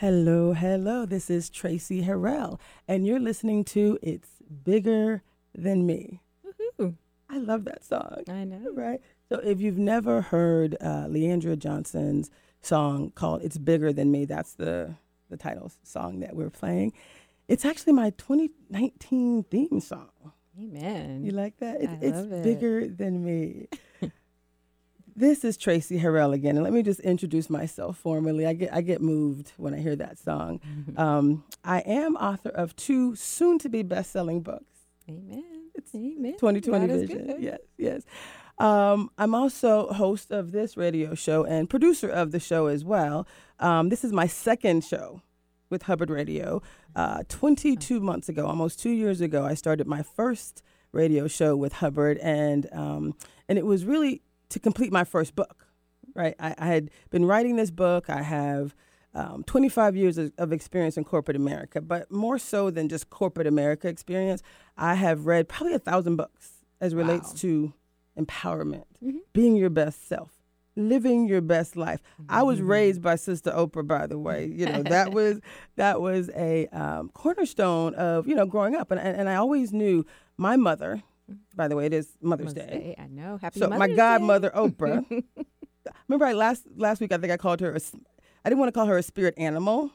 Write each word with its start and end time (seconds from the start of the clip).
Hello, 0.00 0.54
hello. 0.54 1.04
This 1.04 1.28
is 1.28 1.50
Tracy 1.50 2.04
Harrell, 2.04 2.58
and 2.88 3.06
you're 3.06 3.20
listening 3.20 3.64
to 3.64 3.98
It's 4.00 4.30
Bigger 4.64 5.22
Than 5.54 5.84
Me. 5.84 6.22
Woohoo. 6.42 6.94
I 7.28 7.36
love 7.36 7.66
that 7.66 7.84
song, 7.84 8.22
I 8.26 8.44
know. 8.44 8.72
right? 8.72 9.02
So, 9.28 9.40
if 9.40 9.60
you've 9.60 9.76
never 9.76 10.22
heard 10.22 10.74
uh, 10.80 11.04
Leandra 11.04 11.58
Johnson's 11.58 12.30
song 12.62 13.12
called 13.14 13.42
It's 13.42 13.58
Bigger 13.58 13.92
Than 13.92 14.10
Me, 14.10 14.24
that's 14.24 14.54
the, 14.54 14.94
the 15.28 15.36
title 15.36 15.70
song 15.82 16.20
that 16.20 16.34
we're 16.34 16.48
playing. 16.48 16.94
It's 17.46 17.66
actually 17.66 17.92
my 17.92 18.08
2019 18.16 19.42
theme 19.50 19.80
song. 19.80 20.08
Amen. 20.58 21.26
You 21.26 21.32
like 21.32 21.58
that? 21.58 21.82
It, 21.82 21.90
it's 22.00 22.20
it. 22.20 22.42
bigger 22.42 22.88
than 22.88 23.22
me. 23.22 23.68
this 25.16 25.44
is 25.44 25.56
Tracy 25.56 25.98
Harrell 25.98 26.32
again, 26.32 26.56
and 26.56 26.64
let 26.64 26.72
me 26.72 26.82
just 26.82 27.00
introduce 27.00 27.50
myself 27.50 27.96
formally. 27.98 28.46
I 28.46 28.52
get 28.54 28.72
I 28.72 28.80
get 28.80 29.00
moved 29.00 29.52
when 29.56 29.74
I 29.74 29.78
hear 29.78 29.96
that 29.96 30.18
song. 30.18 30.60
Um, 30.96 31.44
I 31.64 31.80
am 31.80 32.16
author 32.16 32.50
of 32.50 32.74
two 32.76 33.14
soon-to-be 33.16 33.82
best-selling 33.82 34.42
books. 34.42 34.64
Amen. 35.08 35.70
It's 35.74 35.94
Amen. 35.94 36.34
2020 36.38 36.86
God 36.86 36.98
vision. 36.98 37.36
Yes, 37.38 37.60
yes. 37.78 38.02
Um, 38.58 39.10
I'm 39.16 39.34
also 39.34 39.88
host 39.92 40.30
of 40.30 40.52
this 40.52 40.76
radio 40.76 41.14
show 41.14 41.44
and 41.44 41.68
producer 41.68 42.08
of 42.08 42.30
the 42.30 42.40
show 42.40 42.66
as 42.66 42.84
well. 42.84 43.26
Um, 43.58 43.88
this 43.88 44.04
is 44.04 44.12
my 44.12 44.26
second 44.26 44.84
show 44.84 45.22
with 45.70 45.84
Hubbard 45.84 46.10
Radio. 46.10 46.60
Uh, 46.94 47.22
22 47.28 48.00
months 48.00 48.28
ago, 48.28 48.46
almost 48.46 48.78
two 48.78 48.90
years 48.90 49.20
ago, 49.20 49.44
I 49.44 49.54
started 49.54 49.86
my 49.86 50.02
first 50.02 50.62
radio 50.92 51.26
show 51.28 51.56
with 51.56 51.74
Hubbard, 51.74 52.18
and 52.18 52.68
um, 52.72 53.14
and 53.48 53.58
it 53.58 53.64
was 53.64 53.84
really 53.84 54.22
to 54.50 54.58
complete 54.60 54.92
my 54.92 55.04
first 55.04 55.34
book. 55.34 55.66
Right, 56.14 56.34
I, 56.40 56.54
I 56.58 56.66
had 56.66 56.90
been 57.10 57.24
writing 57.24 57.56
this 57.56 57.70
book. 57.70 58.10
I 58.10 58.22
have 58.22 58.74
um, 59.14 59.44
25 59.44 59.96
years 59.96 60.18
of, 60.18 60.32
of 60.38 60.52
experience 60.52 60.96
in 60.96 61.04
corporate 61.04 61.36
America, 61.36 61.80
but 61.80 62.10
more 62.10 62.38
so 62.38 62.68
than 62.70 62.88
just 62.88 63.10
corporate 63.10 63.46
America 63.46 63.86
experience, 63.88 64.42
I 64.76 64.94
have 64.94 65.26
read 65.26 65.48
probably 65.48 65.74
a 65.74 65.78
thousand 65.78 66.16
books 66.16 66.64
as 66.80 66.94
relates 66.94 67.28
Wow. 67.30 67.34
to 67.38 67.74
empowerment, 68.18 68.84
Mhm. 69.02 69.18
being 69.32 69.54
your 69.56 69.70
best 69.70 70.08
self, 70.08 70.42
living 70.76 71.28
your 71.28 71.40
best 71.40 71.76
life. 71.76 72.02
I 72.28 72.42
was 72.42 72.60
Mhm. 72.60 72.68
raised 72.68 73.02
by 73.02 73.14
Sister 73.16 73.50
Oprah, 73.52 73.86
by 73.86 74.06
the 74.08 74.18
way. 74.18 74.46
You 74.46 74.66
know 74.66 74.82
that 74.82 75.12
was 75.12 75.40
that 75.76 76.00
was 76.00 76.28
a 76.34 76.66
um, 76.68 77.10
cornerstone 77.14 77.94
of 77.94 78.26
you 78.26 78.34
know 78.34 78.46
growing 78.46 78.74
up, 78.74 78.90
and, 78.90 79.00
and 79.00 79.16
and 79.16 79.28
I 79.28 79.36
always 79.36 79.72
knew 79.72 80.04
my 80.36 80.56
mother. 80.56 81.02
By 81.54 81.68
the 81.68 81.76
way, 81.76 81.86
it 81.86 81.92
is 81.92 82.16
Mother's, 82.20 82.54
Mother's 82.54 82.68
Day. 82.68 82.94
I 82.98 83.06
know. 83.06 83.38
Happy 83.40 83.60
So 83.60 83.68
my 83.68 83.88
godmother 83.88 84.50
Day. 84.50 84.56
Oprah. 84.60 85.24
remember, 86.08 86.26
I 86.26 86.32
last 86.32 86.64
last 86.76 87.00
week 87.00 87.12
I 87.12 87.18
think 87.18 87.32
I 87.32 87.36
called 87.36 87.60
her. 87.60 87.72
A, 87.74 87.80
I 88.44 88.48
didn't 88.48 88.58
want 88.58 88.68
to 88.68 88.78
call 88.78 88.86
her 88.86 88.98
a 88.98 89.02
spirit 89.02 89.34
animal. 89.36 89.90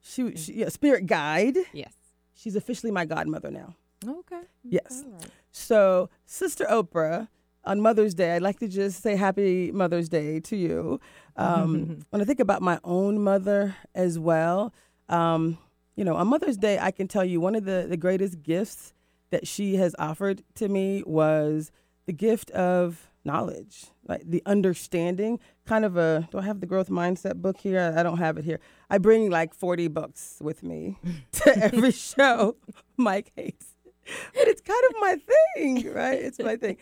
She, 0.00 0.36
she 0.36 0.54
yeah, 0.54 0.68
spirit 0.68 1.06
guide. 1.06 1.56
yes. 1.72 1.92
She's 2.34 2.54
officially 2.54 2.92
my 2.92 3.04
godmother 3.04 3.50
now. 3.50 3.74
Okay. 4.06 4.42
Yes. 4.62 5.04
Right. 5.04 5.26
So, 5.50 6.08
Sister 6.24 6.66
Oprah, 6.70 7.26
on 7.64 7.80
Mother's 7.80 8.14
Day, 8.14 8.36
I'd 8.36 8.42
like 8.42 8.60
to 8.60 8.68
just 8.68 9.02
say 9.02 9.16
Happy 9.16 9.72
Mother's 9.72 10.08
Day 10.08 10.38
to 10.40 10.56
you. 10.56 11.00
Um, 11.36 11.98
when 12.10 12.22
I 12.22 12.24
think 12.24 12.38
about 12.38 12.62
my 12.62 12.78
own 12.84 13.20
mother 13.20 13.74
as 13.94 14.18
well, 14.20 14.72
um, 15.08 15.58
you 15.96 16.04
know, 16.04 16.14
on 16.14 16.28
Mother's 16.28 16.56
Day, 16.56 16.78
I 16.78 16.92
can 16.92 17.08
tell 17.08 17.24
you 17.24 17.40
one 17.40 17.56
of 17.56 17.64
the, 17.64 17.86
the 17.88 17.96
greatest 17.96 18.42
gifts 18.42 18.94
that 19.30 19.46
she 19.46 19.76
has 19.76 19.94
offered 19.98 20.42
to 20.56 20.68
me 20.68 21.02
was 21.06 21.70
the 22.06 22.12
gift 22.12 22.50
of 22.52 23.10
knowledge, 23.24 23.86
like 24.08 24.22
the 24.24 24.42
understanding, 24.46 25.38
kind 25.66 25.84
of 25.84 25.96
a, 25.96 26.26
do 26.30 26.38
I 26.38 26.42
have 26.42 26.60
the 26.60 26.66
growth 26.66 26.88
mindset 26.88 27.36
book 27.36 27.58
here? 27.58 27.94
I 27.96 28.02
don't 28.02 28.18
have 28.18 28.38
it 28.38 28.44
here. 28.44 28.60
I 28.88 28.98
bring 28.98 29.30
like 29.30 29.54
40 29.54 29.88
books 29.88 30.38
with 30.40 30.62
me 30.62 30.96
to 31.32 31.58
every 31.58 31.92
show 31.92 32.56
Mike 32.96 33.32
hates. 33.36 33.66
But 34.34 34.48
it's 34.48 34.62
kind 34.62 34.82
of 34.88 34.94
my 35.00 35.16
thing, 35.54 35.92
right? 35.92 36.18
It's 36.18 36.38
my 36.38 36.56
thing. 36.56 36.78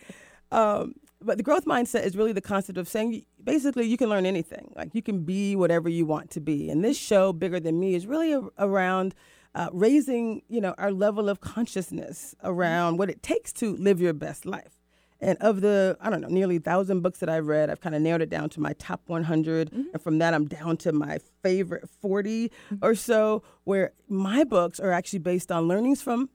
Um, 0.51 0.95
but 1.21 1.35
the 1.37 1.43
growth 1.43 1.65
mindset 1.65 2.05
is 2.05 2.15
really 2.15 2.31
the 2.31 2.41
concept 2.41 2.77
of 2.77 2.87
saying 2.87 3.25
basically 3.43 3.85
you 3.85 3.97
can 3.97 4.07
learn 4.09 4.25
anything. 4.25 4.71
Like 4.75 4.95
you 4.95 5.01
can 5.01 5.23
be 5.23 5.55
whatever 5.55 5.89
you 5.89 6.05
want 6.05 6.29
to 6.31 6.39
be. 6.39 6.69
And 6.69 6.83
this 6.85 6.97
show, 6.97 7.33
Bigger 7.33 7.59
Than 7.59 7.79
Me, 7.79 7.95
is 7.95 8.07
really 8.07 8.31
a- 8.31 8.47
around 8.57 9.13
uh, 9.57 9.69
raising, 9.73 10.41
you 10.47 10.61
know, 10.61 10.73
our 10.77 10.91
level 10.91 11.25
of 11.29 11.37
consciousness 11.41 12.35
around 12.43 12.97
what 12.99 13.09
it 13.09 13.19
takes 13.31 13.51
to 13.53 13.75
live 13.77 13.99
your 13.99 14.13
best 14.13 14.45
life. 14.45 14.73
And 15.19 15.35
of 15.39 15.61
the, 15.61 15.97
I 15.99 16.11
don't 16.11 16.21
know, 16.21 16.27
nearly 16.27 16.59
thousand 16.59 17.01
books 17.01 17.19
that 17.21 17.29
I've 17.35 17.47
read, 17.47 17.69
I've 17.71 17.81
kind 17.81 17.95
of 17.95 18.01
narrowed 18.03 18.21
it 18.21 18.29
down 18.29 18.49
to 18.49 18.59
my 18.67 18.73
top 18.73 19.01
100. 19.07 19.71
And 19.73 19.99
from 20.05 20.19
that, 20.19 20.35
I'm 20.35 20.45
down 20.45 20.77
to 20.85 20.91
my 20.91 21.17
favorite 21.41 21.89
40 22.01 22.51
or 22.83 22.93
so, 22.93 23.41
where 23.63 23.93
my 24.07 24.43
books 24.43 24.79
are 24.79 24.91
actually 24.91 25.19
based 25.19 25.51
on 25.51 25.67
learnings 25.67 26.03
from 26.03 26.29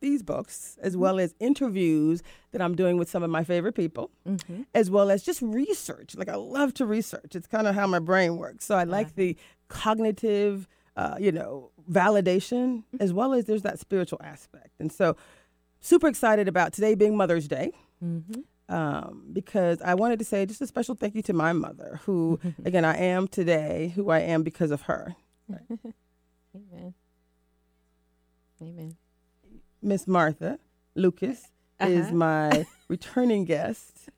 these 0.00 0.22
books, 0.24 0.76
as 0.82 0.96
well 0.96 1.20
as 1.20 1.34
interviews 1.38 2.22
that 2.50 2.60
I'm 2.60 2.74
doing 2.74 2.96
with 2.98 3.08
some 3.08 3.22
of 3.22 3.30
my 3.30 3.44
favorite 3.44 3.74
people, 3.74 4.10
Mm-hmm. 4.28 4.62
as 4.74 4.90
well 4.90 5.08
as 5.12 5.22
just 5.22 5.40
research. 5.40 6.16
Like 6.16 6.28
I 6.28 6.34
love 6.34 6.74
to 6.74 6.84
research. 6.86 7.36
It's 7.36 7.46
kind 7.46 7.66
of 7.68 7.74
how 7.76 7.86
my 7.86 8.00
brain 8.00 8.36
works. 8.36 8.64
So 8.66 8.74
I 8.76 8.84
like 8.84 9.14
the 9.14 9.36
cognitive, 9.68 10.66
uh, 10.96 11.16
you 11.18 11.32
know, 11.32 11.70
validation, 11.90 12.84
as 13.00 13.12
well 13.12 13.32
as 13.34 13.44
there's 13.46 13.62
that 13.62 13.78
spiritual 13.78 14.20
aspect. 14.22 14.70
And 14.80 14.90
so, 14.92 15.16
super 15.80 16.06
excited 16.08 16.48
about 16.48 16.72
today 16.72 16.94
being 16.94 17.16
Mother's 17.16 17.48
Day 17.48 17.72
Mm-hmm. 18.04 18.74
um, 18.74 19.24
because 19.32 19.80
I 19.82 19.94
wanted 19.94 20.18
to 20.18 20.24
say 20.24 20.44
just 20.46 20.60
a 20.60 20.66
special 20.66 20.94
thank 20.94 21.14
you 21.14 21.22
to 21.22 21.32
my 21.32 21.52
mother, 21.52 22.00
who, 22.04 22.38
again, 22.64 22.84
I 22.84 22.96
am 22.98 23.28
today 23.28 23.92
who 23.94 24.10
I 24.10 24.20
am 24.20 24.42
because 24.42 24.70
of 24.70 24.82
her. 24.82 25.14
Amen. 26.54 26.94
Amen. 28.62 28.96
Miss 29.82 30.06
Martha 30.06 30.58
Lucas 30.94 31.48
is 31.80 32.06
Uh-huh. 32.06 32.14
my 32.14 32.66
returning 32.88 33.44
guest. 33.44 34.08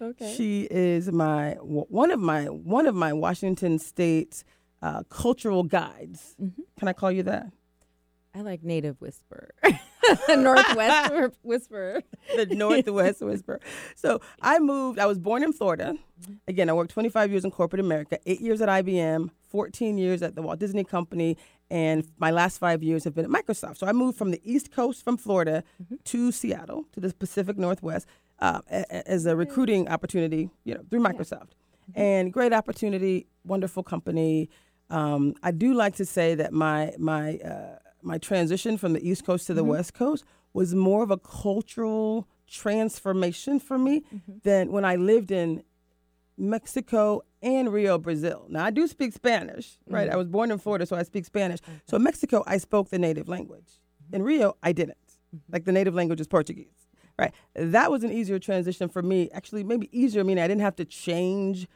Okay. 0.00 0.34
She 0.36 0.68
is 0.70 1.10
my 1.10 1.52
one 1.60 2.10
of 2.10 2.20
my 2.20 2.44
one 2.50 2.86
of 2.86 2.94
my 2.94 3.12
Washington 3.14 3.78
State 3.78 4.44
uh, 4.86 5.02
cultural 5.22 5.62
guides. 5.78 6.20
Mhm. 6.40 6.52
Can 6.78 6.88
I 6.88 6.92
call 7.00 7.10
you 7.16 7.22
that? 7.32 7.46
I 8.34 8.40
like 8.50 8.62
native 8.62 8.96
whisper. 9.00 9.42
Northwest 10.28 11.12
whi- 11.12 11.30
whisper. 11.42 12.02
the 12.36 12.46
Northwest 12.46 13.20
Whisper. 13.22 13.60
So 13.94 14.20
I 14.42 14.58
moved. 14.58 14.98
I 14.98 15.06
was 15.06 15.18
born 15.18 15.42
in 15.42 15.52
Florida. 15.52 15.94
Again, 16.46 16.68
I 16.70 16.72
worked 16.72 16.90
25 16.92 17.30
years 17.32 17.44
in 17.44 17.50
corporate 17.50 17.80
America, 17.80 18.18
eight 18.26 18.40
years 18.40 18.60
at 18.60 18.68
IBM, 18.68 19.30
14 19.48 19.98
years 19.98 20.22
at 20.22 20.34
the 20.36 20.42
Walt 20.42 20.58
Disney 20.58 20.84
Company, 20.84 21.36
and 21.70 22.06
my 22.18 22.30
last 22.30 22.58
five 22.58 22.82
years 22.82 23.04
have 23.04 23.14
been 23.14 23.24
at 23.24 23.30
Microsoft. 23.30 23.78
So 23.78 23.86
I 23.86 23.92
moved 23.92 24.16
from 24.18 24.30
the 24.30 24.40
East 24.44 24.70
Coast, 24.70 25.02
from 25.02 25.16
Florida, 25.16 25.64
to 26.04 26.30
Seattle, 26.32 26.84
to 26.92 27.00
the 27.00 27.12
Pacific 27.14 27.56
Northwest, 27.58 28.06
uh, 28.38 28.60
as 28.68 29.26
a 29.26 29.34
recruiting 29.34 29.88
opportunity, 29.88 30.50
you 30.64 30.74
know, 30.74 30.82
through 30.90 31.00
Microsoft. 31.00 31.50
And 31.94 32.32
great 32.32 32.52
opportunity, 32.52 33.26
wonderful 33.44 33.82
company. 33.82 34.48
Um, 34.90 35.34
I 35.42 35.50
do 35.50 35.74
like 35.74 35.96
to 35.96 36.04
say 36.04 36.34
that 36.36 36.52
my 36.52 36.92
my 36.98 37.38
uh, 37.38 37.78
my 38.02 38.18
transition 38.18 38.78
from 38.78 38.92
the 38.92 39.08
East 39.08 39.24
Coast 39.24 39.46
to 39.48 39.54
the 39.54 39.62
mm-hmm. 39.62 39.70
West 39.70 39.94
Coast 39.94 40.24
was 40.52 40.74
more 40.74 41.02
of 41.02 41.10
a 41.10 41.18
cultural 41.18 42.28
transformation 42.46 43.58
for 43.58 43.78
me 43.78 44.00
mm-hmm. 44.00 44.32
than 44.44 44.70
when 44.70 44.84
I 44.84 44.96
lived 44.96 45.30
in 45.30 45.62
Mexico 46.38 47.22
and 47.42 47.72
Rio, 47.72 47.98
Brazil. 47.98 48.46
Now 48.48 48.64
I 48.64 48.70
do 48.70 48.86
speak 48.86 49.12
Spanish, 49.12 49.78
right? 49.88 50.06
I 50.06 50.10
mm-hmm. 50.10 50.18
was 50.18 50.28
born 50.28 50.50
in 50.50 50.58
Florida, 50.58 50.86
so 50.86 50.96
I 50.96 51.02
speak 51.02 51.24
Spanish. 51.24 51.60
So 51.86 51.96
in 51.96 52.02
Mexico, 52.02 52.44
I 52.46 52.58
spoke 52.58 52.90
the 52.90 52.98
native 52.98 53.28
language. 53.28 53.80
In 54.12 54.22
Rio, 54.22 54.56
I 54.62 54.72
didn't. 54.72 54.96
Like 55.50 55.64
the 55.64 55.72
native 55.72 55.94
language 55.94 56.20
is 56.20 56.26
Portuguese, 56.28 56.88
right? 57.18 57.34
That 57.54 57.90
was 57.90 58.04
an 58.04 58.12
easier 58.12 58.38
transition 58.38 58.88
for 58.88 59.02
me. 59.02 59.28
Actually, 59.32 59.64
maybe 59.64 59.88
easier 59.92 60.24
meaning 60.24 60.42
I 60.42 60.48
didn't 60.48 60.62
have 60.62 60.76
to 60.76 60.84
change, 60.84 61.66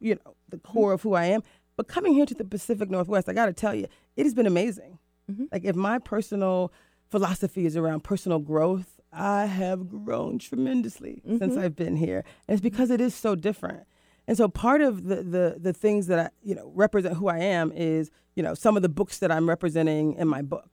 you 0.00 0.14
know, 0.14 0.34
the 0.48 0.58
core 0.58 0.92
of 0.92 1.02
who 1.02 1.14
I 1.14 1.26
am. 1.26 1.42
But 1.76 1.88
coming 1.88 2.14
here 2.14 2.26
to 2.26 2.34
the 2.34 2.44
Pacific 2.44 2.90
Northwest, 2.90 3.28
I 3.28 3.32
got 3.32 3.46
to 3.46 3.52
tell 3.52 3.74
you, 3.74 3.86
it 4.16 4.24
has 4.24 4.34
been 4.34 4.46
amazing. 4.46 4.98
Mm-hmm. 5.30 5.44
Like 5.52 5.64
if 5.64 5.76
my 5.76 5.98
personal 5.98 6.72
philosophy 7.10 7.66
is 7.66 7.76
around 7.76 8.04
personal 8.04 8.38
growth, 8.38 9.00
I 9.12 9.46
have 9.46 9.88
grown 9.88 10.38
tremendously 10.38 11.22
since 11.26 11.54
mm-hmm. 11.54 11.58
I've 11.58 11.76
been 11.76 11.96
here. 11.96 12.24
And 12.48 12.54
it's 12.54 12.62
because 12.62 12.90
it 12.90 13.00
is 13.00 13.14
so 13.14 13.34
different. 13.34 13.86
And 14.28 14.36
so 14.36 14.48
part 14.48 14.80
of 14.80 15.04
the, 15.04 15.22
the 15.22 15.56
the 15.58 15.72
things 15.72 16.08
that 16.08 16.18
I, 16.18 16.30
you 16.42 16.54
know, 16.54 16.72
represent 16.74 17.16
who 17.16 17.28
I 17.28 17.38
am 17.38 17.70
is, 17.72 18.10
you 18.34 18.42
know, 18.42 18.54
some 18.54 18.76
of 18.76 18.82
the 18.82 18.88
books 18.88 19.18
that 19.18 19.30
I'm 19.30 19.48
representing 19.48 20.14
in 20.14 20.28
my 20.28 20.42
book. 20.42 20.68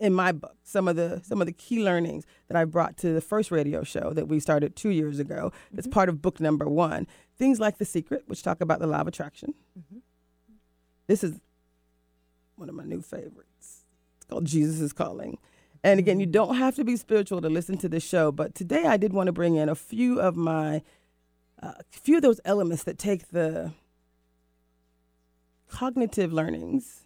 In 0.00 0.12
my 0.12 0.32
book, 0.32 0.56
some 0.62 0.86
of 0.86 0.96
the 0.96 1.22
some 1.24 1.40
of 1.40 1.46
the 1.46 1.52
key 1.52 1.82
learnings 1.82 2.26
that 2.48 2.58
I 2.58 2.66
brought 2.66 2.98
to 2.98 3.14
the 3.14 3.22
first 3.22 3.50
radio 3.50 3.82
show 3.82 4.12
that 4.12 4.28
we 4.28 4.38
started 4.38 4.76
two 4.76 4.90
years 4.90 5.18
ago. 5.18 5.50
That's 5.72 5.86
mm-hmm. 5.86 5.94
part 5.94 6.10
of 6.10 6.20
book 6.20 6.40
number 6.40 6.68
one. 6.68 7.06
Things 7.38 7.58
like 7.58 7.78
The 7.78 7.86
Secret, 7.86 8.24
which 8.26 8.42
talk 8.42 8.60
about 8.60 8.80
the 8.80 8.86
law 8.86 9.00
of 9.00 9.08
attraction. 9.08 9.54
This 11.06 11.24
is 11.24 11.40
one 12.56 12.68
of 12.68 12.74
my 12.74 12.84
new 12.84 13.02
favorites. 13.02 13.84
It's 14.16 14.26
called 14.28 14.44
Jesus 14.44 14.80
is 14.80 14.92
Calling. 14.92 15.38
And 15.84 15.98
again, 15.98 16.20
you 16.20 16.26
don't 16.26 16.56
have 16.56 16.76
to 16.76 16.84
be 16.84 16.96
spiritual 16.96 17.40
to 17.40 17.48
listen 17.48 17.76
to 17.78 17.88
this 17.88 18.04
show, 18.04 18.30
but 18.30 18.54
today 18.54 18.84
I 18.84 18.96
did 18.96 19.12
want 19.12 19.26
to 19.26 19.32
bring 19.32 19.56
in 19.56 19.68
a 19.68 19.74
few 19.74 20.20
of 20.20 20.36
my, 20.36 20.82
uh, 21.60 21.72
few 21.90 22.16
of 22.16 22.22
those 22.22 22.40
elements 22.44 22.84
that 22.84 22.98
take 22.98 23.28
the 23.28 23.72
cognitive 25.68 26.32
learnings 26.32 27.02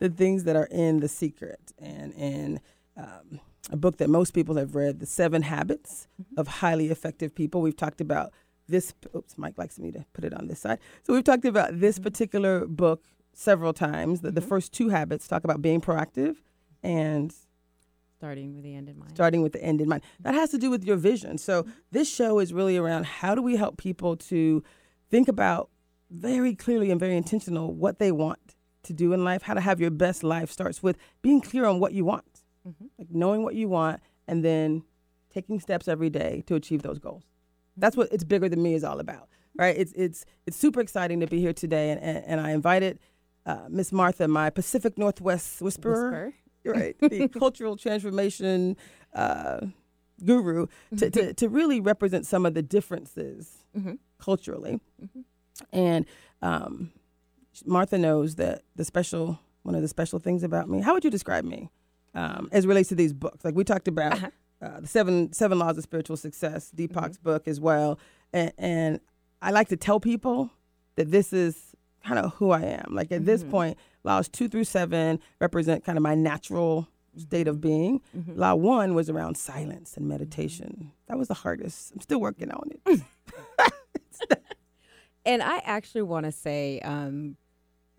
the 0.00 0.08
things 0.08 0.44
that 0.44 0.56
are 0.56 0.68
in 0.70 1.00
The 1.00 1.08
Secret 1.08 1.72
and 1.78 2.12
in 2.14 2.60
um, 2.96 3.38
a 3.70 3.76
book 3.76 3.98
that 3.98 4.08
most 4.08 4.32
people 4.32 4.56
have 4.56 4.74
read, 4.74 4.98
The 4.98 5.06
Seven 5.06 5.42
Habits 5.42 6.08
of 6.36 6.48
Highly 6.48 6.88
Effective 6.88 7.34
People. 7.34 7.60
We've 7.60 7.76
talked 7.76 8.00
about 8.00 8.32
this. 8.70 8.94
Oops, 9.14 9.36
Mike 9.36 9.58
likes 9.58 9.78
me 9.78 9.90
to 9.92 10.04
put 10.12 10.24
it 10.24 10.34
on 10.34 10.48
this 10.48 10.60
side. 10.60 10.78
So 11.02 11.12
we've 11.14 11.24
talked 11.24 11.44
about 11.44 11.80
this 11.80 11.96
mm-hmm. 11.96 12.04
particular 12.04 12.66
book 12.66 13.04
several 13.32 13.72
times. 13.72 14.20
The, 14.20 14.30
the 14.30 14.40
mm-hmm. 14.40 14.48
first 14.48 14.72
two 14.72 14.88
habits 14.88 15.26
talk 15.28 15.44
about 15.44 15.62
being 15.62 15.80
proactive 15.80 16.36
and 16.82 17.34
Starting 18.18 18.54
with 18.54 18.64
the 18.64 18.74
end 18.74 18.88
in 18.88 18.98
mind. 18.98 19.12
starting 19.14 19.40
with 19.40 19.52
the 19.52 19.62
end 19.62 19.80
in 19.80 19.88
mind. 19.88 20.02
Mm-hmm. 20.02 20.22
That 20.24 20.34
has 20.34 20.50
to 20.50 20.58
do 20.58 20.70
with 20.70 20.84
your 20.84 20.96
vision. 20.96 21.38
So 21.38 21.66
this 21.90 22.12
show 22.12 22.38
is 22.38 22.52
really 22.52 22.76
around 22.76 23.06
how 23.06 23.34
do 23.34 23.42
we 23.42 23.56
help 23.56 23.78
people 23.78 24.16
to 24.16 24.62
think 25.10 25.26
about 25.28 25.70
very 26.10 26.54
clearly 26.54 26.90
and 26.90 27.00
very 27.00 27.16
intentional 27.16 27.72
what 27.72 27.98
they 27.98 28.12
want 28.12 28.56
to 28.82 28.92
do 28.92 29.12
in 29.12 29.24
life, 29.24 29.42
how 29.42 29.54
to 29.54 29.60
have 29.60 29.80
your 29.80 29.90
best 29.90 30.22
life 30.22 30.50
starts 30.50 30.82
with 30.82 30.96
being 31.22 31.40
clear 31.40 31.64
on 31.64 31.80
what 31.80 31.92
you 31.92 32.04
want. 32.04 32.24
Like 32.98 33.08
knowing 33.10 33.42
what 33.42 33.54
you 33.54 33.68
want 33.68 34.00
and 34.28 34.44
then 34.44 34.82
taking 35.32 35.60
steps 35.60 35.88
every 35.88 36.10
day 36.10 36.42
to 36.46 36.54
achieve 36.54 36.82
those 36.82 36.98
goals. 36.98 37.24
That's 37.76 37.96
what 37.96 38.08
it's 38.12 38.24
bigger 38.24 38.48
than 38.48 38.62
me 38.62 38.74
is 38.74 38.84
all 38.84 39.00
about. 39.00 39.28
Right? 39.56 39.76
It's 39.76 39.92
it's 39.92 40.24
it's 40.46 40.56
super 40.56 40.80
exciting 40.80 41.20
to 41.20 41.26
be 41.26 41.40
here 41.40 41.52
today 41.52 41.90
and, 41.90 42.00
and, 42.00 42.24
and 42.24 42.40
I 42.40 42.52
invited 42.52 42.98
uh, 43.46 43.66
Miss 43.68 43.90
Martha, 43.92 44.28
my 44.28 44.50
Pacific 44.50 44.96
Northwest 44.98 45.60
whisperer 45.62 46.32
Whisper. 46.64 46.78
right 46.78 46.96
the 47.00 47.28
cultural 47.38 47.76
transformation 47.76 48.76
uh, 49.14 49.60
guru 50.24 50.66
to, 50.98 51.10
to, 51.10 51.32
to 51.34 51.48
really 51.48 51.80
represent 51.80 52.26
some 52.26 52.44
of 52.46 52.54
the 52.54 52.62
differences 52.62 53.56
Mhm. 53.76 53.98
culturally 54.18 54.80
and 55.72 56.04
um, 56.42 56.90
martha 57.64 57.96
knows 57.98 58.34
that 58.36 58.62
the 58.76 58.84
special 58.84 59.38
one 59.62 59.74
of 59.74 59.82
the 59.82 59.88
special 59.88 60.18
things 60.18 60.42
about 60.42 60.68
me 60.68 60.80
how 60.80 60.92
would 60.94 61.04
you 61.04 61.10
describe 61.10 61.44
me 61.44 61.70
um, 62.14 62.48
as 62.52 62.64
it 62.64 62.68
relates 62.68 62.88
to 62.90 62.94
these 62.94 63.12
books 63.12 63.44
like 63.44 63.54
we 63.54 63.64
talked 63.64 63.88
about 63.88 64.12
Uh-huh. 64.14 64.30
Uh, 64.62 64.80
the 64.80 64.86
seven 64.86 65.32
seven 65.32 65.58
laws 65.58 65.76
of 65.78 65.82
spiritual 65.84 66.16
success 66.16 66.70
deepak's 66.74 67.18
book 67.18 67.48
as 67.48 67.60
well. 67.60 67.98
And, 68.32 68.52
and 68.58 69.00
i 69.42 69.50
like 69.50 69.68
to 69.68 69.76
tell 69.76 70.00
people 70.00 70.50
that 70.96 71.10
this 71.10 71.32
is 71.32 71.74
kind 72.04 72.18
of 72.18 72.34
who 72.34 72.50
i 72.50 72.60
am. 72.62 72.88
Like 72.94 73.10
at 73.12 73.24
this 73.24 73.42
Mhm. 73.44 73.50
point 73.50 73.78
laws 74.04 74.28
two 74.28 74.48
through 74.48 74.64
seven 74.64 75.18
represent 75.40 75.84
kind 75.84 75.96
of 75.98 76.02
my 76.02 76.14
natural 76.14 76.88
state 77.16 77.48
of 77.48 77.60
being. 77.60 78.00
Mhm. 78.16 78.36
law 78.36 78.54
one 78.54 78.94
was 78.94 79.10
around 79.10 79.36
silence 79.36 79.96
and 79.96 80.06
meditation. 80.06 80.92
That 81.08 81.18
was 81.18 81.28
the 81.28 81.34
hardest. 81.34 81.92
I'm 81.92 82.00
still 82.00 82.20
working 82.20 82.50
on 82.50 82.70
it. 82.70 83.00
And 85.26 85.42
I 85.42 85.58
actually 85.58 86.02
want 86.02 86.24
to 86.24 86.32
say, 86.32 86.80
um, 86.80 87.36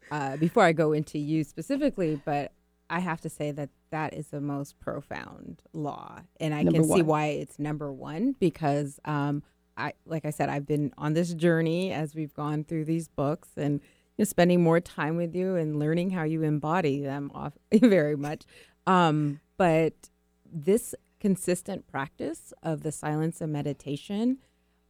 uh, 0.09 0.37
before 0.37 0.63
I 0.63 0.71
go 0.73 0.91
into 0.91 1.19
you 1.19 1.43
specifically, 1.43 2.19
but 2.25 2.51
I 2.89 2.99
have 2.99 3.21
to 3.21 3.29
say 3.29 3.51
that 3.51 3.69
that 3.91 4.13
is 4.13 4.27
the 4.27 4.41
most 4.41 4.79
profound 4.79 5.61
law, 5.73 6.19
and 6.39 6.53
I 6.53 6.63
Number 6.63 6.79
can 6.79 6.89
see 6.89 7.01
why 7.01 7.27
it's 7.27 7.59
number 7.59 7.91
one 7.91 8.35
because, 8.39 8.99
um, 9.05 9.43
I 9.77 9.93
like 10.05 10.25
I 10.25 10.31
said, 10.31 10.49
I've 10.49 10.65
been 10.65 10.93
on 10.97 11.13
this 11.13 11.33
journey 11.33 11.91
as 11.91 12.15
we've 12.15 12.33
gone 12.33 12.63
through 12.63 12.85
these 12.85 13.07
books 13.07 13.49
and 13.55 13.81
you 14.17 14.23
know, 14.23 14.25
spending 14.25 14.61
more 14.61 14.79
time 14.79 15.15
with 15.15 15.35
you 15.35 15.55
and 15.55 15.79
learning 15.79 16.09
how 16.09 16.23
you 16.23 16.43
embody 16.43 17.01
them 17.01 17.31
off 17.33 17.53
very 17.73 18.15
much. 18.15 18.43
Um, 18.87 19.39
but 19.57 19.93
this 20.51 20.95
consistent 21.19 21.87
practice 21.87 22.53
of 22.63 22.83
the 22.83 22.91
silence 22.91 23.41
and 23.41 23.53
meditation, 23.53 24.39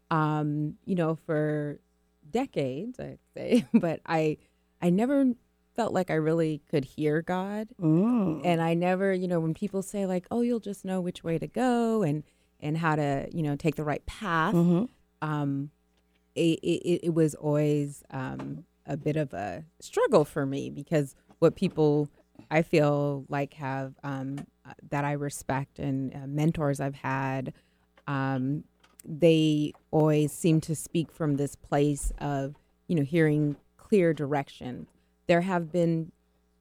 um, 0.09 0.75
you 0.85 0.95
know, 0.95 1.15
for 1.15 1.79
decades, 2.29 2.99
I'd 2.99 3.19
say, 3.35 3.65
but 3.73 3.99
I 4.05 4.37
I 4.81 4.89
never 4.89 5.33
felt 5.75 5.93
like 5.93 6.09
I 6.11 6.15
really 6.15 6.61
could 6.69 6.85
hear 6.85 7.21
God. 7.21 7.69
Mm. 7.81 8.41
And 8.45 8.61
I 8.61 8.73
never, 8.73 9.13
you 9.13 9.27
know, 9.27 9.39
when 9.39 9.53
people 9.53 9.81
say 9.81 10.05
like, 10.05 10.25
"Oh, 10.31 10.41
you'll 10.41 10.59
just 10.59 10.85
know 10.85 11.01
which 11.01 11.23
way 11.23 11.37
to 11.37 11.47
go 11.47 12.03
and 12.03 12.23
and 12.59 12.77
how 12.77 12.95
to, 12.95 13.27
you 13.33 13.41
know, 13.41 13.55
take 13.55 13.75
the 13.75 13.83
right 13.83 14.05
path," 14.05 14.53
Mhm. 14.53 14.89
um, 15.21 15.71
it, 16.35 16.59
it, 16.61 17.05
it 17.07 17.13
was 17.13 17.35
always 17.35 18.03
um, 18.11 18.65
a 18.85 18.95
bit 18.97 19.15
of 19.17 19.33
a 19.33 19.63
struggle 19.79 20.23
for 20.25 20.45
me 20.45 20.69
because 20.69 21.15
what 21.39 21.55
people 21.55 22.07
I 22.49 22.61
feel 22.61 23.25
like 23.29 23.53
have 23.55 23.93
um, 24.03 24.45
that 24.89 25.03
I 25.05 25.13
respect 25.13 25.79
and 25.79 26.13
uh, 26.13 26.27
mentors 26.27 26.79
I've 26.79 26.95
had, 26.95 27.53
um, 28.07 28.63
they 29.05 29.73
always 29.89 30.31
seem 30.31 30.61
to 30.61 30.75
speak 30.75 31.11
from 31.11 31.35
this 31.37 31.55
place 31.55 32.11
of 32.19 32.55
you 32.87 32.95
know 32.95 33.03
hearing 33.03 33.55
clear 33.77 34.13
direction. 34.13 34.87
There 35.27 35.41
have 35.41 35.71
been 35.71 36.11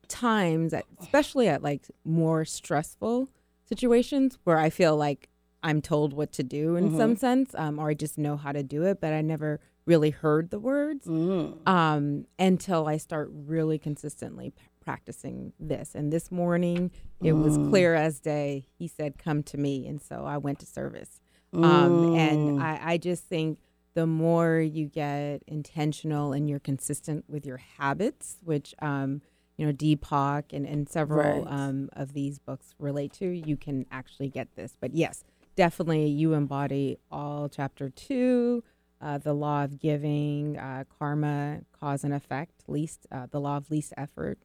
times, 0.09 0.73
at, 0.73 0.85
especially 1.01 1.49
at 1.49 1.62
like 1.62 1.83
more 2.05 2.45
stressful 2.45 3.29
situations, 3.65 4.39
where 4.45 4.59
I 4.59 4.71
feel 4.71 4.97
like 4.97 5.29
I'm 5.62 5.83
told 5.83 6.12
what 6.12 6.33
to 6.33 6.43
do 6.43 6.77
in 6.77 6.97
some 6.97 7.17
sense, 7.17 7.55
um, 7.55 7.79
or 7.79 7.91
I 7.91 7.95
just 7.95 8.17
know 8.19 8.37
how 8.37 8.53
to 8.53 8.62
do 8.62 8.83
it, 8.85 9.01
but 9.01 9.12
I 9.12 9.21
never 9.21 9.61
really 9.87 10.11
heard 10.11 10.51
the 10.51 10.59
words 10.59 11.07
Mm. 11.07 11.67
um, 11.69 12.27
until 12.39 12.87
I 12.87 12.97
start 12.97 13.31
really 13.33 13.79
consistently 13.79 14.51
p- 14.51 14.62
practicing 14.81 15.53
this. 15.61 15.95
And 15.95 16.12
this 16.12 16.31
morning, 16.31 16.91
it 17.23 17.33
was 17.33 17.57
clear 17.69 17.95
as 17.95 18.21
day. 18.21 18.67
He 18.79 18.89
said, 18.89 19.19
"Come 19.19 19.43
to 19.45 19.59
me," 19.59 19.87
and 19.87 20.01
so 20.01 20.25
I 20.25 20.39
went 20.39 20.59
to 20.61 20.67
service. 20.67 21.21
Um, 21.53 22.15
and 22.15 22.62
I, 22.62 22.93
I 22.93 22.97
just 22.99 23.25
think 23.25 23.59
the 23.95 24.07
more 24.07 24.59
you 24.61 24.87
get 24.87 25.43
intentional 25.47 26.33
and 26.33 26.49
you're 26.49 26.61
consistent 26.61 27.25
with 27.29 27.45
your 27.45 27.59
habits, 27.79 28.39
which 28.43 28.75
um, 28.81 29.21
you 29.57 29.67
know 29.67 29.73
Deepak 29.73 30.53
and, 30.53 30.67
and 30.67 30.89
several 30.89 31.45
Right. 31.45 31.53
um, 31.53 31.89
of 31.93 32.13
these 32.13 32.39
books 32.39 32.75
relate 32.79 33.13
to, 33.15 33.27
you 33.27 33.57
can 33.57 33.87
actually 33.91 34.29
get 34.29 34.55
this. 34.57 34.77
But 34.81 34.95
yes, 34.95 35.25
definitely 35.57 36.07
you 36.07 36.35
embody 36.35 36.99
all 37.11 37.49
chapter 37.49 37.91
two, 37.91 38.63
uh, 39.01 39.19
the 39.19 39.33
law 39.35 39.65
of 39.65 39.79
giving, 39.81 40.57
uh, 40.59 40.85
karma, 40.99 41.61
cause 41.79 42.05
and 42.05 42.15
effect, 42.15 42.63
least 42.69 43.07
uh, 43.11 43.27
the 43.31 43.41
law 43.41 43.57
of 43.57 43.71
least 43.71 43.93
effort, 43.97 44.39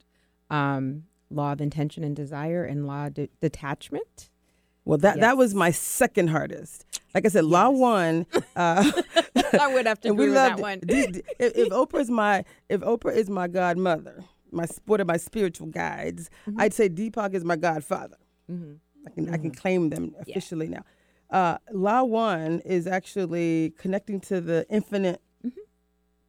um, 0.50 1.03
law 1.30 1.51
of 1.53 1.62
intention 1.62 2.03
and 2.03 2.15
desire, 2.15 2.63
and 2.63 2.86
law 2.88 3.07
of 3.07 3.13
de- 3.13 3.30
detachment. 3.41 4.30
Well, 4.85 4.97
that 4.99 5.19
that 5.19 5.35
was 5.37 5.53
my 5.55 5.71
second 5.71 6.27
hardest. 6.29 6.85
Like 7.13 7.25
I 7.25 7.29
said, 7.29 7.45
Law 7.45 7.69
One. 7.69 8.25
Uh, 8.55 8.89
I 9.59 9.73
would 9.73 9.85
have 9.85 9.99
to 10.01 10.09
agree 10.11 10.27
with 10.27 10.35
that 10.35 10.51
loved 10.51 10.61
one. 10.61 10.79
If, 10.87 11.17
if 11.39 11.69
Oprah's 11.81 12.09
my 12.09 12.45
if 12.69 12.79
Oprah 12.81 13.13
is 13.13 13.29
my 13.29 13.47
godmother, 13.49 14.23
my 14.51 14.65
one 14.85 15.01
of 15.01 15.07
my 15.07 15.17
spiritual 15.17 15.67
guides, 15.67 16.29
Mm-hmm. 16.47 16.61
I'd 16.61 16.73
say 16.73 16.87
Deepak 16.87 17.33
is 17.33 17.43
my 17.43 17.57
godfather. 17.57 18.15
hmm 18.48 18.75
I 19.05 19.10
can 19.10 19.33
I 19.33 19.38
can 19.38 19.51
claim 19.51 19.89
them 19.89 20.15
officially 20.21 20.67
now. 20.69 20.83
Uh, 21.29 21.57
Law 21.74 22.03
One 22.03 22.62
is 22.62 22.88
actually 22.88 23.74
connecting 23.77 24.19
to 24.21 24.39
the 24.39 24.65
infinite 24.69 25.15
Mm-hmm. 25.19 25.25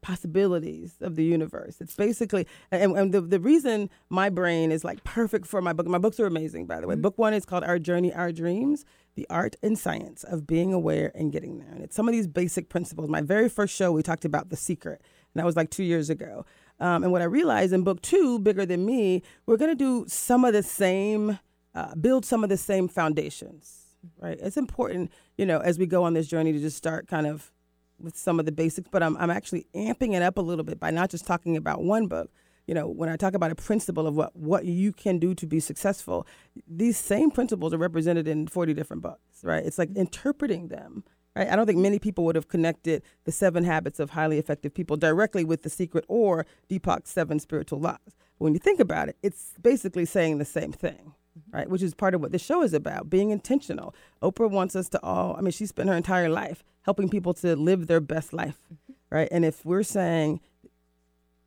Possibilities 0.07 0.95
of 1.01 1.17
the 1.17 1.25
universe. 1.25 1.81
It's 1.81 1.97
basically 1.97 2.47
and, 2.71 2.97
and 2.97 3.13
the 3.13 3.21
the 3.21 3.41
reason 3.41 3.91
my 4.09 4.29
brain 4.29 4.71
is 4.71 4.85
like 4.85 5.03
perfect 5.03 5.47
for 5.49 5.61
my 5.61 5.73
book. 5.73 5.89
My 5.89 5.99
books 5.99 6.21
are 6.21 6.27
amazing, 6.27 6.67
by 6.67 6.81
the 6.81 6.87
way. 6.87 6.95
Mm-hmm. 6.95 7.03
Book 7.03 7.19
one 7.19 7.35
is 7.35 7.45
called 7.45 7.65
Our 7.65 7.81
Journey, 7.81 8.15
Our 8.15 8.31
Dreams: 8.31 8.85
The 9.17 9.27
Art 9.29 9.57
and 9.65 9.77
Science 9.77 10.23
of 10.23 10.47
Being 10.47 10.73
Aware 10.73 11.11
and 11.17 11.33
Getting 11.33 11.59
There. 11.59 11.73
And 11.73 11.83
it's 11.83 11.97
some 11.97 12.09
of 12.09 12.13
these 12.13 12.29
basic 12.29 12.69
principles. 12.69 13.09
My 13.09 13.21
very 13.21 13.49
first 13.49 13.75
show, 13.75 13.91
we 13.91 14.05
talked 14.05 14.25
about 14.25 14.49
the 14.49 14.57
secret, 14.57 15.03
and 15.35 15.41
that 15.41 15.45
was 15.45 15.57
like 15.57 15.71
two 15.71 15.83
years 15.83 16.09
ago. 16.09 16.47
Um, 16.79 17.03
and 17.03 17.11
what 17.11 17.23
I 17.23 17.25
realized 17.25 17.73
in 17.73 17.83
book 17.83 18.01
two, 18.01 18.39
Bigger 18.39 18.65
Than 18.65 18.87
Me, 18.87 19.25
we're 19.47 19.57
going 19.57 19.73
to 19.73 19.75
do 19.75 20.05
some 20.07 20.45
of 20.45 20.53
the 20.53 20.63
same, 20.63 21.41
uh, 21.75 21.97
build 21.97 22.25
some 22.25 22.45
of 22.45 22.49
the 22.49 22.57
same 22.57 22.87
foundations, 22.87 23.97
right? 24.21 24.39
It's 24.41 24.57
important, 24.57 25.11
you 25.37 25.47
know, 25.47 25.59
as 25.59 25.81
we 25.81 25.87
go 25.87 26.05
on 26.05 26.15
this 26.15 26.29
journey 26.29 26.53
to 26.53 26.61
just 26.61 26.77
start 26.77 27.09
kind 27.09 27.27
of 27.27 27.51
with 28.00 28.17
some 28.17 28.38
of 28.38 28.47
the 28.47 28.53
basics, 28.53 28.88
but 28.91 29.03
I'm, 29.03 29.17
I'm 29.17 29.31
actually 29.31 29.67
amping 29.75 30.15
it 30.15 30.23
up 30.23 30.38
a 30.38 30.43
little 30.43 30.65
bit 30.65 30.79
by 30.79 30.91
not 30.91 31.11
just 31.11 31.26
talking 31.26 31.57
about 31.57 31.83
one 31.83 32.07
book. 32.07 32.31
You 32.67 32.75
know, 32.75 32.88
when 32.88 33.09
I 33.09 33.17
talk 33.17 33.35
about 33.35 33.53
a 33.53 33.55
principle 33.55 34.07
of 34.07 34.17
what, 34.17 34.35
what 34.35 34.65
you 34.65 34.93
can 34.93 35.19
do 35.19 35.35
to 35.37 35.47
be 35.47 35.61
successful, 35.61 36.26
these 36.67 36.97
same 36.97 37.31
principles 37.31 37.73
are 37.73 37.79
represented 37.79 38.26
in 38.26 38.49
40 38.49 38.75
different 38.75 39.03
books, 39.03 39.45
right? 39.45 39.65
It's 39.65 39.79
like 39.79 39.95
interpreting 39.95 40.69
them, 40.69 41.05
right? 41.37 41.49
I 41.49 41.55
don't 41.55 41.67
think 41.67 41.79
many 41.79 42.00
people 42.00 42.25
would 42.25 42.35
have 42.35 42.49
connected 42.49 43.03
the 43.25 43.31
seven 43.31 43.62
habits 43.62 44.00
of 44.00 44.11
highly 44.11 44.38
effective 44.38 44.75
people 44.75 44.97
directly 44.97 45.45
with 45.45 45.62
the 45.62 45.71
secret 45.71 46.05
or 46.09 46.45
Deepak's 46.69 47.11
seven 47.11 47.38
spiritual 47.38 47.79
laws. 47.79 48.17
When 48.38 48.53
you 48.53 48.59
think 48.59 48.81
about 48.81 49.09
it, 49.09 49.17
it's 49.23 49.55
basically 49.62 50.05
saying 50.05 50.38
the 50.38 50.45
same 50.45 50.73
thing, 50.73 51.15
right? 51.53 51.71
Which 51.71 51.83
is 51.83 51.95
part 51.95 52.15
of 52.15 52.21
what 52.21 52.33
the 52.33 52.38
show 52.38 52.62
is 52.62 52.75
about, 52.75 53.09
being 53.09 53.31
intentional. 53.31 53.95
Oprah 54.23 54.50
wants 54.50 54.75
us 54.75 54.88
to 54.91 55.03
all, 55.03 55.37
I 55.37 55.41
mean, 55.41 55.53
she 55.53 55.67
spent 55.67 55.88
her 55.88 55.95
entire 55.95 56.29
life 56.29 56.65
helping 56.87 57.09
people 57.09 57.35
to 57.35 57.55
live 57.55 57.88
their 57.88 58.00
best 58.00 58.33
life, 58.33 58.57
mm-hmm. 58.73 58.93
right? 59.11 59.28
And 59.31 59.45
if 59.45 59.66
we're 59.66 59.83
saying 59.83 60.40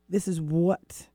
this 0.08 0.27
is 0.27 0.39
what 0.39 1.08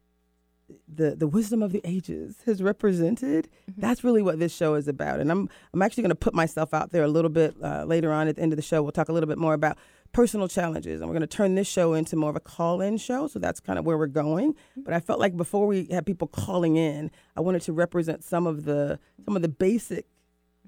the 0.88 1.14
the 1.14 1.28
wisdom 1.28 1.62
of 1.62 1.73
the 1.73 1.83
ages 1.85 2.38
has 2.47 2.62
represented, 2.62 3.49
mm-hmm. 3.71 3.81
that's 3.81 4.02
really 4.02 4.23
what 4.23 4.38
this 4.38 4.52
show 4.52 4.75
is 4.75 4.88
about. 4.88 5.21
And 5.21 5.31
I'm 5.31 5.49
I'm 5.73 5.83
actually 5.83 6.02
going 6.02 6.11
to 6.11 6.16
put 6.16 6.35
myself 6.35 6.73
out 6.75 6.90
there 6.90 7.04
a 7.04 7.09
little 7.09 7.31
bit 7.31 7.54
uh, 7.62 7.85
later 7.85 8.12
on 8.12 8.26
at 8.26 8.37
the 8.37 8.43
end 8.43 8.52
of 8.52 8.57
the 8.57 8.62
show. 8.62 8.83
We'll 8.83 8.93
talk 8.93 9.11
a 9.11 9.12
little 9.12 9.28
bit 9.28 9.38
more 9.38 9.54
about 9.54 9.76
personal 10.12 10.49
challenges. 10.49 11.00
And 11.00 11.11
we're 11.11 11.14
going 11.14 11.28
to 11.28 11.37
turn 11.37 11.54
this 11.54 11.69
show 11.69 11.93
into 11.93 12.16
more 12.16 12.31
of 12.31 12.37
a 12.37 12.40
call 12.40 12.81
in 12.81 12.97
show. 12.97 13.26
So 13.26 13.38
that's 13.38 13.61
kind 13.61 13.78
of 13.78 13.85
where 13.85 13.99
we're 13.99 14.07
going. 14.07 14.54
Mm-hmm. 14.54 14.83
But 14.85 14.95
I 14.95 15.00
felt 15.00 15.21
like 15.21 15.37
before 15.37 15.66
we 15.66 15.87
had 15.90 16.07
people 16.07 16.28
calling 16.28 16.76
in, 16.76 17.11
I 17.37 17.43
wanted 17.43 17.61
to 17.62 17.73
represent 17.75 18.25
some 18.25 18.47
of 18.47 18.64
the 18.64 18.99
some 19.26 19.37
of 19.37 19.43
the 19.43 19.49
basic, 19.49 20.07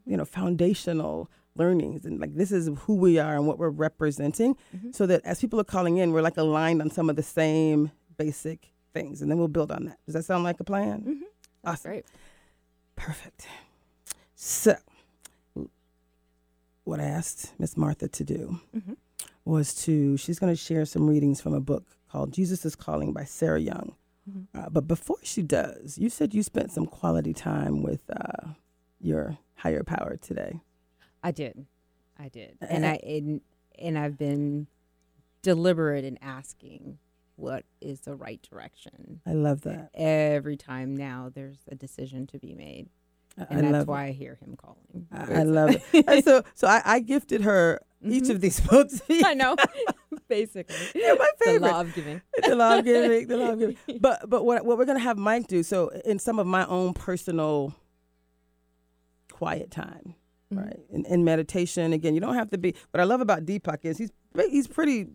you 0.04 0.18
know, 0.18 0.26
foundational 0.26 1.30
learnings 1.56 2.04
and 2.04 2.20
like 2.20 2.34
this 2.34 2.52
is 2.52 2.68
who 2.82 2.94
we 2.94 3.18
are 3.18 3.34
and 3.36 3.46
what 3.46 3.58
we're 3.58 3.68
representing 3.70 4.56
so 4.92 5.06
that 5.06 5.20
as 5.25 5.40
people 5.40 5.58
are 5.60 5.64
calling 5.64 5.96
in 5.98 6.12
we're 6.12 6.22
like 6.22 6.36
aligned 6.36 6.80
on 6.82 6.90
some 6.90 7.08
of 7.10 7.16
the 7.16 7.22
same 7.22 7.90
basic 8.16 8.72
things 8.92 9.20
and 9.22 9.30
then 9.30 9.38
we'll 9.38 9.48
build 9.48 9.70
on 9.72 9.84
that 9.86 9.98
does 10.06 10.14
that 10.14 10.25
sound 10.25 10.44
like 10.44 10.58
a 10.60 10.64
plan 10.64 11.00
Mm-hmm. 11.00 11.22
Awesome 11.64 11.90
great. 11.90 12.04
Perfect. 12.96 13.46
So, 14.34 14.76
what 16.84 17.00
I 17.00 17.04
asked 17.04 17.52
Miss 17.58 17.76
Martha 17.76 18.08
to 18.08 18.25
do 18.25 18.60
Mhm. 18.76 18.96
was 19.44 19.75
to, 19.84 20.16
she's 20.16 20.38
going 20.38 20.52
to 20.52 20.56
share 20.56 20.84
some 20.84 21.08
readings 21.08 21.40
from 21.40 21.52
a 21.54 21.60
book 21.60 21.84
called 22.10 22.32
Jesus 22.32 22.64
is 22.64 22.76
Calling 22.76 23.12
by 23.12 23.25
Sarah 23.25 23.60
Young. 23.60 23.94
Mhm. 24.30 24.46
Uh, 24.54 24.68
but 24.70 24.86
before 24.88 25.18
she 25.22 25.42
does, 25.42 25.98
you 25.98 26.08
said 26.10 26.34
you 26.34 26.42
spent 26.42 26.70
some 26.72 26.86
quality 26.86 27.32
time 27.34 27.82
with 27.82 28.02
uh, 28.10 28.50
your 29.00 29.38
higher 29.56 29.82
power 29.82 30.16
today. 30.20 30.60
I 31.26 31.33
did, 31.33 31.66
I 32.18 32.28
did, 32.28 32.56
and 32.61 32.87
I 32.87 33.00
and, 33.02 33.40
and 33.78 33.99
I've 33.99 34.16
been 34.16 34.68
deliberate 35.42 36.04
in 36.04 36.18
asking 36.23 36.99
what 37.35 37.64
is 37.80 38.00
the 38.02 38.14
right 38.14 38.40
direction. 38.49 39.21
I 39.26 39.33
love 39.33 39.62
that. 39.62 39.90
Every 39.95 40.56
time 40.56 40.97
now, 40.97 41.30
there's 41.35 41.59
a 41.71 41.75
decision 41.75 42.26
to 42.28 42.38
be 42.38 42.54
made, 42.54 42.88
and 43.50 43.66
I 43.66 43.73
that's 43.73 43.87
why 43.88 44.04
I 44.06 44.12
hear 44.12 44.37
him 44.40 44.56
calling. 44.56 45.09
I, 45.12 45.40
I 45.40 45.42
love 45.42 45.76
it. 45.92 46.25
So, 46.25 46.45
so 46.54 46.68
I, 46.68 46.80
I 46.85 47.00
gifted 47.00 47.40
her 47.42 47.80
each 48.04 48.25
Mhm. 48.25 48.30
of 48.30 48.40
these 48.40 48.61
books. 48.71 49.02
I 49.11 49.35
know, 49.35 49.56
basically. 50.28 50.76
They're 50.95 51.16
my 51.16 51.30
The 51.40 51.45
favorite. 51.45 51.71
law 51.73 51.80
of 51.80 51.92
giving. 51.95 52.23
the 52.47 52.54
law 52.54 52.78
of 52.78 52.85
giving, 52.85 53.26
the 53.26 53.37
law 53.37 53.50
of 53.50 53.59
giving. 53.59 53.76
But 54.00 54.30
but 54.30 54.45
what 54.45 54.64
what 54.64 54.78
we're 54.78 54.85
gonna 54.87 55.00
have 55.00 55.18
Mike 55.18 55.49
do? 55.49 55.64
So 55.64 55.88
in 56.04 56.21
some 56.21 56.38
of 56.38 56.47
my 56.47 56.64
own 56.66 56.95
personal 56.95 57.75
quiet 59.33 59.71
time, 59.71 60.14
Right? 60.56 60.80
In, 60.90 61.04
in 61.06 61.25
meditation, 61.25 61.92
again, 61.92 62.14
you 62.14 62.20
don't 62.20 62.34
have 62.34 62.50
to 62.50 62.58
be. 62.58 62.75
What 62.90 63.00
I 63.00 63.04
love 63.04 63.20
about 63.20 63.44
Deepak 63.44 63.84
is 63.84 63.98
he's 63.98 64.10
he's 64.50 64.66
pretty 64.66 65.06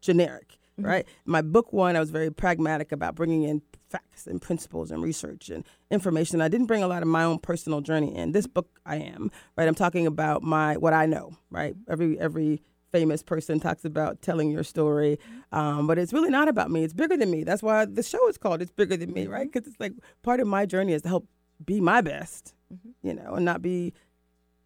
generic, 0.00 0.58
Mhm. 0.78 0.84
right? 0.86 1.06
My 1.24 1.42
book 1.42 1.72
one, 1.72 1.96
I 1.96 2.00
was 2.00 2.10
very 2.10 2.30
pragmatic 2.30 2.92
about 2.92 3.14
bringing 3.14 3.42
in 3.44 3.62
facts 3.88 4.26
and 4.26 4.40
principles 4.42 4.90
and 4.90 5.02
research 5.02 5.48
and 5.48 5.64
information. 5.90 6.40
I 6.40 6.48
didn't 6.48 6.66
bring 6.66 6.82
a 6.82 6.88
lot 6.88 7.02
of 7.02 7.08
my 7.08 7.24
own 7.24 7.38
personal 7.38 7.80
journey 7.80 8.14
in. 8.14 8.32
This 8.32 8.46
book, 8.46 8.68
I 8.84 8.96
am 8.96 9.30
right. 9.56 9.68
I'm 9.68 9.74
talking 9.74 10.06
about 10.06 10.42
my 10.42 10.76
what 10.76 10.92
I 10.92 11.06
know, 11.06 11.36
right? 11.50 11.74
Every 11.88 12.18
every 12.18 12.62
famous 12.92 13.22
person 13.22 13.58
talks 13.60 13.84
about 13.84 14.22
telling 14.22 14.50
your 14.50 14.62
story, 14.62 15.18
um, 15.52 15.86
but 15.86 15.98
it's 15.98 16.12
really 16.12 16.30
not 16.30 16.48
about 16.48 16.70
me. 16.70 16.84
It's 16.84 16.94
bigger 16.94 17.16
than 17.16 17.30
me. 17.30 17.42
That's 17.44 17.62
why 17.62 17.84
the 17.84 18.02
show 18.02 18.28
is 18.28 18.38
called 18.38 18.62
"It's 18.62 18.70
Bigger 18.70 18.96
Than 18.96 19.12
Me," 19.12 19.26
right? 19.26 19.50
Because 19.50 19.66
it's 19.66 19.80
like 19.80 19.92
part 20.22 20.40
of 20.40 20.46
my 20.46 20.66
journey 20.66 20.92
is 20.92 21.02
to 21.02 21.08
help 21.08 21.26
be 21.64 21.80
my 21.80 22.00
best, 22.00 22.54
Mhm. 22.72 22.92
you 23.02 23.14
know, 23.14 23.34
and 23.34 23.44
not 23.44 23.60
be. 23.62 23.92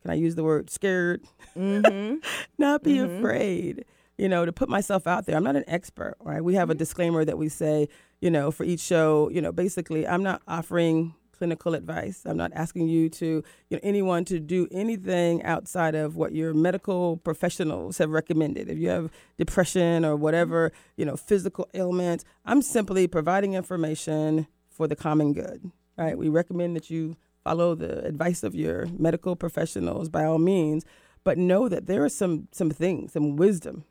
Can 0.02 0.10
I 0.10 0.14
use 0.14 0.34
the 0.34 0.44
word 0.44 0.70
scared? 0.70 1.22
Mm-hmm. 1.56 2.16
not 2.58 2.82
be 2.82 2.94
Mhm. 2.94 3.18
afraid 3.18 3.84
you 4.18 4.28
know 4.28 4.44
to 4.44 4.52
put 4.52 4.68
myself 4.68 5.06
out 5.06 5.24
there 5.24 5.34
i'm 5.34 5.42
not 5.42 5.56
an 5.56 5.64
expert 5.66 6.14
right 6.20 6.44
we 6.44 6.54
have 6.54 6.68
a 6.68 6.74
disclaimer 6.74 7.24
that 7.24 7.38
we 7.38 7.48
say 7.48 7.88
you 8.20 8.30
know 8.30 8.50
for 8.50 8.64
each 8.64 8.80
show 8.80 9.30
you 9.30 9.40
know 9.40 9.50
basically 9.50 10.06
i'm 10.06 10.22
not 10.22 10.42
offering 10.46 11.14
clinical 11.32 11.74
advice 11.74 12.22
i'm 12.26 12.36
not 12.36 12.52
asking 12.54 12.86
you 12.86 13.08
to 13.08 13.42
you 13.70 13.76
know 13.76 13.80
anyone 13.82 14.22
to 14.26 14.38
do 14.38 14.68
anything 14.72 15.42
outside 15.42 15.94
of 15.94 16.16
what 16.16 16.34
your 16.34 16.52
medical 16.52 17.16
professionals 17.16 17.96
have 17.96 18.10
recommended 18.10 18.68
if 18.68 18.76
you 18.78 18.90
have 18.90 19.10
depression 19.38 20.04
or 20.04 20.14
whatever 20.16 20.70
you 20.98 21.04
know 21.06 21.16
physical 21.16 21.66
ailments 21.72 22.22
i'm 22.44 22.60
simply 22.60 23.06
providing 23.06 23.54
information 23.54 24.46
for 24.68 24.86
the 24.86 24.94
common 24.96 25.32
good 25.32 25.70
right 25.96 26.18
we 26.18 26.28
recommend 26.28 26.76
that 26.76 26.90
you 26.90 27.16
follow 27.50 27.74
the 27.74 28.04
advice 28.04 28.42
of 28.44 28.54
your 28.54 28.86
medical 28.98 29.34
professionals 29.34 30.08
by 30.08 30.24
all 30.24 30.38
means 30.38 30.84
but 31.24 31.36
know 31.36 31.68
that 31.68 31.86
there 31.86 32.02
are 32.04 32.08
some 32.08 32.48
some 32.52 32.70
things, 32.70 33.12
some 33.12 33.36
wisdom, 33.36 33.84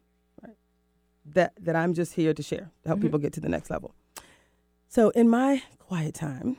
right, 0.43 0.55
that 1.35 1.51
that 1.65 1.75
I'm 1.75 1.93
just 1.93 2.13
here 2.15 2.33
to 2.33 2.41
share 2.41 2.71
to 2.81 2.87
help 2.89 2.99
Mhm. 2.99 3.03
people 3.05 3.19
get 3.19 3.33
to 3.33 3.41
the 3.41 3.49
next 3.49 3.69
level. 3.69 3.93
So 4.87 5.01
in 5.21 5.29
my 5.29 5.61
quiet 5.77 6.15
time, 6.15 6.57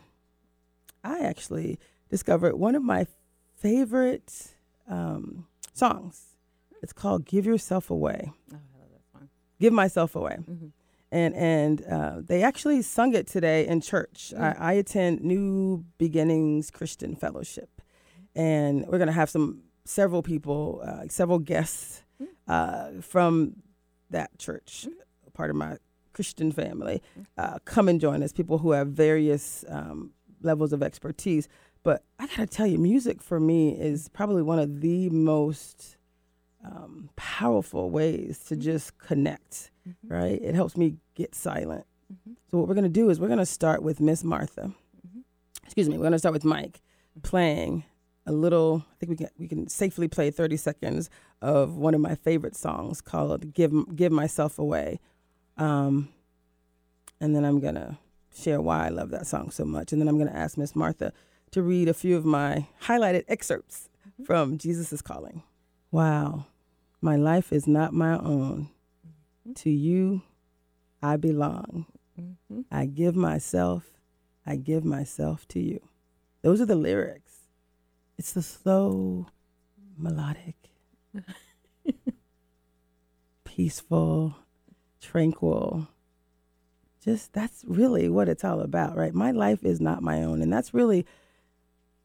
I 1.02 1.16
actually 1.32 1.78
discovered 2.08 2.54
one 2.54 2.74
of 2.76 2.82
my 2.84 3.06
favorite 3.56 4.54
um, 4.86 5.46
songs. 5.72 6.36
It's 6.82 6.92
called 6.92 7.24
"Give 7.24 7.44
Yourself 7.46 7.90
Away." 7.90 8.20
Oh, 8.52 8.56
I 8.56 8.78
love 8.80 8.90
that 8.96 9.04
song. 9.12 9.28
Give 9.58 9.72
myself 9.72 10.14
away 10.16 10.36
Mm-hmm. 10.38 10.68
And 11.12 11.34
and 11.34 11.82
uh, 11.84 12.16
they 12.20 12.42
actually 12.42 12.82
sung 12.82 13.14
it 13.14 13.26
today 13.26 13.66
in 13.66 13.80
church. 13.80 14.32
Mm. 14.36 14.40
I, 14.60 14.70
I 14.70 14.72
attend 14.74 15.20
New 15.22 15.84
Beginnings 15.98 16.70
Christian 16.70 17.16
Fellowship, 17.16 17.80
and 18.34 18.86
we're 18.86 18.98
gonna 18.98 19.12
have 19.12 19.30
some 19.30 19.62
several 19.84 20.22
people, 20.22 20.82
uh, 20.84 21.08
several 21.08 21.38
guests 21.38 22.02
Mm. 22.20 22.26
uh, 22.48 23.00
from 23.00 23.56
that 24.10 24.38
church, 24.38 24.86
part 25.32 25.48
of 25.48 25.56
my 25.56 25.78
Christian 26.12 26.52
family, 26.52 27.00
uh, 27.38 27.58
come 27.64 27.88
and 27.88 27.98
join 27.98 28.22
us. 28.22 28.30
People 28.30 28.58
who 28.58 28.72
have 28.72 28.88
various 28.88 29.64
um, 29.70 30.10
levels 30.42 30.74
of 30.74 30.82
expertise. 30.82 31.48
But 31.82 32.04
I 32.18 32.26
gotta 32.26 32.44
tell 32.46 32.66
you, 32.66 32.78
music 32.78 33.22
for 33.22 33.40
me 33.40 33.70
is 33.70 34.10
probably 34.10 34.42
one 34.42 34.58
of 34.58 34.82
the 34.82 35.08
most 35.08 35.96
um, 36.62 37.08
powerful 37.16 37.88
ways 37.88 38.40
to 38.48 38.56
just 38.56 38.98
connect 38.98 39.70
Mm-hmm. 39.90 40.12
right? 40.14 40.40
It 40.42 40.54
helps 40.54 40.76
me 40.76 40.96
get 41.14 41.34
silent. 41.34 41.84
Mhm. 42.12 42.36
So 42.50 42.58
what 42.58 42.68
we're 42.68 42.74
gonna 42.74 42.88
do 42.88 43.10
is 43.10 43.18
we're 43.20 43.28
gonna 43.28 43.46
start 43.46 43.82
with 43.82 44.00
Miss 44.00 44.22
Martha. 44.24 44.72
Mhm. 45.06 45.22
Excuse 45.64 45.88
me. 45.88 45.96
We're 45.98 46.04
gonna 46.04 46.18
start 46.18 46.32
with 46.32 46.44
Mike 46.44 46.80
playing 47.22 47.84
a 48.26 48.32
little. 48.32 48.84
I 48.92 48.94
think 48.98 49.10
we 49.10 49.16
can 49.16 49.28
we 49.38 49.48
can 49.48 49.68
safely 49.68 50.08
play 50.08 50.30
30 50.30 50.56
seconds 50.56 51.10
of 51.42 51.76
one 51.76 51.94
of 51.94 52.00
my 52.00 52.14
favorite 52.14 52.56
songs 52.56 53.00
called 53.00 53.52
"Give 53.54 53.72
Give 53.96 54.12
Myself 54.12 54.58
Away," 54.58 55.00
um, 55.56 56.08
and 57.20 57.34
then 57.34 57.44
I'm 57.44 57.60
gonna 57.60 57.98
share 58.34 58.60
why 58.60 58.86
I 58.86 58.88
love 58.90 59.10
that 59.10 59.26
song 59.26 59.50
so 59.50 59.64
much, 59.64 59.92
and 59.92 60.00
then 60.00 60.08
I'm 60.08 60.18
gonna 60.18 60.30
ask 60.30 60.56
Miss 60.56 60.76
Martha 60.76 61.12
to 61.52 61.62
read 61.62 61.88
a 61.88 61.94
few 61.94 62.16
of 62.16 62.24
my 62.24 62.66
highlighted 62.82 63.24
excerpts 63.28 63.88
from 64.24 64.56
Jesus 64.58 64.92
is 64.92 65.02
Calling. 65.02 65.42
Wow, 65.90 66.46
my 67.00 67.16
life 67.16 67.52
is 67.52 67.66
not 67.66 67.92
my 67.92 68.16
own. 68.18 68.68
To 69.56 69.70
you, 69.70 70.22
I 71.02 71.16
belong. 71.16 71.86
Mm-hmm. 72.20 72.60
I 72.70 72.86
give 72.86 73.16
myself, 73.16 73.90
I 74.46 74.56
give 74.56 74.84
myself 74.84 75.46
to 75.48 75.60
you. 75.60 75.80
Those 76.42 76.60
are 76.60 76.66
the 76.66 76.76
lyrics. 76.76 77.32
It's 78.18 78.32
the 78.32 78.42
slow, 78.42 79.26
melodic, 79.96 80.56
peaceful, 83.44 84.36
tranquil. 85.00 85.88
Just 87.02 87.32
that's 87.32 87.64
really 87.66 88.08
what 88.08 88.28
it's 88.28 88.44
all 88.44 88.60
about, 88.60 88.96
right? 88.96 89.14
My 89.14 89.30
life 89.30 89.64
is 89.64 89.80
not 89.80 90.02
my 90.02 90.22
own, 90.22 90.42
and 90.42 90.52
that's 90.52 90.74
really 90.74 91.06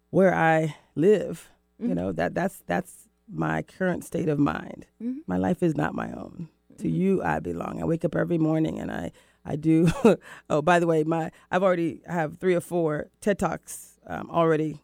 where 0.10 0.34
I 0.34 0.75
live. 0.96 1.50
You 1.78 1.90
Mhm. 1.90 1.96
know 1.96 2.12
that 2.14 2.34
that's 2.34 2.60
that's 2.66 3.10
my 3.28 3.62
current 3.62 4.06
state 4.06 4.30
of 4.30 4.40
mind. 4.40 4.86
Mhm. 5.02 5.18
My 5.28 5.38
life 5.38 5.62
is 5.62 5.75
not 5.75 5.94
my 5.94 6.12
own. 6.14 6.48
To 6.79 6.89
you, 6.89 7.24
I 7.24 7.39
belong. 7.39 7.82
I 7.82 7.86
wake 7.86 8.03
up 8.05 8.15
every 8.15 8.38
morning 8.38 8.79
and 8.79 8.91
I 8.91 9.12
I 9.46 9.55
do. 9.55 9.88
oh, 10.50 10.62
by 10.62 10.79
the 10.79 10.88
way, 10.88 11.03
my 11.03 11.32
I've 11.51 11.63
already 11.63 12.01
have 12.08 12.38
three 12.38 12.55
or 12.55 12.62
four 12.62 13.08
TED 13.22 13.39
talks 13.39 14.00
um, 14.08 14.29
already 14.29 14.82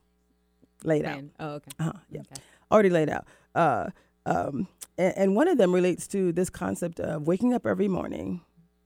laid 0.84 1.06
out. 1.06 1.24
Oh, 1.40 1.50
okay. 1.56 1.72
Uh-huh, 1.80 1.94
yeah, 2.10 2.22
Okay. 2.22 2.42
already 2.72 2.90
laid 2.90 3.10
out. 3.10 3.26
Uh, 3.54 3.90
um, 4.26 4.68
and, 4.98 5.14
and 5.18 5.36
one 5.36 5.48
of 5.48 5.58
them 5.58 5.74
relates 5.74 6.08
to 6.10 6.32
this 6.32 6.50
concept 6.50 7.00
of 7.00 7.28
waking 7.28 7.54
up 7.54 7.66
every 7.68 7.88
morning 7.88 8.42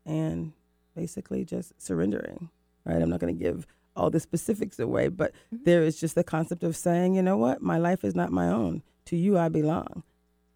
and 0.05 0.53
basically 0.95 1.45
just 1.45 1.79
surrendering. 1.81 2.49
Right. 2.85 3.01
I'm 3.01 3.09
not 3.09 3.19
going 3.19 3.35
to 3.37 3.43
give 3.43 3.65
all 3.95 4.09
the 4.09 4.19
specifics 4.19 4.77
away, 4.79 5.07
but 5.07 5.31
Mhm. 5.53 5.63
there 5.65 5.83
is 5.83 5.99
just 5.99 6.15
the 6.15 6.23
concept 6.23 6.63
of 6.63 6.75
saying, 6.75 7.15
you 7.15 7.21
know 7.21 7.37
what, 7.37 7.61
my 7.61 7.77
life 7.77 8.03
is 8.03 8.13
not 8.15 8.31
my 8.31 8.47
own. 8.47 8.83
To 9.05 9.15
you, 9.15 9.37
I 9.37 9.49
belong. 9.49 10.03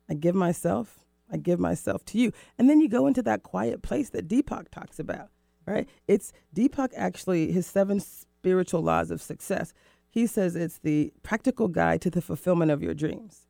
I 0.09 0.13
give 0.13 0.35
myself. 0.35 0.99
I 1.31 1.38
give 1.38 1.59
myself 1.59 2.03
to 2.05 2.17
you. 2.17 2.31
And 2.57 2.69
then 2.69 2.81
you 2.81 2.89
go 2.89 3.07
into 3.07 3.21
that 3.24 3.43
quiet 3.43 3.81
place 3.81 4.09
that 4.12 4.27
Deepak 4.27 4.69
talks 4.69 5.00
about, 5.00 5.29
right? 5.65 5.88
It's 6.07 6.33
Deepak 6.55 6.91
actually, 6.95 7.51
his 7.51 7.67
seven 7.67 8.00
spiritual 8.00 8.81
laws 8.81 9.12
of 9.12 9.21
success. 9.21 9.74
He 10.09 10.25
says 10.25 10.55
it's 10.55 10.79
the 10.79 11.13
practical 11.21 11.67
guide 11.67 12.01
to 12.01 12.09
the 12.09 12.21
fulfillment 12.21 12.71
of 12.71 12.81
your 12.81 12.93
dreams. 12.93 13.45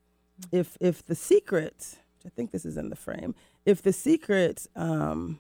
If 0.51 0.77
if 0.79 1.05
the 1.05 1.15
secret, 1.15 1.99
which 2.17 2.25
I 2.25 2.29
think 2.35 2.51
this 2.51 2.65
is 2.65 2.77
in 2.77 2.89
the 2.89 2.95
frame, 2.95 3.35
if 3.65 3.81
the 3.81 3.93
secret 3.93 4.67
um, 4.75 5.39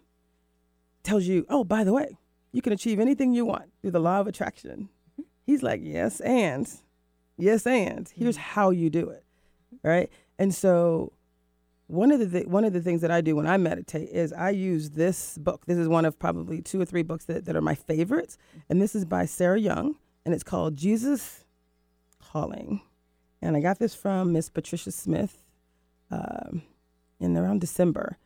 tells 1.03 1.25
you, 1.25 1.45
oh, 1.49 1.63
by 1.63 1.83
the 1.83 1.93
way, 1.93 2.17
you 2.51 2.61
can 2.61 2.73
achieve 2.73 2.99
anything 2.99 3.33
you 3.33 3.45
want 3.45 3.71
through 3.81 3.91
the 3.91 3.99
law 3.99 4.19
of 4.19 4.27
attraction. 4.27 4.89
He's 5.45 5.63
like, 5.63 5.81
yes, 5.83 6.19
and 6.21 6.69
yes, 7.37 7.65
and 7.65 8.09
here's 8.13 8.37
how 8.37 8.69
you 8.69 8.89
do 8.89 9.09
it, 9.09 9.23
right? 9.83 10.09
And 10.37 10.53
so 10.53 11.11
one 11.89 12.11
of 12.11 12.19
the 12.19 12.29
th- 12.29 12.47
one 12.47 12.63
of 12.63 12.71
the 12.71 12.81
things 12.81 13.01
that 13.01 13.09
I 13.09 13.19
do 13.19 13.35
when 13.35 13.47
I 13.47 13.57
meditate 13.57 14.09
is 14.09 14.31
I 14.31 14.51
use 14.51 14.91
this 14.91 15.37
book. 15.39 15.65
This 15.65 15.77
is 15.77 15.87
one 15.87 16.05
of 16.05 16.19
probably 16.19 16.61
two 16.61 16.79
or 16.79 16.85
three 16.85 17.01
books 17.01 17.25
that, 17.25 17.45
that 17.45 17.55
are 17.55 17.61
my 17.61 17.73
favorites, 17.73 18.37
and 18.69 18.79
this 18.79 18.93
is 18.93 19.05
by 19.05 19.25
Sarah 19.25 19.59
Young, 19.59 19.95
and 20.23 20.33
it's 20.33 20.43
called 20.43 20.75
Jesus 20.75 21.45
Calling, 22.21 22.81
and 23.41 23.57
I 23.57 23.59
got 23.59 23.79
this 23.79 23.95
from 23.95 24.33
Miss 24.33 24.49
Patricia 24.49 24.91
Smith, 24.91 25.41
um, 26.11 26.61
in 27.19 27.35
around 27.35 27.59
December, 27.59 28.17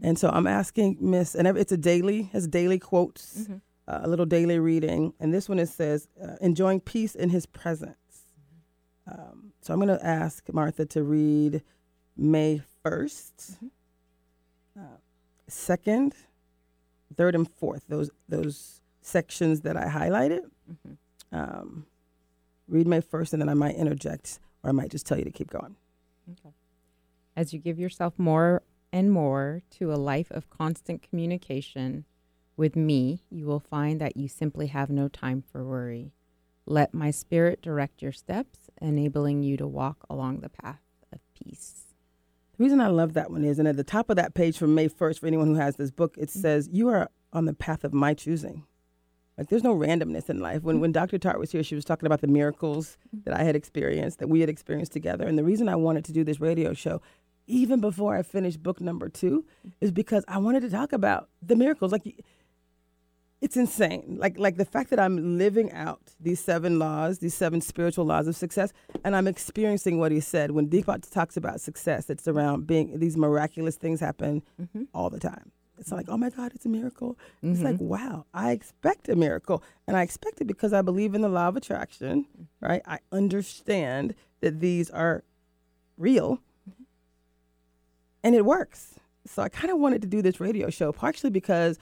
and 0.00 0.18
so 0.18 0.30
I'm 0.30 0.46
asking 0.46 0.96
Miss, 0.98 1.34
and 1.34 1.46
it's 1.46 1.72
a 1.72 1.76
daily, 1.76 2.30
has 2.32 2.48
daily 2.48 2.78
quotes, 2.78 3.50
uh, 3.86 4.00
a 4.02 4.08
little 4.08 4.26
daily 4.26 4.58
reading, 4.58 5.12
and 5.20 5.34
this 5.34 5.46
one 5.46 5.58
it 5.58 5.68
says, 5.68 6.08
uh, 6.22 6.36
"Enjoying 6.40 6.80
peace 6.80 7.14
in 7.14 7.28
His 7.28 7.44
presence." 7.44 7.96
Um, 9.06 9.52
so 9.60 9.74
I'm 9.74 9.80
going 9.80 9.94
to 9.98 10.06
ask 10.06 10.50
Martha 10.52 10.86
to 10.86 11.02
read 11.02 11.62
May 12.16 12.62
1st, 12.84 13.56
uh, 14.78 14.82
second, 15.48 16.14
third, 17.16 17.34
and 17.34 17.50
fourth. 17.50 17.84
Those 17.88 18.10
those 18.28 18.80
sections 19.02 19.62
that 19.62 19.76
I 19.76 19.86
highlighted. 19.86 20.50
Um, 21.32 21.86
read 22.68 22.86
my 22.86 23.00
1st, 23.00 23.34
and 23.34 23.42
then 23.42 23.48
I 23.48 23.54
might 23.54 23.76
interject, 23.76 24.38
or 24.62 24.70
I 24.70 24.72
might 24.72 24.90
just 24.90 25.06
tell 25.06 25.18
you 25.18 25.24
to 25.24 25.30
keep 25.30 25.50
going. 25.50 25.76
As 27.36 27.52
you 27.52 27.58
give 27.58 27.78
yourself 27.78 28.18
more 28.18 28.62
and 28.92 29.10
more 29.12 29.62
to 29.78 29.92
a 29.92 29.96
life 29.96 30.30
of 30.30 30.50
constant 30.50 31.02
communication 31.02 32.04
with 32.56 32.76
me, 32.76 33.24
you 33.30 33.46
will 33.46 33.60
find 33.60 34.00
that 34.00 34.16
you 34.16 34.28
simply 34.28 34.68
have 34.68 34.90
no 34.90 35.08
time 35.08 35.42
for 35.50 35.64
worry. 35.64 36.12
Let 36.66 36.92
my 36.92 37.10
spirit 37.10 37.62
direct 37.62 38.02
your 38.02 38.12
steps, 38.12 38.70
enabling 38.80 39.42
you 39.42 39.56
to 39.56 39.66
walk 39.66 39.98
along 40.08 40.40
the 40.40 40.48
path 40.48 40.82
of 41.12 41.20
peace. 41.34 41.89
The 42.60 42.64
reason 42.64 42.82
I 42.82 42.88
love 42.88 43.14
that 43.14 43.30
one 43.30 43.42
is, 43.42 43.58
and 43.58 43.66
at 43.66 43.78
the 43.78 43.82
top 43.82 44.10
of 44.10 44.16
that 44.16 44.34
page 44.34 44.58
from 44.58 44.74
May 44.74 44.86
1st, 44.86 45.20
for 45.20 45.26
anyone 45.26 45.46
who 45.46 45.54
has 45.54 45.76
this 45.76 45.90
book, 45.90 46.14
it 46.18 46.28
mm-hmm. 46.28 46.40
says, 46.40 46.68
You 46.70 46.90
are 46.90 47.10
on 47.32 47.46
the 47.46 47.54
path 47.54 47.84
of 47.84 47.94
my 47.94 48.12
choosing. 48.12 48.66
Like 49.38 49.48
there's 49.48 49.64
no 49.64 49.74
randomness 49.74 50.28
in 50.28 50.40
life. 50.40 50.62
When 50.62 50.74
mm-hmm. 50.74 50.82
when 50.82 50.92
Dr. 50.92 51.16
Tart 51.16 51.38
was 51.38 51.50
here, 51.50 51.62
she 51.62 51.74
was 51.74 51.86
talking 51.86 52.04
about 52.04 52.20
the 52.20 52.26
miracles 52.26 52.98
mm-hmm. 53.16 53.22
that 53.24 53.40
I 53.40 53.44
had 53.44 53.56
experienced, 53.56 54.18
that 54.18 54.28
we 54.28 54.40
had 54.40 54.50
experienced 54.50 54.92
together. 54.92 55.26
And 55.26 55.38
the 55.38 55.42
reason 55.42 55.70
I 55.70 55.76
wanted 55.76 56.04
to 56.04 56.12
do 56.12 56.22
this 56.22 56.38
radio 56.38 56.74
show, 56.74 57.00
even 57.46 57.80
before 57.80 58.14
I 58.14 58.20
finished 58.22 58.62
book 58.62 58.78
number 58.78 59.08
two, 59.08 59.46
is 59.80 59.90
because 59.90 60.22
I 60.28 60.36
wanted 60.36 60.60
to 60.60 60.68
talk 60.68 60.92
about 60.92 61.30
the 61.40 61.56
miracles. 61.56 61.92
Like 61.92 62.22
it's 63.40 63.56
insane. 63.56 64.16
Like 64.20 64.38
like 64.38 64.56
the 64.56 64.64
fact 64.64 64.90
that 64.90 65.00
I'm 65.00 65.38
living 65.38 65.72
out 65.72 66.00
these 66.20 66.40
seven 66.40 66.78
laws, 66.78 67.18
these 67.18 67.34
seven 67.34 67.60
spiritual 67.60 68.04
laws 68.04 68.28
of 68.28 68.36
success, 68.36 68.72
and 69.04 69.16
I'm 69.16 69.26
experiencing 69.26 69.98
what 69.98 70.12
he 70.12 70.20
said 70.20 70.50
when 70.50 70.68
Deepak 70.68 71.10
talks 71.10 71.36
about 71.36 71.60
success. 71.60 72.10
It's 72.10 72.28
around 72.28 72.66
being 72.66 72.98
these 72.98 73.16
miraculous 73.16 73.76
things 73.76 74.00
happen 74.00 74.42
mm-hmm. 74.60 74.84
all 74.92 75.10
the 75.10 75.20
time. 75.20 75.52
It's 75.78 75.90
like, 75.90 76.10
oh 76.10 76.18
my 76.18 76.28
God, 76.28 76.52
it's 76.54 76.66
a 76.66 76.68
miracle. 76.68 77.18
It's 77.42 77.62
like, 77.62 77.76
mm-hmm. 77.76 77.88
wow, 77.88 78.26
I 78.34 78.50
expect 78.50 79.08
a 79.08 79.16
miracle. 79.16 79.62
And 79.86 79.96
I 79.96 80.02
expect 80.02 80.42
it 80.42 80.44
because 80.44 80.74
I 80.74 80.82
believe 80.82 81.14
in 81.14 81.22
the 81.22 81.28
law 81.28 81.48
of 81.48 81.56
attraction, 81.56 82.24
mm-hmm. 82.24 82.66
right? 82.66 82.82
I 82.84 82.98
understand 83.10 84.14
that 84.42 84.60
these 84.60 84.90
are 84.90 85.24
real 85.96 86.40
and 88.22 88.34
it 88.34 88.44
works. 88.44 88.96
So 89.26 89.42
I 89.42 89.48
kind 89.48 89.72
of 89.72 89.78
wanted 89.78 90.02
to 90.02 90.08
do 90.08 90.20
this 90.20 90.38
radio 90.40 90.70
show, 90.70 90.92
partially 90.92 91.30
because, 91.30 91.78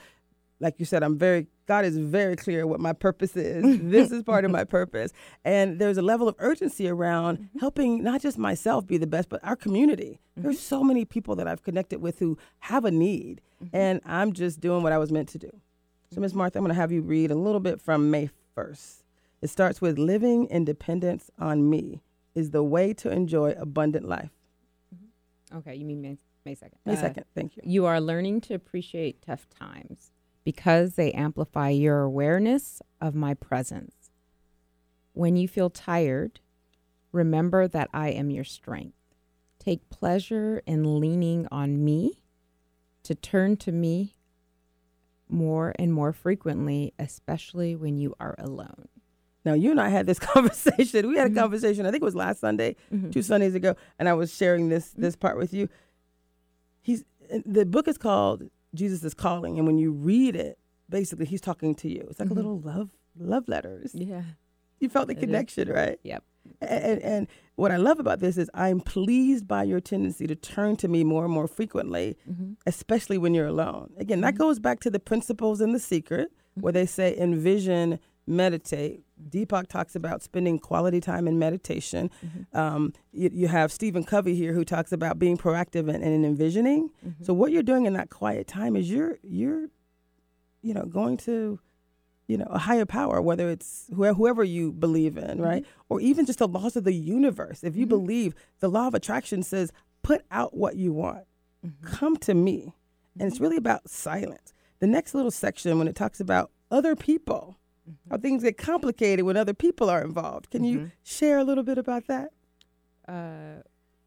like 0.59 0.75
you 0.77 0.85
said, 0.85 1.03
I'm 1.03 1.17
very, 1.17 1.47
God 1.67 1.85
is 1.85 1.97
very 1.97 2.35
clear 2.35 2.67
what 2.67 2.79
my 2.79 2.93
purpose 2.93 3.35
is. 3.35 3.79
this 3.83 4.11
is 4.11 4.23
part 4.23 4.45
of 4.45 4.51
my 4.51 4.63
purpose. 4.63 5.11
And 5.45 5.79
there's 5.79 5.97
a 5.97 6.01
level 6.01 6.27
of 6.27 6.35
urgency 6.39 6.87
around 6.87 7.37
mm-hmm. 7.37 7.59
helping 7.59 8.03
not 8.03 8.21
just 8.21 8.37
myself 8.37 8.85
be 8.85 8.97
the 8.97 9.07
best, 9.07 9.29
but 9.29 9.39
our 9.43 9.55
community. 9.55 10.19
There's 10.35 10.57
mm-hmm. 10.57 10.75
so 10.75 10.83
many 10.83 11.05
people 11.05 11.35
that 11.37 11.47
I've 11.47 11.63
connected 11.63 12.01
with 12.01 12.19
who 12.19 12.37
have 12.59 12.85
a 12.85 12.91
need, 12.91 13.41
mm-hmm. 13.63 13.75
and 13.75 14.01
I'm 14.05 14.33
just 14.33 14.59
doing 14.59 14.83
what 14.83 14.91
I 14.91 14.97
was 14.97 15.11
meant 15.11 15.29
to 15.29 15.37
do. 15.37 15.51
So, 16.13 16.21
Ms. 16.21 16.33
Martha, 16.33 16.57
I'm 16.57 16.63
going 16.63 16.73
to 16.73 16.81
have 16.81 16.91
you 16.91 17.01
read 17.01 17.31
a 17.31 17.35
little 17.35 17.59
bit 17.59 17.79
from 17.79 18.09
May 18.09 18.29
1st. 18.57 19.03
It 19.41 19.49
starts 19.49 19.79
with 19.79 19.97
Living 19.97 20.47
independence 20.47 21.29
on 21.37 21.69
me 21.69 22.01
is 22.35 22.51
the 22.51 22.63
way 22.63 22.93
to 22.93 23.11
enjoy 23.11 23.51
abundant 23.51 24.07
life. 24.07 24.31
Okay, 25.55 25.75
you 25.75 25.85
mean 25.85 26.01
May, 26.01 26.17
May 26.45 26.55
2nd. 26.55 26.73
May 26.85 26.93
Uh, 26.93 27.09
2nd, 27.09 27.23
thank 27.35 27.55
you. 27.55 27.63
You 27.65 27.85
are 27.85 28.01
learning 28.01 28.41
to 28.41 28.53
appreciate 28.53 29.21
tough 29.21 29.47
times 29.49 30.11
because 30.43 30.95
they 30.95 31.11
amplify 31.11 31.69
your 31.69 32.01
awareness 32.01 32.81
of 33.01 33.15
my 33.15 33.33
presence. 33.33 34.09
When 35.13 35.35
you 35.35 35.47
feel 35.47 35.69
tired, 35.69 36.39
remember 37.11 37.67
that 37.67 37.89
I 37.93 38.09
am 38.09 38.29
your 38.29 38.43
strength. 38.43 38.95
Take 39.59 39.89
pleasure 39.89 40.61
in 40.65 40.99
leaning 40.99 41.47
on 41.51 41.83
me 41.83 42.21
to 43.03 43.15
turn 43.15 43.57
to 43.57 43.71
me 43.71 44.15
more 45.27 45.73
and 45.77 45.93
more 45.93 46.11
frequently, 46.11 46.93
especially 46.97 47.75
when 47.75 47.97
you 47.97 48.15
are 48.19 48.35
alone. 48.39 48.87
Now, 49.45 49.53
you 49.53 49.71
and 49.71 49.79
I 49.79 49.89
had 49.89 50.05
this 50.05 50.19
conversation. 50.19 51.07
We 51.07 51.17
had 51.17 51.27
a 51.27 51.29
mm-hmm. 51.29 51.39
conversation, 51.39 51.85
I 51.85 51.91
think 51.91 52.01
it 52.01 52.05
was 52.05 52.15
last 52.15 52.39
Sunday, 52.39 52.75
mm-hmm. 52.93 53.11
two 53.11 53.21
Sundays 53.21 53.55
ago, 53.55 53.75
and 53.97 54.09
I 54.09 54.13
was 54.13 54.35
sharing 54.35 54.69
this 54.69 54.91
this 54.91 55.15
mm-hmm. 55.15 55.21
part 55.21 55.37
with 55.37 55.53
you. 55.53 55.69
He's 56.81 57.03
uh, 57.33 57.39
the 57.45 57.65
book 57.65 57.87
is 57.87 57.97
called 57.97 58.49
Jesus 58.73 59.03
is 59.03 59.13
Calling, 59.13 59.57
and 59.57 59.65
when 59.65 59.77
you 59.77 59.91
read 59.91 60.35
it, 60.35 60.57
basically 60.89 61.25
he's 61.25 61.41
talking 61.41 61.75
to 61.75 61.89
you. 61.89 62.05
It's 62.09 62.19
like 62.19 62.27
a 62.27 62.29
mm-hmm. 62.29 62.35
little 62.35 62.59
love 62.59 62.89
love 63.17 63.47
letters. 63.47 63.91
Yeah. 63.93 64.23
You 64.79 64.89
felt 64.89 65.07
the 65.07 65.13
It 65.13 65.17
is. 65.17 65.21
connection, 65.21 65.69
right? 65.69 65.99
Yep. 66.03 66.23
And, 66.61 67.01
and 67.01 67.27
what 67.55 67.71
I 67.71 67.77
love 67.77 67.99
about 67.99 68.19
this 68.19 68.37
is 68.37 68.49
I'm 68.53 68.79
pleased 68.79 69.47
by 69.47 69.63
your 69.63 69.81
tendency 69.81 70.25
to 70.25 70.35
turn 70.35 70.77
to 70.77 70.87
me 70.87 71.03
more 71.03 71.25
and 71.25 71.33
more 71.33 71.47
frequently, 71.47 72.17
mm-hmm. 72.29 72.53
especially 72.65 73.17
when 73.17 73.33
you're 73.33 73.47
alone. 73.47 73.91
Again, 73.97 74.21
that 74.21 74.35
mm-hmm. 74.35 74.43
goes 74.43 74.59
back 74.59 74.79
to 74.81 74.89
the 74.89 74.99
principles 74.99 75.59
in 75.59 75.73
The 75.73 75.79
Secret, 75.79 76.31
where 76.55 76.73
they 76.73 76.85
say 76.85 77.15
envision, 77.17 77.99
meditate. 78.29 79.03
Deepak 79.29 79.67
talks 79.67 79.95
about 79.95 80.21
spending 80.21 80.59
quality 80.59 81.01
time 81.01 81.27
in 81.27 81.39
meditation. 81.39 82.09
Mm-hmm. 82.25 82.57
Um, 82.57 82.93
you, 83.11 83.29
you 83.33 83.47
have 83.47 83.71
Stephen 83.71 84.03
Covey 84.03 84.35
here 84.35 84.53
who 84.53 84.63
talks 84.63 84.91
about 84.91 85.19
being 85.19 85.37
proactive 85.37 85.93
and, 85.93 86.03
and 86.03 86.25
envisioning. 86.25 86.89
Mm-hmm. 87.05 87.23
So 87.23 87.33
what 87.33 87.51
you're 87.51 87.63
doing 87.63 87.85
in 87.85 87.93
that 87.93 88.09
quiet 88.09 88.47
time 88.47 88.75
is 88.75 88.89
you're 88.89 89.17
you're, 89.23 89.67
you 90.61 90.73
know, 90.73 90.85
going 90.85 91.17
to 91.17 91.59
you 92.27 92.37
know, 92.37 92.47
a 92.51 92.59
higher 92.59 92.85
power, 92.85 93.19
whether 93.19 93.49
it's 93.49 93.87
whoever, 93.93 94.13
whoever 94.13 94.43
you 94.43 94.71
believe 94.71 95.17
in, 95.17 95.23
mm-hmm. 95.23 95.41
right? 95.41 95.65
Or 95.89 95.99
even 95.99 96.27
just 96.27 96.37
the 96.37 96.47
laws 96.47 96.75
of 96.75 96.83
the 96.83 96.93
universe. 96.93 97.63
If 97.63 97.75
you 97.75 97.87
believe 97.87 98.35
the 98.59 98.69
law 98.69 98.87
of 98.87 98.93
attraction 98.93 99.41
says, 99.41 99.71
put 100.03 100.23
out 100.29 100.55
what 100.55 100.75
you 100.75 100.93
want, 100.93 101.25
come 101.81 102.15
to 102.17 102.35
me. 102.35 102.75
And 103.19 103.27
it's 103.27 103.39
really 103.39 103.57
about 103.57 103.89
silence. 103.89 104.53
The 104.77 104.87
next 104.87 105.15
little 105.15 105.31
section, 105.31 105.79
when 105.79 105.87
it 105.87 105.95
talks 105.95 106.19
about 106.19 106.51
other 106.69 106.95
people, 106.95 107.57
how 108.09 108.17
things 108.17 108.43
get 108.43 108.57
complicated 108.57 109.25
when 109.25 109.37
other 109.37 109.53
people 109.53 109.89
are 109.89 110.01
involved. 110.03 110.49
Can 110.51 110.63
you 110.63 110.91
share 111.03 111.37
a 111.37 111.43
little 111.43 111.63
bit 111.63 111.77
about 111.77 112.07
that? 112.07 112.31
uh, 113.09 113.61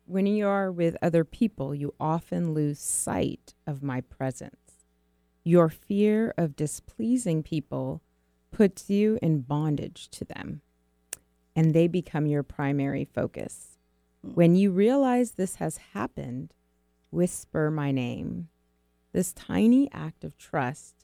when 0.06 0.26
you 0.26 0.46
are 0.46 0.70
with 0.70 0.96
other 1.02 1.24
people, 1.24 1.74
you 1.74 1.94
often 1.98 2.54
lose 2.54 2.78
sight 2.78 3.54
of 3.66 3.82
my 3.82 4.00
presence. 4.00 4.86
Your 5.44 5.68
fear 5.68 6.32
of 6.38 6.54
displeasing 6.54 7.42
people 7.42 8.02
puts 8.52 8.88
you 8.88 9.18
in 9.20 9.40
bondage 9.40 10.08
to 10.10 10.24
them, 10.24 10.60
and 11.56 11.74
they 11.74 11.88
become 11.88 12.26
your 12.26 12.42
primary 12.42 13.04
focus. 13.04 13.78
When 14.20 14.54
you 14.54 14.70
realize 14.70 15.32
this 15.32 15.56
has 15.56 15.78
happened, 15.94 16.54
whisper 17.10 17.70
my 17.70 17.90
name. 17.90 18.48
This 19.12 19.32
tiny 19.32 19.90
act 19.92 20.22
of 20.22 20.38
trust 20.38 21.01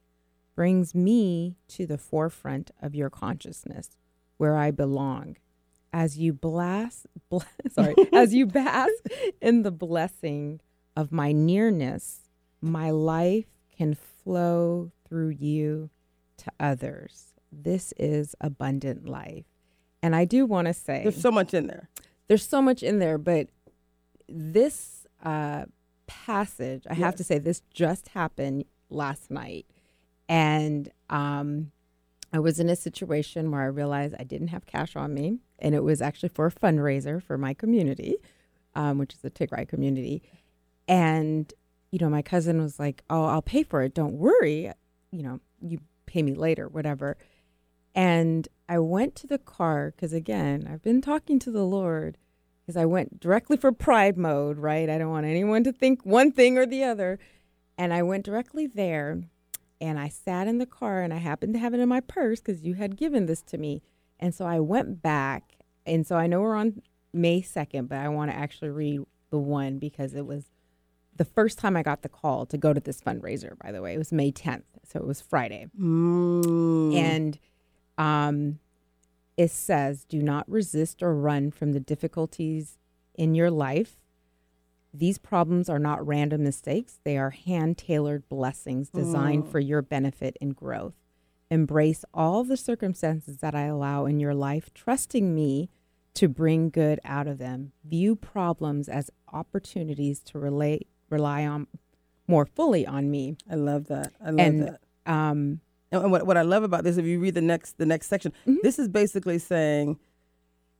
brings 0.58 0.92
me 0.92 1.54
to 1.68 1.86
the 1.86 1.96
forefront 1.96 2.72
of 2.82 2.92
your 2.92 3.08
consciousness, 3.08 3.90
where 4.38 4.56
I 4.56 4.72
belong 4.72 5.36
as 5.92 6.18
you 6.18 6.32
blast, 6.32 7.06
bl- 7.30 7.38
sorry, 7.70 7.94
as 8.12 8.34
you 8.34 8.44
bask 8.44 8.92
in 9.40 9.62
the 9.62 9.70
blessing 9.70 10.60
of 10.96 11.12
my 11.12 11.30
nearness, 11.30 12.28
my 12.60 12.90
life 12.90 13.46
can 13.76 13.94
flow 13.94 14.90
through 15.08 15.28
you 15.28 15.90
to 16.38 16.50
others. 16.58 17.34
This 17.52 17.94
is 17.96 18.34
abundant 18.40 19.08
life. 19.08 19.44
And 20.02 20.16
I 20.16 20.24
do 20.24 20.44
want 20.44 20.66
to 20.66 20.74
say 20.74 21.04
There's 21.04 21.20
so 21.20 21.30
much 21.30 21.54
in 21.54 21.68
there. 21.68 21.88
there's 22.26 22.44
so 22.44 22.60
much 22.60 22.82
in 22.82 22.98
there, 22.98 23.16
but 23.16 23.46
this 24.28 25.06
uh, 25.22 25.66
passage, 26.08 26.82
I 26.90 26.94
have 26.94 27.14
to 27.14 27.22
say, 27.22 27.38
this 27.38 27.62
just 27.72 28.08
happened 28.08 28.64
last 28.90 29.30
night. 29.30 29.66
And 30.28 30.90
um, 31.08 31.72
I 32.32 32.38
was 32.38 32.60
in 32.60 32.68
a 32.68 32.76
situation 32.76 33.50
where 33.50 33.62
I 33.62 33.66
realized 33.66 34.14
I 34.18 34.24
didn't 34.24 34.48
have 34.48 34.66
cash 34.66 34.96
on 34.96 35.14
me, 35.14 35.38
and 35.58 35.74
it 35.74 35.82
was 35.82 36.02
actually 36.02 36.28
for 36.28 36.46
a 36.46 36.52
fundraiser 36.52 37.22
for 37.22 37.38
my 37.38 37.54
community, 37.54 38.16
um, 38.74 38.98
which 38.98 39.14
is 39.14 39.20
the 39.20 39.30
Tigray 39.30 39.66
community. 39.66 40.22
And, 40.86 41.52
you 41.90 41.98
know, 41.98 42.10
my 42.10 42.22
cousin 42.22 42.60
was 42.60 42.78
like, 42.78 43.02
Oh, 43.08 43.24
I'll 43.24 43.42
pay 43.42 43.62
for 43.62 43.82
it. 43.82 43.94
Don't 43.94 44.14
worry. 44.14 44.70
You 45.10 45.22
know, 45.22 45.40
you 45.60 45.80
pay 46.06 46.22
me 46.22 46.34
later, 46.34 46.68
whatever. 46.68 47.16
And 47.94 48.46
I 48.68 48.78
went 48.78 49.16
to 49.16 49.26
the 49.26 49.38
car 49.38 49.92
because, 49.94 50.12
again, 50.12 50.68
I've 50.70 50.82
been 50.82 51.00
talking 51.00 51.38
to 51.40 51.50
the 51.50 51.64
Lord 51.64 52.18
because 52.60 52.76
I 52.76 52.84
went 52.84 53.18
directly 53.20 53.56
for 53.56 53.72
pride 53.72 54.18
mode, 54.18 54.58
right? 54.58 54.90
I 54.90 54.98
don't 54.98 55.10
want 55.10 55.24
anyone 55.24 55.64
to 55.64 55.72
think 55.72 56.04
one 56.04 56.30
thing 56.30 56.58
or 56.58 56.66
the 56.66 56.84
other. 56.84 57.18
And 57.78 57.94
I 57.94 58.02
went 58.02 58.26
directly 58.26 58.66
there 58.66 59.22
and 59.80 59.98
I 59.98 60.08
sat 60.08 60.48
in 60.48 60.58
the 60.58 60.66
car 60.66 61.02
and 61.02 61.12
I 61.12 61.18
happened 61.18 61.54
to 61.54 61.60
have 61.60 61.74
it 61.74 61.80
in 61.80 61.88
my 61.88 62.00
purse 62.00 62.40
because 62.40 62.62
you 62.62 62.74
had 62.74 62.96
given 62.96 63.26
this 63.26 63.42
to 63.42 63.58
me. 63.58 63.82
And 64.18 64.34
so 64.34 64.44
I 64.44 64.60
went 64.60 65.02
back. 65.02 65.56
And 65.86 66.06
so 66.06 66.16
I 66.16 66.26
know 66.26 66.40
we're 66.40 66.56
on 66.56 66.82
May 67.12 67.40
2nd, 67.40 67.88
but 67.88 67.98
I 67.98 68.08
want 68.08 68.30
to 68.30 68.36
actually 68.36 68.70
read 68.70 69.00
the 69.30 69.38
one 69.38 69.78
because 69.78 70.14
it 70.14 70.26
was 70.26 70.46
the 71.16 71.24
first 71.24 71.58
time 71.58 71.76
I 71.76 71.82
got 71.82 72.02
the 72.02 72.08
call 72.08 72.46
to 72.46 72.56
go 72.56 72.72
to 72.72 72.80
this 72.80 73.00
fundraiser, 73.00 73.58
by 73.58 73.72
the 73.72 73.82
way. 73.82 73.94
It 73.94 73.98
was 73.98 74.12
May 74.12 74.32
10th. 74.32 74.62
So 74.84 74.98
it 75.00 75.06
was 75.06 75.20
Friday. 75.20 75.66
Mm. 75.78 76.94
And 76.94 77.38
um, 77.98 78.58
it 79.36 79.50
says, 79.50 80.04
do 80.04 80.22
not 80.22 80.48
resist 80.48 81.02
or 81.02 81.14
run 81.14 81.50
from 81.50 81.72
the 81.72 81.80
difficulties 81.80 82.78
in 83.14 83.34
your 83.34 83.50
life. 83.50 83.96
These 84.94 85.18
problems 85.18 85.68
are 85.68 85.78
not 85.78 86.04
random 86.06 86.42
mistakes, 86.42 86.98
they 87.04 87.18
are 87.18 87.30
hand 87.30 87.76
tailored 87.78 88.28
blessings 88.28 88.88
designed 88.90 89.44
Mm. 89.44 89.50
for 89.50 89.60
your 89.60 89.82
benefit 89.82 90.36
and 90.40 90.56
growth. 90.56 90.94
Embrace 91.50 92.04
all 92.12 92.44
the 92.44 92.56
circumstances 92.56 93.38
that 93.38 93.54
I 93.54 93.62
allow 93.64 94.06
in 94.06 94.18
your 94.20 94.34
life, 94.34 94.72
trusting 94.74 95.34
me 95.34 95.68
to 96.14 96.28
bring 96.28 96.68
good 96.70 97.00
out 97.04 97.26
of 97.26 97.38
them. 97.38 97.72
View 97.84 98.16
problems 98.16 98.88
as 98.88 99.10
opportunities 99.32 100.20
to 100.20 100.38
relate, 100.38 100.88
rely 101.10 101.46
on 101.46 101.66
more 102.26 102.44
fully 102.44 102.86
on 102.86 103.10
me. 103.10 103.36
I 103.50 103.54
love 103.54 103.86
that. 103.86 104.12
I 104.20 104.30
love 104.30 104.38
And 104.40 104.62
that. 104.62 104.80
um, 105.06 105.60
And 105.92 106.10
what, 106.10 106.26
what 106.26 106.36
I 106.36 106.42
love 106.42 106.62
about 106.64 106.84
this, 106.84 106.96
if 106.98 107.06
you 107.06 107.18
read 107.20 107.34
the 107.34 107.40
next 107.40 107.78
the 107.78 107.86
next 107.86 108.08
section, 108.08 108.32
this 108.62 108.78
is 108.78 108.88
basically 108.88 109.38
saying, 109.38 109.98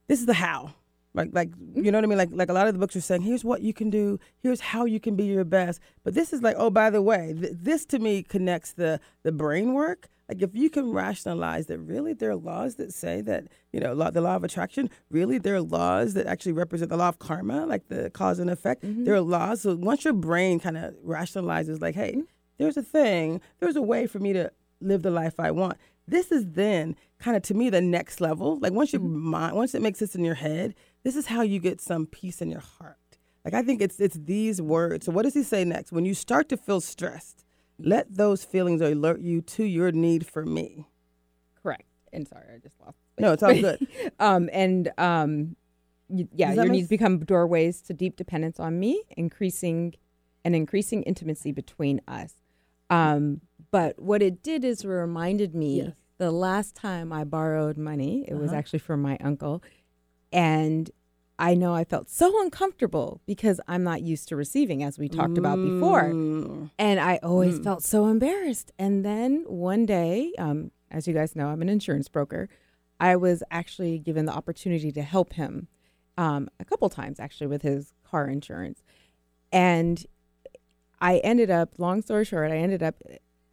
this 0.07 0.19
is 0.19 0.25
the 0.27 0.33
how. 0.35 0.73
Like 1.13 1.29
like 1.33 1.49
mm-hmm. 1.51 1.83
you 1.83 1.91
know 1.91 1.97
what 1.97 2.05
I 2.05 2.07
mean? 2.07 2.17
Like 2.17 2.29
like 2.31 2.49
a 2.49 2.53
lot 2.53 2.67
of 2.67 2.73
the 2.73 2.79
books 2.79 2.95
are 2.95 3.01
saying, 3.01 3.23
here's 3.23 3.43
what 3.43 3.61
you 3.61 3.73
can 3.73 3.89
do, 3.89 4.19
here's 4.41 4.61
how 4.61 4.85
you 4.85 4.99
can 4.99 5.15
be 5.15 5.25
your 5.25 5.43
best. 5.43 5.79
But 6.03 6.13
this 6.13 6.33
is 6.33 6.41
like, 6.41 6.55
oh, 6.57 6.69
by 6.69 6.89
the 6.89 7.01
way, 7.01 7.35
th- 7.39 7.53
this 7.55 7.85
to 7.87 7.99
me 7.99 8.23
connects 8.23 8.73
the 8.73 8.99
the 9.23 9.31
brain 9.31 9.73
work. 9.73 10.09
Like 10.27 10.43
if 10.43 10.53
you 10.53 10.69
can 10.69 10.91
rationalize 10.91 11.65
that 11.65 11.79
really 11.79 12.13
there 12.13 12.29
are 12.29 12.35
laws 12.35 12.75
that 12.75 12.93
say 12.93 13.21
that 13.21 13.45
you 13.73 13.79
know 13.79 13.93
law, 13.93 14.11
the 14.11 14.21
law 14.21 14.35
of 14.35 14.43
attraction. 14.43 14.91
Really, 15.09 15.39
there 15.39 15.55
are 15.55 15.61
laws 15.61 16.13
that 16.13 16.27
actually 16.27 16.51
represent 16.51 16.89
the 16.89 16.97
law 16.97 17.09
of 17.09 17.17
karma, 17.17 17.65
like 17.65 17.87
the 17.87 18.11
cause 18.11 18.37
and 18.37 18.49
effect. 18.49 18.83
Mm-hmm. 18.83 19.05
There 19.05 19.15
are 19.15 19.21
laws. 19.21 19.61
So 19.61 19.75
once 19.75 20.05
your 20.05 20.13
brain 20.13 20.59
kind 20.59 20.77
of 20.77 20.93
rationalizes, 21.03 21.81
like, 21.81 21.95
hey, 21.95 22.11
mm-hmm. 22.11 22.21
there's 22.59 22.77
a 22.77 22.83
thing, 22.83 23.41
there's 23.59 23.75
a 23.75 23.81
way 23.81 24.05
for 24.05 24.19
me 24.19 24.33
to 24.33 24.51
live 24.79 25.01
the 25.01 25.09
life 25.09 25.39
I 25.39 25.49
want. 25.49 25.77
This 26.07 26.31
is 26.31 26.45
then 26.51 26.95
kind 27.19 27.37
of 27.37 27.43
to 27.43 27.53
me 27.53 27.69
the 27.69 27.81
next 27.81 28.21
level. 28.21 28.57
Like 28.59 28.73
once 28.73 28.93
your 28.93 29.01
mind, 29.01 29.55
once 29.55 29.75
it 29.75 29.81
makes 29.81 29.99
sense 29.99 30.15
in 30.15 30.23
your 30.23 30.35
head, 30.35 30.73
this 31.03 31.15
is 31.15 31.27
how 31.27 31.41
you 31.41 31.59
get 31.59 31.81
some 31.81 32.05
peace 32.05 32.41
in 32.41 32.49
your 32.49 32.61
heart. 32.61 32.97
Like 33.45 33.53
I 33.53 33.61
think 33.63 33.81
it's 33.81 33.99
it's 33.99 34.15
these 34.17 34.61
words. 34.61 35.05
So 35.05 35.11
what 35.11 35.23
does 35.23 35.33
he 35.33 35.43
say 35.43 35.63
next? 35.63 35.91
When 35.91 36.05
you 36.05 36.13
start 36.13 36.49
to 36.49 36.57
feel 36.57 36.81
stressed, 36.81 37.43
let 37.77 38.13
those 38.15 38.43
feelings 38.43 38.81
alert 38.81 39.21
you 39.21 39.41
to 39.41 39.63
your 39.63 39.91
need 39.91 40.25
for 40.27 40.45
me. 40.45 40.87
correct. 41.61 41.83
And 42.11 42.27
sorry, 42.27 42.45
I 42.55 42.57
just 42.57 42.79
lost. 42.81 42.97
No, 43.19 43.33
it's 43.33 43.43
all 43.43 43.53
good. 43.53 43.79
um, 44.19 44.49
and 44.51 44.91
um, 44.97 45.55
y- 46.09 46.27
yeah, 46.33 46.51
your 46.53 46.67
needs 46.69 46.87
become 46.87 47.19
doorways 47.19 47.81
to 47.83 47.93
deep 47.93 48.15
dependence 48.15 48.59
on 48.59 48.79
me, 48.79 49.03
increasing 49.15 49.93
and 50.43 50.55
increasing 50.55 51.03
intimacy 51.03 51.51
between 51.51 52.01
us. 52.07 52.33
Um, 52.89 53.41
but 53.71 53.99
what 54.01 54.21
it 54.23 54.41
did 54.41 54.63
is 54.65 54.83
reminded 54.85 55.53
me 55.53 55.83
Yes. 55.83 55.91
the 56.17 56.31
last 56.31 56.75
time 56.75 57.13
I 57.13 57.23
borrowed 57.25 57.77
money, 57.77 58.25
it 58.27 58.33
was 58.35 58.49
Uh-huh. 58.51 58.57
actually 58.57 58.79
from 58.79 59.01
my 59.01 59.17
uncle, 59.21 59.61
and 60.31 60.91
I 61.39 61.55
know 61.55 61.73
I 61.73 61.85
felt 61.85 62.09
so 62.09 62.41
uncomfortable 62.41 63.21
because 63.25 63.61
I'm 63.65 63.83
not 63.83 64.01
used 64.01 64.27
to 64.27 64.35
receiving, 64.35 64.83
as 64.83 64.99
we 64.99 65.07
talked 65.07 65.37
about 65.37 65.55
before. 65.55 66.09
Mm. 66.11 66.69
And 66.77 66.99
I 66.99 67.17
always 67.23 67.59
felt 67.59 67.81
so 67.81 68.07
embarrassed. 68.07 68.73
And 68.77 69.05
then 69.05 69.45
one 69.47 69.85
day, 69.85 70.33
um, 70.37 70.71
as 70.91 71.07
you 71.07 71.13
guys 71.13 71.37
know, 71.37 71.47
I'm 71.47 71.61
an 71.61 71.69
insurance 71.69 72.09
broker. 72.09 72.49
I 72.99 73.15
was 73.15 73.41
actually 73.49 73.99
given 73.99 74.25
the 74.25 74.33
opportunity 74.33 74.91
to 74.91 75.01
help 75.01 75.33
him 75.33 75.69
um, 76.17 76.49
a 76.59 76.65
couple 76.65 76.89
times, 76.89 77.21
actually, 77.21 77.47
with 77.47 77.61
his 77.61 77.93
car 78.03 78.27
insurance. 78.27 78.83
And 79.53 80.05
I 80.99 81.19
ended 81.19 81.49
up, 81.49 81.75
long 81.77 82.01
story 82.01 82.25
short, 82.25 82.51
I 82.51 82.57
ended 82.57 82.83
up, 82.83 83.01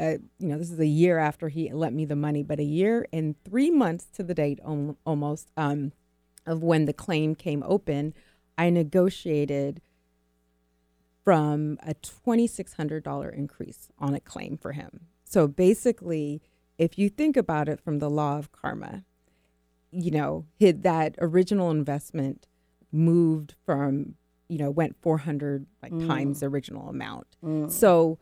uh, 0.01 0.17
you 0.41 0.49
know, 0.49 0.59
this 0.59 0.73
is 0.73 0.81
a 0.81 0.87
year 0.87 1.19
after 1.19 1.49
he 1.49 1.73
lent 1.73 1.95
me 1.95 2.05
the 2.05 2.17
money, 2.17 2.43
but 2.43 2.59
a 2.59 2.65
year 2.65 3.07
and 3.13 3.37
three 3.45 3.71
months 3.71 4.07
to 4.15 4.25
the 4.25 4.35
date 4.35 4.59
al- 4.67 4.97
almost 5.07 5.53
um, 5.57 5.93
of 6.47 6.63
when 6.63 6.85
the 6.85 6.93
claim 6.93 7.35
came 7.35 7.63
open, 7.67 8.15
I 8.57 8.71
negotiated 8.71 9.81
from 11.25 11.79
a 11.83 11.95
$2,600 11.95 13.35
increase 13.35 13.89
on 13.99 14.15
a 14.15 14.21
claim 14.21 14.57
for 14.57 14.73
him. 14.73 15.01
So 15.25 15.49
basically, 15.49 16.41
if 16.79 16.99
you 16.99 17.09
think 17.09 17.37
about 17.37 17.69
it 17.69 17.81
from 17.81 17.99
the 17.99 18.09
law 18.09 18.39
of 18.39 18.53
karma, 18.53 19.03
you 19.91 20.11
know, 20.11 20.47
hit 20.59 20.83
that 20.85 21.17
original 21.21 21.71
investment 21.71 22.47
moved 22.93 23.55
from, 23.65 24.15
you 24.49 24.59
know, 24.59 24.71
went 24.71 24.95
400 25.03 25.67
like 25.83 25.93
times 26.07 26.41
the 26.41 26.47
original 26.47 26.89
amount. 26.89 27.27
So, 27.71 28.19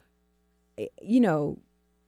eh, 0.78 0.86
you 1.02 1.20
know, 1.20 1.58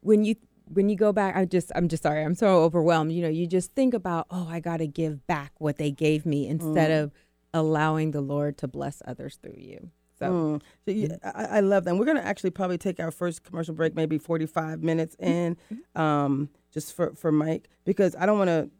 when 0.00 0.24
you 0.24 0.36
when 0.68 0.88
you 0.88 0.96
go 0.96 1.12
back, 1.12 1.36
I 1.36 1.44
just 1.44 1.70
I'm 1.74 1.88
just 1.88 2.02
sorry, 2.02 2.22
I'm 2.22 2.34
so 2.34 2.62
overwhelmed. 2.62 3.12
You 3.12 3.22
know, 3.22 3.28
you 3.28 3.46
just 3.46 3.72
think 3.74 3.94
about, 3.94 4.26
oh, 4.30 4.48
I 4.48 4.60
got 4.60 4.78
to 4.78 4.86
give 4.86 5.26
back 5.26 5.52
what 5.58 5.76
they 5.76 5.90
gave 5.90 6.26
me 6.26 6.48
instead 6.48 6.90
mm. 6.90 7.04
of 7.04 7.12
allowing 7.54 8.10
the 8.10 8.20
Lord 8.20 8.58
to 8.58 8.68
bless 8.68 9.02
others 9.06 9.38
through 9.42 9.58
you. 9.58 9.90
So, 10.18 10.30
Mm. 10.30 10.62
So 10.84 10.90
you, 10.90 11.08
mm. 11.08 11.18
I, 11.22 11.58
I 11.58 11.60
love 11.60 11.84
that. 11.84 11.90
And 11.90 11.98
we're 11.98 12.06
going 12.06 12.16
to 12.16 12.26
actually 12.26 12.50
probably 12.50 12.78
take 12.78 13.00
our 13.00 13.10
first 13.10 13.44
commercial 13.44 13.74
break, 13.74 13.94
maybe 13.94 14.18
45 14.18 14.82
minutes 14.82 15.16
mm-hmm. 15.16 15.30
in, 15.30 15.56
um, 15.94 16.48
just 16.72 16.94
for, 16.94 17.14
for 17.14 17.30
Mike, 17.30 17.68
because 17.84 18.16
I 18.18 18.26
don't 18.26 18.38
want 18.38 18.48
to 18.48 18.70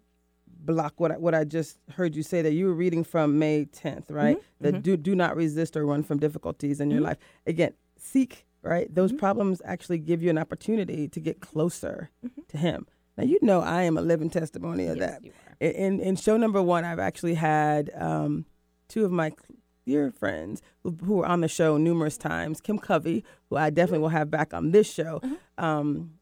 block 0.46 0.94
what 0.98 1.12
I, 1.12 1.18
what 1.18 1.34
I 1.34 1.44
just 1.44 1.78
heard 1.92 2.16
you 2.16 2.22
say 2.22 2.42
that 2.42 2.52
you 2.52 2.66
were 2.66 2.74
reading 2.74 3.04
from 3.04 3.38
May 3.38 3.66
10th, 3.66 4.04
right? 4.08 4.38
Mm-hmm. 4.38 4.64
That 4.64 4.74
mm-hmm. 4.74 4.82
do, 4.82 4.96
do 4.96 5.14
not 5.14 5.36
resist 5.36 5.76
or 5.76 5.86
run 5.86 6.02
from 6.02 6.18
difficulties 6.18 6.80
in 6.80 6.90
your 6.90 7.00
life. 7.00 7.18
Again, 7.46 7.74
seek, 7.98 8.45
right? 8.66 8.92
Those 8.94 9.12
problems 9.12 9.62
actually 9.64 9.98
give 9.98 10.22
you 10.22 10.30
an 10.30 10.38
opportunity 10.38 11.08
to 11.08 11.20
get 11.20 11.40
closer 11.40 12.10
to 12.48 12.56
Him. 12.56 12.86
Now, 13.16 13.24
you 13.24 13.38
know, 13.42 13.60
I 13.60 13.82
am 13.82 13.96
a 13.96 14.02
living 14.02 14.30
testimony 14.30 14.86
of 14.86 14.98
Yes, 14.98 15.20
that. 15.60 15.74
In, 15.74 16.00
in, 16.00 16.16
show 16.16 16.36
number 16.36 16.60
one, 16.62 16.84
I've 16.84 16.98
actually 16.98 17.34
had 17.34 17.90
um, 17.94 18.44
two 18.88 19.04
of 19.04 19.10
my 19.10 19.32
dear 19.86 20.10
friends 20.10 20.60
who, 20.82 20.96
who 21.02 21.14
were 21.14 21.26
on 21.26 21.40
the 21.40 21.48
show 21.48 21.78
numerous 21.78 22.18
times. 22.18 22.60
Kim 22.60 22.78
Covey, 22.78 23.24
who 23.48 23.56
I 23.56 23.70
definitely 23.70 24.00
will 24.00 24.10
have 24.10 24.30
back 24.30 24.52
on 24.52 24.72
this 24.72 24.92
show, 24.92 25.22
um, 25.56 26.12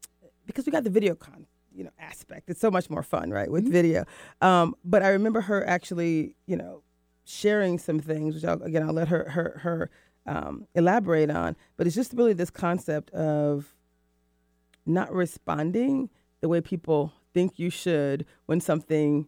because 0.45 0.65
we 0.65 0.71
got 0.71 0.85
the 0.85 0.89
video 0.89 1.15
con, 1.15 1.47
you 1.73 1.83
know, 1.83 1.89
aspect. 1.99 2.49
It's 2.49 2.61
so 2.61 2.71
much 2.71 2.89
more 2.89 3.03
fun, 3.03 3.31
right, 3.31 3.51
with 3.51 3.69
video. 3.69 4.05
Um, 4.41 4.75
but 4.85 5.03
I 5.03 5.09
remember 5.09 5.41
her 5.41 5.67
actually, 5.67 6.37
you 6.45 6.55
know, 6.55 6.83
sharing 7.25 7.77
some 7.77 7.99
things, 7.99 8.35
which 8.35 8.45
I'll, 8.45 8.61
again 8.61 8.83
I'll 8.83 8.93
let 8.93 9.07
her 9.09 9.29
her 9.31 9.59
her 9.63 9.89
um, 10.25 10.67
elaborate 10.75 11.29
on. 11.29 11.55
But 11.77 11.87
it's 11.87 11.95
just 11.95 12.13
really 12.13 12.33
this 12.33 12.49
concept 12.49 13.09
of 13.11 13.73
not 14.85 15.11
responding 15.13 16.09
the 16.41 16.49
way 16.49 16.61
people 16.61 17.13
think 17.33 17.57
you 17.57 17.69
should 17.69 18.25
when 18.45 18.61
something, 18.61 19.27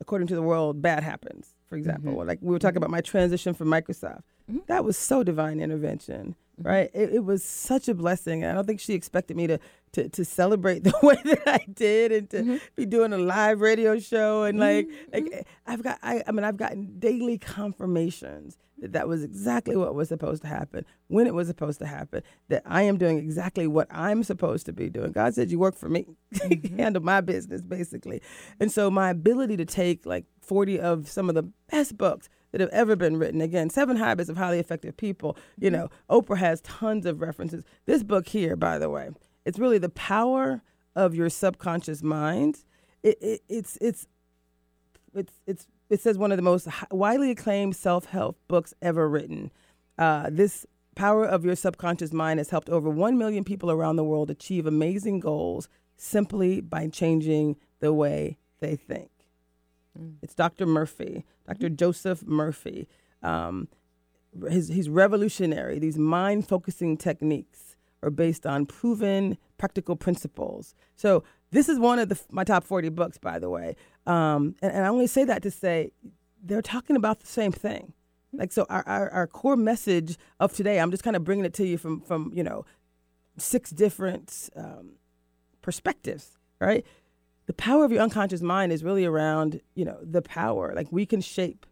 according 0.00 0.28
to 0.28 0.34
the 0.34 0.42
world, 0.42 0.80
bad 0.82 1.02
happens. 1.02 1.54
For 1.66 1.76
example, 1.76 2.24
like 2.24 2.38
we 2.40 2.50
were 2.50 2.58
talking 2.58 2.78
about 2.78 2.90
my 2.90 3.02
transition 3.02 3.52
from 3.52 3.68
Microsoft. 3.68 4.22
That 4.66 4.84
was 4.84 4.96
so 4.96 5.22
divine 5.22 5.60
intervention, 5.60 6.34
right? 6.60 6.90
It, 6.92 7.14
it 7.14 7.24
was 7.24 7.42
such 7.42 7.88
a 7.88 7.94
blessing. 7.94 8.44
I 8.44 8.52
don't 8.52 8.66
think 8.66 8.80
she 8.80 8.94
expected 8.94 9.36
me 9.36 9.46
to, 9.46 9.58
to 9.92 10.08
to 10.08 10.24
celebrate 10.24 10.84
the 10.84 10.94
way 11.02 11.16
that 11.24 11.42
I 11.46 11.64
did 11.72 12.12
and 12.12 12.30
to 12.30 12.36
mm-hmm. 12.38 12.56
be 12.76 12.86
doing 12.86 13.12
a 13.12 13.18
live 13.18 13.60
radio 13.60 13.98
show 13.98 14.44
and 14.44 14.58
like 14.58 14.88
like 15.12 15.24
mm-hmm. 15.24 15.40
I've 15.66 15.82
got 15.82 15.98
I, 16.02 16.22
I 16.26 16.32
mean 16.32 16.44
I've 16.44 16.56
gotten 16.56 16.98
daily 16.98 17.38
confirmations 17.38 18.56
that 18.80 18.92
that 18.92 19.08
was 19.08 19.24
exactly 19.24 19.76
what 19.76 19.94
was 19.94 20.08
supposed 20.08 20.42
to 20.42 20.48
happen 20.48 20.84
when 21.08 21.26
it 21.26 21.34
was 21.34 21.48
supposed 21.48 21.80
to 21.80 21.86
happen 21.86 22.22
that 22.48 22.62
I 22.64 22.82
am 22.82 22.96
doing 22.96 23.18
exactly 23.18 23.66
what 23.66 23.88
I'm 23.90 24.22
supposed 24.22 24.66
to 24.66 24.72
be 24.72 24.88
doing. 24.88 25.10
God 25.10 25.34
said 25.34 25.50
you 25.50 25.58
work 25.58 25.76
for 25.76 25.88
me, 25.88 26.06
mm-hmm. 26.34 26.78
handle 26.78 27.02
my 27.02 27.20
business 27.20 27.62
basically, 27.62 28.22
and 28.60 28.70
so 28.70 28.90
my 28.90 29.10
ability 29.10 29.56
to 29.56 29.64
take 29.64 30.06
like 30.06 30.26
40 30.42 30.80
of 30.80 31.08
some 31.08 31.28
of 31.28 31.34
the 31.34 31.50
best 31.70 31.96
books 31.96 32.28
that 32.52 32.60
have 32.60 32.70
ever 32.70 32.96
been 32.96 33.16
written. 33.16 33.40
Again, 33.40 33.70
Seven 33.70 33.96
Habits 33.96 34.28
of 34.28 34.36
Highly 34.36 34.58
Effective 34.58 34.96
People. 34.96 35.36
You 35.58 35.70
know, 35.70 35.88
Oprah 36.10 36.38
has 36.38 36.60
tons 36.62 37.06
of 37.06 37.20
references. 37.20 37.64
This 37.86 38.02
book 38.02 38.28
here, 38.28 38.56
by 38.56 38.78
the 38.78 38.90
way, 38.90 39.10
it's 39.44 39.58
really 39.58 39.78
the 39.78 39.88
power 39.88 40.62
of 40.94 41.14
your 41.14 41.30
subconscious 41.30 42.02
mind. 42.02 42.64
It, 43.02 43.18
it, 43.20 43.40
it's 43.48 43.78
it's 43.80 44.06
it's 45.14 45.32
it's 45.46 45.66
it 45.90 46.00
says 46.00 46.18
one 46.18 46.32
of 46.32 46.36
the 46.36 46.42
most 46.42 46.68
widely 46.90 47.30
acclaimed 47.30 47.76
self-help 47.76 48.38
books 48.48 48.74
ever 48.82 49.08
written. 49.08 49.50
Uh, 49.96 50.28
this 50.30 50.66
power 50.94 51.24
of 51.24 51.44
your 51.44 51.56
subconscious 51.56 52.12
mind 52.12 52.38
has 52.38 52.50
helped 52.50 52.68
over 52.68 52.90
1 52.90 53.16
million 53.16 53.44
people 53.44 53.70
around 53.70 53.96
the 53.96 54.04
world 54.04 54.30
achieve 54.30 54.66
amazing 54.66 55.20
goals 55.20 55.68
simply 55.96 56.60
by 56.60 56.88
changing 56.88 57.56
the 57.80 57.92
way 57.92 58.36
they 58.60 58.74
think. 58.74 59.10
It's 60.22 60.34
Dr. 60.34 60.66
Murphy, 60.66 61.24
doctor 61.46 61.68
Joseph 61.68 62.22
Murphy. 62.24 62.88
Um, 63.22 63.68
his, 64.48 64.68
he's 64.68 64.88
revolutionary. 64.88 65.78
These 65.78 65.98
mind 65.98 66.46
focusing 66.46 66.96
techniques 66.96 67.76
are 68.02 68.10
based 68.10 68.46
on 68.46 68.66
proven 68.66 69.38
practical 69.56 69.96
principles. 69.96 70.74
So 70.96 71.24
this 71.50 71.68
is 71.68 71.78
one 71.78 71.98
of 71.98 72.08
the, 72.08 72.20
my 72.30 72.44
top 72.44 72.64
40 72.64 72.90
books, 72.90 73.18
by 73.18 73.38
the 73.38 73.50
way. 73.50 73.74
Um, 74.06 74.54
and, 74.62 74.72
and 74.72 74.84
I 74.84 74.88
only 74.88 75.06
say 75.06 75.24
that 75.24 75.42
to 75.42 75.50
say 75.50 75.92
they're 76.42 76.62
talking 76.62 76.96
about 76.96 77.20
the 77.20 77.26
same 77.26 77.52
thing. 77.52 77.92
Like 78.32 78.52
so, 78.52 78.66
our, 78.68 78.84
our, 78.86 79.10
our 79.10 79.26
core 79.26 79.56
message 79.56 80.18
of 80.38 80.52
today. 80.52 80.78
I'm 80.78 80.90
just 80.90 81.02
kind 81.02 81.16
of 81.16 81.24
bringing 81.24 81.46
it 81.46 81.54
to 81.54 81.66
you 81.66 81.78
from 81.78 82.02
from 82.02 82.30
you 82.34 82.44
know 82.44 82.66
six 83.38 83.70
different 83.70 84.50
um, 84.54 84.92
perspectives, 85.62 86.36
right? 86.60 86.84
The 87.48 87.54
power 87.54 87.84
of 87.84 87.90
your 87.90 88.02
unconscious 88.02 88.42
mind 88.42 88.72
is 88.72 88.84
really 88.84 89.04
around 89.04 89.60
you 89.74 89.84
know 89.84 89.98
the 90.02 90.22
power. 90.22 90.72
Like 90.76 90.92
we 90.92 91.04
can 91.06 91.20
shape 91.20 91.66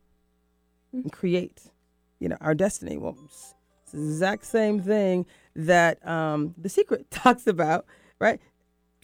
and 0.93 1.13
create, 1.13 1.71
you 2.19 2.29
know, 2.29 2.39
our 2.41 2.55
destiny. 2.55 2.97
Well, 2.97 3.17
it's 3.25 3.55
the 3.93 3.99
exact 3.99 4.47
same 4.47 4.81
thing 4.81 5.27
that 5.55 6.05
um, 6.07 6.55
the 6.59 6.69
secret 6.69 7.11
talks 7.11 7.47
about, 7.47 7.87
right? 8.19 8.41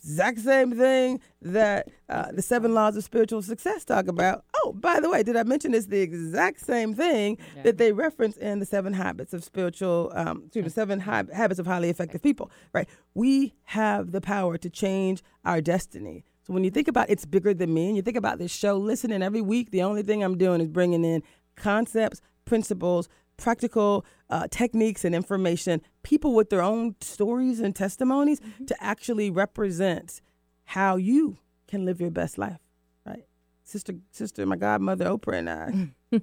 exact 0.03 0.41
same 0.41 0.77
thing 0.77 1.21
that 1.41 1.89
uh, 2.09 2.33
the 2.33 2.43
seven 2.43 2.75
laws 2.75 2.97
of 2.97 3.05
spiritual 3.05 3.41
success 3.41 3.85
talk 3.85 4.09
about. 4.09 4.45
Oh, 4.57 4.73
by 4.73 5.01
the 5.01 5.09
way, 5.09 5.23
did 5.23 5.37
I 5.37 5.45
mention 5.45 5.75
it's 5.75 5.87
the 5.87 6.01
exact 6.01 6.61
same 6.61 6.95
thing 6.95 7.39
yeah. 7.57 7.63
that 7.63 7.79
they 7.79 7.93
reference 7.93 8.37
in 8.37 8.59
the 8.59 8.67
seven 8.67 8.95
habits 8.95 9.33
of 9.33 9.45
spiritual, 9.45 10.11
um, 10.15 10.51
the 10.53 10.71
seven 10.71 11.01
ha- 11.01 11.25
habits 11.33 11.61
of 11.61 11.67
highly 11.67 11.89
effective 11.89 12.23
people, 12.23 12.51
right? 12.73 12.89
We 13.15 13.55
have 13.65 14.11
the 14.13 14.21
power 14.21 14.59
to 14.59 14.69
change 14.69 15.23
our 15.45 15.61
destiny. 15.61 16.25
So 16.47 16.53
when 16.53 16.65
you 16.65 16.71
think 16.71 16.89
about 16.89 17.09
it's 17.09 17.25
bigger 17.25 17.55
than 17.55 17.73
me 17.73 17.87
and 17.89 17.97
you 17.97 18.03
think 18.03 18.17
about 18.17 18.39
this 18.39 18.51
show, 18.51 18.77
listening 18.77 19.23
every 19.23 19.41
week, 19.41 19.71
the 19.71 19.83
only 19.83 20.03
thing 20.03 20.25
I'm 20.25 20.37
doing 20.37 20.61
is 20.61 20.69
bringing 20.69 21.05
in 21.05 21.23
concepts, 21.57 22.21
principles, 22.45 23.09
practical 23.37 24.05
uh, 24.31 24.47
techniques 24.51 25.05
and 25.05 25.15
information, 25.15 25.83
people 26.03 26.35
with 26.35 26.51
their 26.51 26.63
own 26.63 26.97
stories 27.01 27.61
and 27.61 27.75
testimonies 27.75 28.41
mm-hmm. 28.41 28.65
to 28.67 28.83
actually 28.83 29.31
represent 29.31 30.21
how 30.65 30.97
you 30.97 31.39
can 31.69 31.85
live 31.85 32.01
your 32.01 32.11
best 32.11 32.39
life, 32.39 32.59
right? 33.07 33.25
Sister, 33.65 33.95
sister, 34.11 34.45
my 34.47 34.57
godmother 34.57 35.07
Oprah 35.07 35.39
and 35.39 35.51
I, 35.51 36.19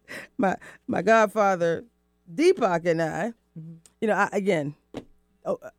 my 0.38 0.56
my 0.86 1.02
godfather 1.02 1.84
Deepak 2.32 2.86
and 2.86 3.02
I, 3.02 3.32
mm-hmm. 3.58 3.74
you 4.00 4.08
know, 4.08 4.14
I, 4.14 4.28
again, 4.32 4.74
oh, 5.44 5.58
uh, 5.62 5.70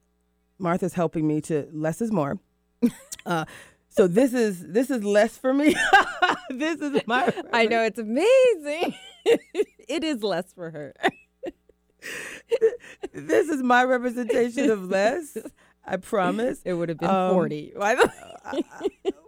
Martha's 0.58 0.94
helping 0.94 1.28
me 1.28 1.42
to 1.42 1.68
less 1.74 2.02
is 2.02 2.12
more. 2.12 2.40
Uh, 3.24 3.46
so 3.92 4.08
this 4.08 4.34
is 4.34 4.66
this 4.68 4.90
is 4.90 5.04
less 5.04 5.38
for 5.38 5.54
me. 5.54 5.76
this 6.50 6.80
is 6.80 7.02
my. 7.06 7.34
I 7.54 7.66
know 7.66 7.84
it's 7.84 8.00
amazing. 8.00 8.96
it 9.26 10.04
is 10.04 10.24
less 10.24 10.54
for 10.54 10.72
her. 10.72 10.94
this 13.14 13.50
is 13.50 13.62
my 13.62 13.84
representation 13.84 14.70
of 14.70 14.90
less. 14.90 15.38
I 15.86 15.98
promise. 15.98 16.62
It 16.64 16.74
would 16.74 16.90
have 16.90 17.00
been 17.00 17.10
um, 17.10 17.34
40. 17.34 17.74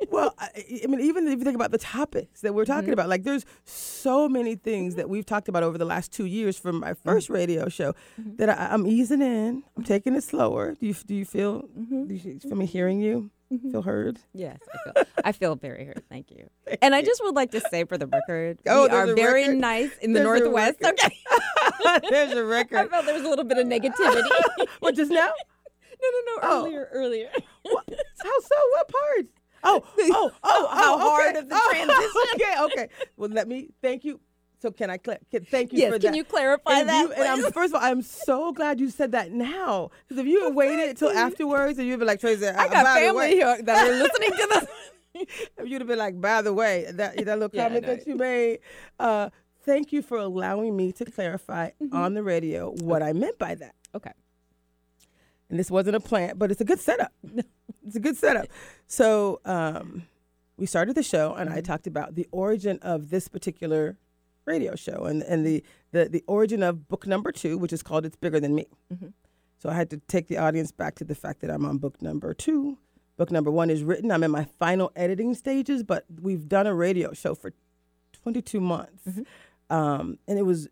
well, 0.10 0.34
I, 0.38 0.49
I, 0.84 0.88
mean, 0.88 0.99
even 1.02 1.28
if 1.28 1.39
you 1.39 1.43
think 1.43 1.56
about 1.56 1.71
the 1.71 1.80
topics 1.80 2.41
that 2.41 2.54
we're 2.54 2.65
talking 2.65 2.86
mm-hmm. 2.86 2.93
about, 2.93 3.10
like 3.10 3.23
there's 3.23 3.43
so 3.65 4.30
many 4.30 4.56
things 4.56 4.95
that 4.95 5.10
we've 5.10 5.26
talked 5.26 5.49
about 5.49 5.63
over 5.63 5.78
the 5.78 5.86
last 5.86 6.12
two 6.13 6.26
years 6.26 6.58
from 6.58 6.80
my 6.80 6.93
1st 6.93 7.04
mm-hmm. 7.04 7.34
radio 7.34 7.69
show 7.69 7.93
mm-hmm. 8.19 8.36
that 8.36 8.49
I, 8.49 8.73
am 8.73 8.86
easing 8.86 9.21
in. 9.21 9.63
I'm 9.76 9.84
taking 9.84 10.15
it 10.15 10.23
slower. 10.23 10.76
Do 10.80 10.86
you 10.86 10.93
do 10.93 11.15
you 11.15 11.26
feel? 11.26 11.63
Mm-hmm. 11.63 12.06
Do 12.06 12.13
you, 12.13 12.39
from 12.39 12.60
me 12.60 12.65
hearing 12.67 12.99
you? 12.99 13.32
Mm-hmm. 13.54 13.72
Feel 13.72 13.82
heard? 13.84 14.20
Yes, 14.34 14.58
I 14.74 14.78
feel, 14.78 15.06
I 15.26 15.32
feel 15.32 15.56
very 15.56 15.86
heard. 15.86 16.02
Thank 16.10 16.32
you. 16.32 16.50
Thank 16.66 16.80
and. 16.82 16.96
I 16.96 17.04
just 17.04 17.24
would 17.24 17.36
like 17.36 17.52
to 17.52 17.62
say 17.70 17.84
for 17.84 18.00
the 18.00 18.08
record, 18.08 18.58
oh, 18.68 18.88
we 18.88 18.89
are 18.89 19.13
very 19.13 19.44
record? 19.44 19.58
nice 19.58 19.92
in 20.02 20.13
the 20.13 20.22
there's 20.22 20.42
Northwest. 20.42 20.80
Okay. 20.84 21.20
there's 22.10 22.32
a 22.32 22.44
record. 22.44 22.78
I 22.80 22.88
felt 22.88 23.06
there 23.06 23.13
was 23.13 23.24
a 23.24 23.30
little 23.30 23.46
bit 23.46 23.60
of 23.60 23.68
negativity. 23.68 24.28
what, 24.80 24.96
just 24.96 25.12
now? 25.12 25.28
No, 26.02 26.10
no, 26.10 26.20
no. 26.26 26.39
Oh. 26.42 26.66
Earlier, 26.66 26.89
earlier. 26.92 27.30
What? 27.62 27.86
How 28.24 28.39
so? 28.39 28.56
What 28.72 28.89
part? 28.89 29.28
Oh, 29.66 29.82
oh, 29.98 30.10
oh, 30.10 30.32
oh, 30.44 30.68
how 30.72 30.96
oh, 30.96 31.00
hard 31.00 31.36
of 31.36 31.48
the 31.48 31.56
oh, 31.56 31.70
transition. 31.70 32.22
okay, 32.36 32.63
okay. 32.63 33.08
Well, 33.16 33.30
let 33.30 33.48
me 33.48 33.70
thank 33.82 34.04
you. 34.04 34.20
So 34.63 34.71
can 34.71 34.89
I 34.89 34.97
cl- 35.06 35.17
can, 35.30 35.43
thank 35.43 35.73
you 35.73 35.80
yes, 35.80 35.91
for 35.91 35.99
can 35.99 36.13
you 36.13 36.23
clarify 36.23 36.80
and 36.80 36.88
that? 36.88 37.02
You, 37.02 37.12
and 37.12 37.43
I'm 37.45 37.52
first 37.52 37.73
of 37.73 37.82
all, 37.82 37.86
I'm 37.86 38.02
so 38.02 38.54
glad 38.54 38.80
you 38.80 38.89
said 38.89 39.12
that 39.12 39.30
now 39.30 39.91
because 40.08 40.21
if 40.21 40.26
you 40.26 40.45
had 40.45 40.56
waited 40.56 40.88
until 40.88 41.10
afterwards 41.10 41.78
and 41.80 41.86
you'd 41.86 41.99
be 41.99 42.06
like 42.06 42.21
Tracy, 42.21 42.47
I 42.47 42.69
got 42.69 42.86
family 42.95 43.32
here 43.32 43.62
that 43.62 43.88
are 43.89 43.91
listening 43.91 44.30
to 44.30 44.47
this. 44.54 45.28
if 45.58 45.67
you'd 45.67 45.82
have 45.82 45.88
been 45.89 45.99
like, 45.99 46.21
by 46.21 46.41
the 46.41 46.54
way, 46.54 46.86
that 46.93 47.17
that 47.26 47.39
little 47.39 47.49
yeah, 47.52 47.67
comment 47.67 47.86
that 47.86 48.08
you 48.08 48.15
made, 48.15 48.60
uh, 49.02 49.32
thank 49.65 49.91
you 49.91 50.02
for 50.02 50.17
allowing 50.17 50.78
me 50.78 50.93
to 50.93 51.04
clarify 51.04 51.71
mm-hmm. 51.71 51.93
on 51.93 52.13
the 52.13 52.23
radio 52.23 52.71
what 52.71 53.02
okay. 53.02 53.10
I 53.10 53.12
meant 53.12 53.38
by 53.38 53.56
that. 53.56 53.76
Okay. 53.93 54.13
And 55.49 55.60
this 55.60 55.69
wasn't 55.69 55.97
a 55.97 55.99
plant, 55.99 56.39
but 56.39 56.52
it's 56.52 56.62
a 56.62 56.65
good 56.65 56.80
setup. 56.80 57.12
it's 57.86 57.97
a 57.97 57.99
good 57.99 58.15
setup. 58.15 58.45
So 58.88 59.41
um, 59.43 60.04
we 60.56 60.65
started 60.67 60.95
the 60.95 61.04
show, 61.04 61.34
and 61.34 61.49
mm-hmm. 61.49 61.58
I 61.58 61.62
talked 61.62 61.86
about 61.86 62.15
the 62.15 62.30
origin 62.32 62.80
of 62.82 63.10
this 63.10 63.28
particular 63.28 63.97
radio 64.46 64.76
show 64.76 65.06
and, 65.06 65.24
and 65.24 65.46
the, 65.46 65.64
the, 65.92 66.10
the 66.10 66.24
origin 66.28 66.64
of 66.64 66.88
book 66.88 67.08
number 67.08 67.32
two, 67.32 67.58
which 67.58 67.74
is 67.74 67.84
called 67.84 68.06
It's 68.06 68.16
Bigger 68.16 68.40
Than 68.40 68.56
Me. 68.56 68.66
Mm-hmm. 68.94 69.08
So 69.58 69.70
I 69.70 69.74
had 69.74 69.90
to 69.92 69.98
take 70.08 70.28
the 70.28 70.38
audience 70.38 70.72
back 70.72 70.96
to 70.96 71.06
the 71.06 71.16
fact 71.16 71.42
that 71.42 71.50
I'm 71.50 71.66
on 71.66 71.78
book 71.78 72.02
number 72.02 72.34
two. 72.34 72.78
Book 73.16 73.32
number 73.32 73.52
one 73.52 73.70
is 73.70 73.84
written. 73.84 74.12
I'm 74.12 74.24
in 74.24 74.32
my 74.32 74.46
final 74.60 74.92
editing 74.96 75.34
stages, 75.36 75.84
but 75.84 76.06
we've 76.22 76.50
done 76.50 76.68
a 76.68 76.74
radio 76.74 77.14
show 77.14 77.36
for 77.36 77.54
22 78.12 78.60
months. 78.60 79.04
Mm-hmm. 79.08 79.76
Um, 79.76 80.20
and 80.28 80.38
it 80.38 80.44
was 80.44 80.68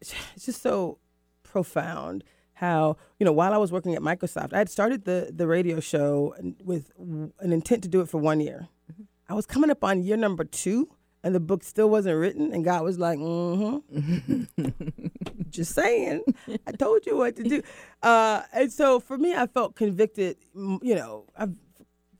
it's 0.00 0.44
just 0.44 0.62
so 0.62 0.98
profound 1.42 2.24
how 2.54 2.96
you 3.18 3.24
know 3.24 3.32
while 3.32 3.52
I 3.52 3.58
was 3.58 3.72
working 3.72 3.94
at 3.94 4.02
Microsoft, 4.02 4.52
I 4.52 4.58
had 4.58 4.68
started 4.68 5.04
the 5.04 5.30
the 5.34 5.46
radio 5.46 5.80
show 5.80 6.34
with 6.64 6.90
an 6.98 7.52
intent 7.52 7.82
to 7.84 7.88
do 7.88 8.00
it 8.00 8.08
for 8.08 8.18
one 8.18 8.40
year. 8.40 8.68
Mm-hmm. 8.92 9.02
I 9.28 9.34
was 9.34 9.46
coming 9.46 9.70
up 9.70 9.82
on 9.82 10.02
year 10.02 10.16
number 10.16 10.44
two, 10.44 10.88
and 11.26 11.34
the 11.34 11.40
book 11.40 11.64
still 11.64 11.90
wasn't 11.90 12.16
written, 12.16 12.52
and 12.52 12.64
God 12.64 12.84
was 12.84 13.00
like, 13.00 13.18
"Mm-hmm." 13.18 14.44
Just 15.50 15.74
saying, 15.74 16.22
I 16.68 16.70
told 16.70 17.04
you 17.04 17.16
what 17.16 17.34
to 17.34 17.42
do. 17.42 17.62
Uh, 18.00 18.42
and 18.52 18.72
so 18.72 19.00
for 19.00 19.18
me, 19.18 19.34
I 19.34 19.48
felt 19.48 19.74
convicted. 19.74 20.36
You 20.54 20.94
know, 20.94 21.24
I've 21.36 21.56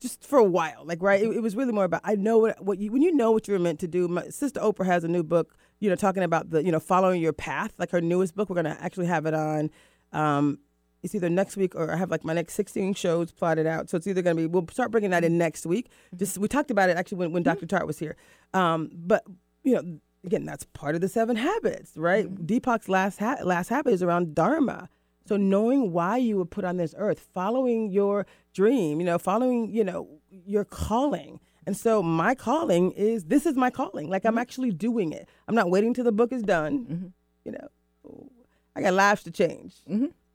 just 0.00 0.24
for 0.24 0.40
a 0.40 0.44
while, 0.44 0.82
like 0.84 1.00
right. 1.02 1.22
It, 1.22 1.36
it 1.36 1.40
was 1.40 1.54
really 1.54 1.72
more 1.72 1.84
about 1.84 2.00
I 2.02 2.16
know 2.16 2.38
what 2.38 2.60
what 2.60 2.78
you 2.78 2.90
when 2.90 3.00
you 3.00 3.14
know 3.14 3.30
what 3.30 3.46
you're 3.46 3.60
meant 3.60 3.78
to 3.80 3.86
do. 3.86 4.08
My 4.08 4.28
sister 4.28 4.58
Oprah 4.58 4.86
has 4.86 5.04
a 5.04 5.08
new 5.08 5.22
book, 5.22 5.56
you 5.78 5.88
know, 5.88 5.94
talking 5.94 6.24
about 6.24 6.50
the 6.50 6.64
you 6.64 6.72
know 6.72 6.80
following 6.80 7.22
your 7.22 7.32
path. 7.32 7.74
Like 7.78 7.92
her 7.92 8.00
newest 8.00 8.34
book, 8.34 8.50
we're 8.50 8.56
gonna 8.56 8.76
actually 8.80 9.06
have 9.06 9.24
it 9.26 9.34
on 9.34 9.70
um, 10.12 10.58
it's 11.02 11.14
either 11.14 11.28
next 11.28 11.56
week 11.56 11.74
or 11.74 11.92
I 11.92 11.96
have 11.96 12.10
like 12.10 12.24
my 12.24 12.32
next 12.32 12.54
16 12.54 12.94
shows 12.94 13.30
plotted 13.30 13.66
out. 13.66 13.88
So 13.88 13.96
it's 13.96 14.06
either 14.06 14.22
going 14.22 14.36
to 14.36 14.42
be, 14.42 14.46
we'll 14.46 14.66
start 14.68 14.90
bringing 14.90 15.10
that 15.10 15.24
in 15.24 15.38
next 15.38 15.66
week. 15.66 15.88
Mm-hmm. 15.88 16.16
Just 16.18 16.38
We 16.38 16.48
talked 16.48 16.70
about 16.70 16.90
it 16.90 16.96
actually 16.96 17.18
when, 17.18 17.32
when 17.32 17.44
mm-hmm. 17.44 17.54
Dr. 17.54 17.66
Tart 17.66 17.86
was 17.86 17.98
here. 17.98 18.16
Um, 18.54 18.90
but, 18.92 19.24
you 19.62 19.74
know, 19.74 19.98
again, 20.24 20.44
that's 20.44 20.64
part 20.64 20.94
of 20.94 21.00
the 21.00 21.08
seven 21.08 21.36
habits, 21.36 21.92
right? 21.96 22.26
Mm-hmm. 22.26 22.44
Deepak's 22.44 22.88
last, 22.88 23.18
ha- 23.18 23.38
last 23.44 23.68
habit 23.68 23.92
is 23.92 24.02
around 24.02 24.34
Dharma. 24.34 24.88
So 25.26 25.36
knowing 25.36 25.92
why 25.92 26.16
you 26.18 26.36
were 26.38 26.44
put 26.44 26.64
on 26.64 26.76
this 26.76 26.94
earth, 26.96 27.18
following 27.34 27.90
your 27.90 28.26
dream, 28.54 29.00
you 29.00 29.06
know, 29.06 29.18
following, 29.18 29.70
you 29.70 29.84
know, 29.84 30.08
your 30.30 30.64
calling. 30.64 31.40
And 31.66 31.76
so 31.76 32.00
my 32.02 32.34
calling 32.34 32.92
is 32.92 33.24
this 33.24 33.44
is 33.44 33.56
my 33.56 33.70
calling. 33.70 34.08
Like 34.08 34.24
I'm 34.24 34.32
mm-hmm. 34.32 34.38
actually 34.38 34.70
doing 34.70 35.12
it. 35.12 35.28
I'm 35.48 35.54
not 35.54 35.68
waiting 35.68 35.94
till 35.94 36.04
the 36.04 36.12
book 36.12 36.32
is 36.32 36.42
done. 36.42 36.78
Mm-hmm. 36.78 37.06
You 37.44 37.52
know, 37.52 38.28
I 38.76 38.82
got 38.82 38.94
lives 38.94 39.22
to 39.24 39.30
change. 39.30 39.74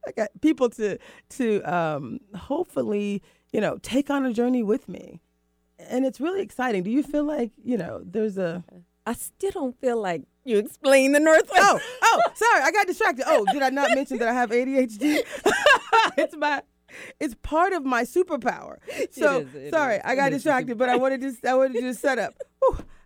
I 0.07 0.11
got 0.11 0.29
people 0.41 0.69
to 0.71 0.97
to 1.29 1.61
um, 1.61 2.19
hopefully 2.35 3.21
you 3.51 3.61
know 3.61 3.77
take 3.81 4.09
on 4.09 4.25
a 4.25 4.33
journey 4.33 4.63
with 4.63 4.89
me, 4.89 5.21
and 5.79 6.05
it's 6.05 6.19
really 6.19 6.41
exciting. 6.41 6.83
Do 6.83 6.89
you 6.91 7.03
feel 7.03 7.23
like 7.23 7.51
you 7.63 7.77
know 7.77 8.01
there's 8.03 8.37
a? 8.37 8.63
I 9.05 9.13
still 9.13 9.51
don't 9.51 9.81
feel 9.81 9.99
like 9.99 10.23
you 10.45 10.59
explain 10.59 11.13
the 11.13 11.19
Northwest. 11.19 11.59
Oh, 11.59 11.79
oh, 12.03 12.21
sorry, 12.35 12.61
I 12.61 12.71
got 12.71 12.85
distracted. 12.85 13.25
Oh, 13.27 13.45
did 13.51 13.63
I 13.63 13.69
not 13.69 13.89
mention 13.95 14.19
that 14.19 14.27
I 14.27 14.33
have 14.33 14.51
ADHD? 14.51 15.23
it's 16.17 16.35
my 16.37 16.61
it's 17.19 17.35
part 17.41 17.73
of 17.73 17.83
my 17.83 18.03
superpower. 18.03 18.77
So 19.11 19.37
it 19.37 19.47
is, 19.47 19.55
it 19.55 19.69
sorry, 19.71 19.95
is. 19.95 20.01
I 20.05 20.15
got 20.15 20.29
distracted, 20.29 20.77
but 20.77 20.89
I 20.89 20.97
wanted 20.97 21.21
to 21.21 21.49
I 21.49 21.55
wanted 21.55 21.73
to 21.73 21.81
just 21.81 22.01
set 22.01 22.19
up. 22.19 22.35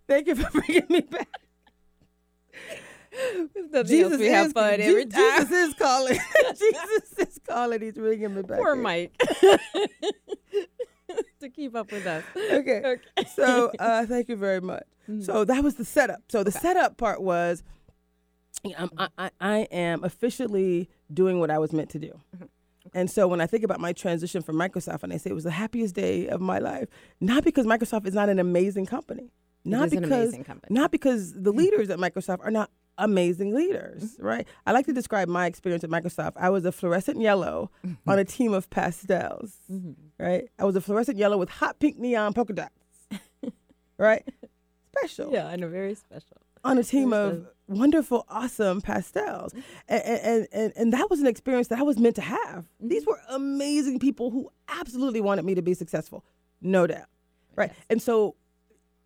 Thank 0.07 0.27
you 0.27 0.35
for 0.35 0.49
bringing 0.59 0.85
me 0.89 1.01
back. 1.01 1.27
Jesus 3.85 4.19
we 4.19 4.27
have 4.27 4.51
fun 4.53 4.77
Jesus, 4.77 4.89
every 4.89 5.05
time. 5.05 5.39
Jesus 5.39 5.51
is 5.51 5.73
calling. 5.79 6.19
Jesus 6.49 7.13
is 7.17 7.39
calling. 7.47 7.81
He's 7.81 7.97
ringing 7.97 8.35
me 8.35 8.41
back. 8.41 8.57
Poor 8.57 8.75
here. 8.75 8.83
Mike. 8.83 9.11
to 11.39 11.49
keep 11.49 11.75
up 11.75 11.91
with 11.91 12.05
us. 12.05 12.23
Okay. 12.35 12.81
okay. 12.83 13.25
So 13.35 13.71
uh, 13.79 14.05
thank 14.05 14.29
you 14.29 14.35
very 14.35 14.61
much. 14.61 14.83
Mm-hmm. 15.09 15.21
So 15.21 15.45
that 15.45 15.63
was 15.63 15.75
the 15.75 15.85
setup. 15.85 16.21
So 16.29 16.43
the 16.43 16.49
okay. 16.49 16.59
setup 16.59 16.97
part 16.97 17.21
was, 17.21 17.63
I, 18.65 19.09
I, 19.17 19.29
I, 19.39 19.57
am 19.71 20.03
officially 20.03 20.89
doing 21.13 21.39
what 21.39 21.51
I 21.51 21.59
was 21.59 21.71
meant 21.71 21.91
to 21.91 21.99
do. 21.99 22.19
Mm-hmm. 22.35 22.45
And 22.93 23.11
so 23.11 23.27
when 23.27 23.41
I 23.41 23.45
think 23.45 23.63
about 23.63 23.79
my 23.79 23.93
transition 23.93 24.41
from 24.41 24.55
Microsoft, 24.55 25.03
and 25.03 25.11
I 25.11 25.17
say 25.17 25.29
it 25.29 25.33
was 25.33 25.43
the 25.43 25.51
happiest 25.51 25.95
day 25.95 26.27
of 26.27 26.39
my 26.39 26.59
life, 26.59 26.87
not 27.19 27.43
because 27.43 27.65
Microsoft 27.65 28.07
is 28.07 28.13
not 28.13 28.29
an 28.29 28.39
amazing 28.39 28.85
company, 28.85 29.31
not 29.63 29.87
is 29.87 29.91
because 29.91 30.11
amazing 30.11 30.43
company. 30.43 30.73
not 30.73 30.91
because 30.91 31.33
the 31.33 31.51
leaders 31.51 31.89
at 31.89 31.99
Microsoft 31.99 32.39
are 32.41 32.51
not 32.51 32.69
amazing 32.97 33.53
leaders, 33.53 34.03
mm-hmm. 34.03 34.25
right? 34.25 34.47
I 34.65 34.71
like 34.71 34.85
to 34.85 34.93
describe 34.93 35.27
my 35.27 35.45
experience 35.45 35.83
at 35.83 35.89
Microsoft. 35.89 36.33
I 36.37 36.49
was 36.49 36.65
a 36.65 36.71
fluorescent 36.71 37.19
yellow 37.19 37.71
mm-hmm. 37.85 38.09
on 38.09 38.19
a 38.19 38.25
team 38.25 38.53
of 38.53 38.69
pastels, 38.69 39.57
mm-hmm. 39.71 39.93
right? 40.23 40.49
I 40.59 40.65
was 40.65 40.75
a 40.75 40.81
fluorescent 40.81 41.17
yellow 41.17 41.37
with 41.37 41.49
hot 41.49 41.79
pink 41.79 41.97
neon 41.97 42.33
polka 42.33 42.53
dots, 42.53 42.71
right? 43.97 44.27
Special 44.97 45.31
Yeah, 45.31 45.47
I 45.47 45.55
know, 45.55 45.67
very 45.67 45.95
special. 45.95 46.37
on 46.63 46.77
a 46.77 46.83
team 46.83 47.09
Very 47.09 47.27
of 47.27 47.47
wonderful, 47.67 48.25
awesome 48.29 48.81
pastels. 48.81 49.53
And, 49.87 50.03
and, 50.03 50.47
and, 50.51 50.73
and 50.75 50.93
that 50.93 51.09
was 51.09 51.19
an 51.19 51.27
experience 51.27 51.67
that 51.69 51.79
I 51.79 51.83
was 51.83 51.97
meant 51.97 52.15
to 52.15 52.21
have. 52.21 52.65
These 52.79 53.05
were 53.05 53.19
amazing 53.29 53.99
people 53.99 54.31
who 54.31 54.49
absolutely 54.69 55.21
wanted 55.21 55.45
me 55.45 55.55
to 55.55 55.61
be 55.61 55.73
successful, 55.73 56.23
no 56.61 56.87
doubt. 56.87 57.07
Right. 57.55 57.71
And 57.89 58.01
so, 58.01 58.35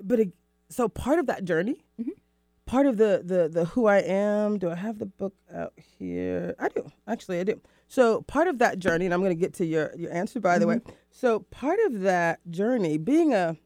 but 0.03 0.19
it, 0.19 0.29
so 0.69 0.87
part 0.87 1.19
of 1.19 1.27
that 1.27 1.43
journey, 1.43 1.83
part 2.69 2.85
of 2.85 2.97
the, 2.97 3.23
the, 3.25 3.49
the 3.49 3.65
who 3.65 3.87
I 3.87 3.97
am, 3.97 4.59
do 4.59 4.69
I 4.69 4.75
have 4.75 4.99
the 4.99 5.07
book 5.07 5.33
out 5.51 5.73
here? 5.97 6.53
I 6.59 6.67
do. 6.67 6.87
Actually, 7.07 7.39
I 7.39 7.43
do. 7.43 7.59
So 7.87 8.21
part 8.21 8.47
of 8.47 8.59
that 8.59 8.77
journey, 8.77 9.05
and 9.05 9.13
I'm 9.13 9.21
going 9.21 9.35
to 9.35 9.39
get 9.39 9.55
to 9.55 9.65
your, 9.65 9.91
your 9.97 10.13
answer, 10.13 10.39
by 10.39 10.59
the 10.59 10.67
way. 10.67 10.79
So 11.09 11.39
part 11.39 11.79
of 11.87 12.01
that 12.01 12.39
journey, 12.51 12.99
being 12.99 13.33
a, 13.33 13.57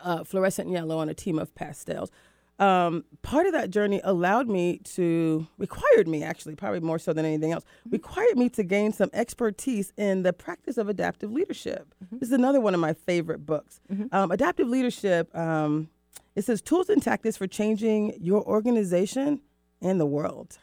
uh, 0.00 0.24
fluorescent 0.24 0.70
yellow 0.70 0.98
on 0.98 1.10
a 1.10 1.14
team 1.14 1.38
of 1.38 1.54
pastels. 1.54 2.10
Um, 2.58 3.04
part 3.20 3.44
of 3.44 3.52
that 3.52 3.68
journey 3.68 4.00
allowed 4.02 4.48
me 4.48 4.78
to, 4.94 5.46
required 5.58 6.08
me 6.08 6.22
actually, 6.22 6.54
probably 6.54 6.80
more 6.80 6.98
so 6.98 7.12
than 7.12 7.26
anything 7.26 7.52
else, 7.52 7.64
required 7.90 8.38
me 8.38 8.48
to 8.48 8.62
gain 8.62 8.94
some 8.94 9.10
expertise 9.12 9.92
in 9.98 10.22
the 10.22 10.32
practice 10.32 10.78
of 10.78 10.88
adaptive 10.88 11.30
leadership. 11.30 11.94
This 12.12 12.30
is 12.30 12.32
another 12.32 12.62
one 12.62 12.72
of 12.72 12.80
my 12.80 12.94
favorite 12.94 13.44
books. 13.44 13.80
Um, 14.10 14.30
adaptive 14.30 14.68
leadership, 14.68 15.36
um, 15.36 15.90
it 16.36 16.44
says 16.44 16.62
tools 16.62 16.88
and 16.88 17.02
tactics 17.02 17.36
for 17.36 17.46
changing 17.46 18.16
your 18.20 18.44
organization 18.46 19.40
and 19.82 19.98
the 19.98 20.06
world 20.06 20.58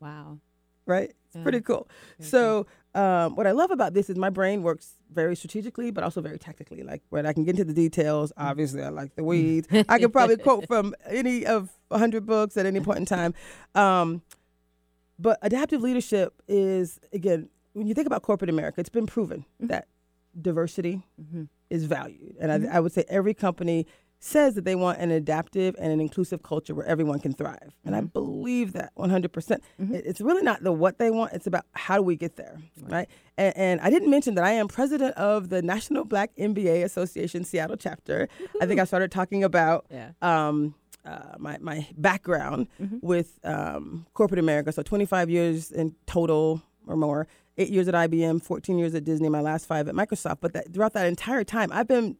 Wow. 0.00 0.38
right? 0.86 1.12
It's 1.32 1.42
pretty 1.42 1.60
cool. 1.60 1.88
So, 2.18 2.66
um, 2.94 3.36
what 3.36 3.46
I 3.46 3.52
love 3.52 3.70
about 3.70 3.94
this 3.94 4.10
is 4.10 4.16
my 4.16 4.30
brain 4.30 4.62
works 4.62 4.94
very 5.12 5.36
strategically, 5.36 5.92
but 5.92 6.02
also 6.02 6.20
very 6.20 6.38
tactically. 6.38 6.82
Like, 6.82 7.02
when 7.10 7.24
I 7.24 7.32
can 7.32 7.44
get 7.44 7.50
into 7.50 7.64
the 7.64 7.74
details, 7.74 8.32
mm. 8.32 8.44
obviously, 8.44 8.82
I 8.82 8.88
like 8.88 9.14
the 9.14 9.22
mm. 9.22 9.26
weeds. 9.26 9.68
I 9.88 9.98
could 10.00 10.12
probably 10.12 10.36
quote 10.38 10.66
from 10.66 10.94
any 11.06 11.46
of 11.46 11.70
100 11.88 12.26
books 12.26 12.56
at 12.56 12.66
any 12.66 12.80
point 12.80 12.98
in 12.98 13.06
time. 13.06 13.34
Um, 13.76 14.22
but 15.20 15.38
adaptive 15.42 15.82
leadership 15.82 16.42
is, 16.48 16.98
again, 17.12 17.48
when 17.74 17.86
you 17.86 17.94
think 17.94 18.06
about 18.06 18.22
corporate 18.22 18.50
America, 18.50 18.80
it's 18.80 18.88
been 18.88 19.06
proven 19.06 19.40
mm-hmm. 19.40 19.68
that 19.68 19.86
diversity 20.40 21.02
mm-hmm. 21.20 21.44
is 21.68 21.84
valued. 21.84 22.36
And 22.40 22.50
I, 22.50 22.58
mm-hmm. 22.58 22.76
I 22.76 22.80
would 22.80 22.92
say 22.92 23.04
every 23.08 23.34
company 23.34 23.86
says 24.22 24.54
that 24.54 24.64
they 24.66 24.74
want 24.74 24.98
an 24.98 25.10
adaptive 25.10 25.74
and 25.78 25.90
an 25.92 26.00
inclusive 26.00 26.42
culture 26.42 26.74
where 26.74 26.84
everyone 26.86 27.18
can 27.20 27.32
thrive. 27.32 27.74
And 27.84 27.96
I 27.96 28.02
believe 28.02 28.74
that 28.74 28.92
100%. 28.96 29.32
percent 29.32 29.64
It- 29.78 30.04
It's 30.06 30.20
really 30.20 30.42
not 30.42 30.62
the 30.62 30.72
what 30.72 30.98
they 30.98 31.10
want, 31.10 31.32
it's 31.32 31.46
about 31.46 31.64
how 31.72 31.96
do 31.96 32.02
we 32.02 32.16
get 32.16 32.36
there, 32.36 32.58
right? 32.82 33.08
And, 33.38 33.56
and 33.56 33.80
I 33.80 33.88
didn't 33.88 34.10
mention 34.10 34.34
that 34.34 34.44
I 34.44 34.50
am 34.52 34.68
president 34.68 35.14
of 35.16 35.48
the 35.48 35.62
National 35.62 36.04
Black 36.04 36.30
MBA 36.36 36.84
Association 36.84 37.44
Seattle 37.44 37.76
chapter. 37.78 38.28
I 38.60 38.66
think 38.66 38.78
I 38.78 38.84
started 38.84 39.10
talking 39.10 39.42
about 39.42 39.86
Yeah. 39.90 40.10
um, 40.20 40.74
uh, 41.02 41.36
my, 41.38 41.56
my 41.60 41.86
background 41.96 42.66
with 43.00 43.38
um, 43.42 44.04
corporate 44.12 44.38
America. 44.38 44.70
So 44.70 44.82
25 44.82 45.30
years 45.30 45.70
in 45.72 45.94
total 46.06 46.60
or 46.86 46.94
more, 46.94 47.26
eight 47.56 47.70
years 47.70 47.88
at 47.88 47.94
IBM, 47.94 48.42
14 48.42 48.76
years 48.78 48.94
at 48.94 49.04
Disney, 49.04 49.30
my 49.30 49.40
last 49.40 49.64
five 49.66 49.88
at 49.88 49.94
Microsoft. 49.94 50.38
But 50.42 50.52
that, 50.52 50.74
throughout 50.74 50.92
that 50.92 51.06
entire 51.06 51.42
time, 51.42 51.70
I've 51.72 51.88
been 51.88 52.18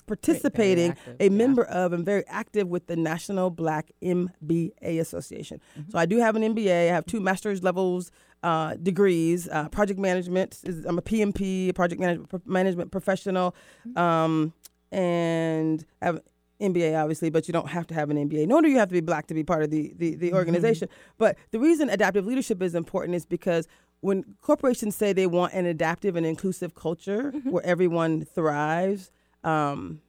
participating, 0.00 0.92
active, 0.92 1.16
a 1.20 1.24
yeah. 1.24 1.30
member 1.30 1.64
of, 1.64 1.92
and 1.92 2.04
very 2.04 2.24
active 2.28 2.68
with 2.68 2.86
the 2.86 2.96
National 2.96 3.50
Black 3.50 3.90
MBA 4.02 5.00
Association. 5.00 5.60
Mm-hmm. 5.78 5.90
So 5.90 5.98
I 5.98 6.06
do 6.06 6.18
have 6.18 6.36
an 6.36 6.42
MBA. 6.54 6.90
I 6.90 6.92
have 6.94 7.06
two 7.06 7.20
master's 7.20 7.62
levels 7.62 8.10
uh, 8.42 8.74
degrees. 8.74 9.48
Uh, 9.48 9.68
project 9.68 9.98
management. 9.98 10.58
Is, 10.64 10.84
I'm 10.84 10.98
a 10.98 11.02
PMP, 11.02 11.70
a 11.70 11.72
project 11.72 12.00
management 12.00 12.28
pro- 12.30 12.42
management 12.46 12.90
professional, 12.92 13.54
Mm-hmm. 13.86 13.98
um, 13.98 14.52
and 14.90 15.84
I 16.02 16.06
have 16.06 16.16
an 16.60 16.72
MBA 16.74 17.00
obviously, 17.00 17.30
but 17.30 17.46
you 17.46 17.52
don't 17.52 17.68
have 17.68 17.86
to 17.88 17.94
have 17.94 18.10
an 18.10 18.16
MBA. 18.28 18.46
Nor 18.46 18.62
do 18.62 18.68
you 18.68 18.78
have 18.78 18.88
to 18.88 18.92
be 18.94 19.00
black 19.00 19.26
to 19.28 19.34
be 19.34 19.44
part 19.44 19.62
of 19.62 19.70
the 19.70 19.92
the, 19.96 20.16
Mm-hmm. 20.16 20.34
organization. 20.36 20.88
But 21.18 21.36
the 21.50 21.58
reason 21.60 21.90
adaptive 21.90 22.26
leadership 22.26 22.62
is 22.62 22.74
important 22.74 23.14
is 23.14 23.26
because 23.26 23.66
when 24.00 24.24
corporations 24.40 24.94
say 24.96 25.12
they 25.12 25.26
want 25.26 25.52
an 25.54 25.66
adaptive 25.66 26.16
and 26.16 26.24
inclusive 26.24 26.74
culture 26.74 27.32
Mm-hmm. 27.32 27.50
where 27.50 27.64
everyone 27.66 28.24
thrives, 28.24 29.10
um, 29.48 30.00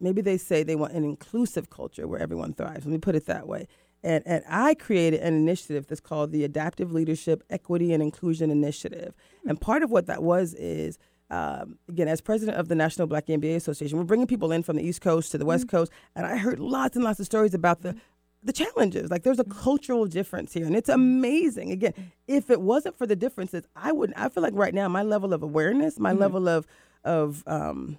maybe 0.00 0.20
they 0.20 0.36
say 0.36 0.62
they 0.62 0.76
want 0.76 0.92
an 0.92 1.04
inclusive 1.04 1.70
culture 1.70 2.06
where 2.06 2.20
everyone 2.20 2.54
thrives. 2.54 2.84
Let 2.84 2.92
me 2.92 2.98
put 2.98 3.14
it 3.14 3.26
that 3.26 3.46
way. 3.46 3.66
And, 4.02 4.22
and 4.26 4.42
I 4.48 4.74
created 4.74 5.20
an 5.20 5.34
initiative 5.34 5.86
that's 5.86 6.00
called 6.00 6.32
the 6.32 6.42
Adaptive 6.44 6.90
Leadership 6.90 7.44
Equity 7.50 7.92
and 7.92 8.02
Inclusion 8.02 8.50
Initiative. 8.50 9.14
And 9.46 9.60
part 9.60 9.82
of 9.82 9.90
what 9.90 10.06
that 10.06 10.22
was 10.22 10.54
is, 10.54 10.98
um, 11.30 11.78
again, 11.88 12.08
as 12.08 12.20
president 12.22 12.56
of 12.56 12.68
the 12.68 12.74
National 12.74 13.06
Black 13.06 13.26
MBA 13.26 13.56
Association, 13.56 13.98
we're 13.98 14.04
bringing 14.04 14.26
people 14.26 14.52
in 14.52 14.62
from 14.62 14.76
the 14.76 14.82
East 14.82 15.02
Coast 15.02 15.32
to 15.32 15.38
the 15.38 15.44
West 15.44 15.68
Coast. 15.68 15.92
And 16.16 16.24
I 16.24 16.38
heard 16.38 16.58
lots 16.58 16.96
and 16.96 17.04
lots 17.04 17.20
of 17.20 17.26
stories 17.26 17.52
about 17.52 17.82
the, 17.82 17.94
the 18.42 18.52
challenges. 18.52 19.10
Like 19.10 19.22
there's 19.22 19.38
a 19.38 19.44
mm-hmm. 19.44 19.60
cultural 19.60 20.06
difference 20.06 20.52
here. 20.52 20.66
And 20.66 20.76
it's 20.76 20.88
amazing. 20.88 21.70
Again, 21.70 22.12
if 22.26 22.50
it 22.50 22.60
wasn't 22.60 22.96
for 22.96 23.06
the 23.06 23.16
differences, 23.16 23.64
I 23.76 23.92
wouldn't, 23.92 24.18
I 24.18 24.28
feel 24.28 24.42
like 24.42 24.54
right 24.54 24.74
now 24.74 24.88
my 24.88 25.02
level 25.02 25.32
of 25.32 25.42
awareness, 25.42 25.98
my 25.98 26.10
mm-hmm. 26.10 26.20
level 26.20 26.48
of, 26.48 26.66
of, 27.04 27.42
um, 27.46 27.98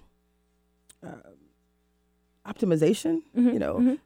uh, 1.06 1.30
optimization, 2.46 3.22
mm-hmm. 3.36 3.48
you 3.50 3.58
know, 3.58 3.98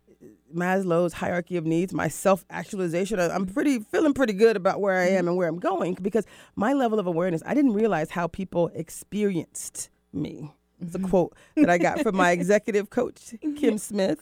Maslow's 0.55 1.15
hierarchy 1.15 1.57
of 1.57 1.67
needs, 1.67 1.93
my 1.93 2.09
self 2.09 2.45
actualization. 2.51 3.19
I'm 3.19 3.47
pretty 3.47 3.81
feeling 3.81 4.15
pretty 4.15 4.33
good 4.33 4.57
about 4.57 4.81
where 4.81 4.99
I 4.99 5.09
am 5.09 5.29
and 5.29 5.37
where 5.37 5.49
I'm 5.49 5.59
going 5.59 5.95
because 6.01 6.25
my 6.55 6.73
level 6.73 6.99
of 6.99 7.07
awareness, 7.07 7.43
I 7.45 7.55
didn't 7.55 7.73
realize 7.73 8.11
how 8.11 8.27
people 8.27 8.71
experienced 8.75 9.91
me. 10.13 10.53
It's 10.81 10.95
a 10.95 10.99
quote 10.99 11.35
that 11.57 11.71
I 11.71 11.79
got 11.79 12.01
from 12.01 12.17
my 12.17 12.33
executive 12.33 12.91
coach, 12.91 13.35
Kim 13.57 13.79
Smith. 13.79 14.21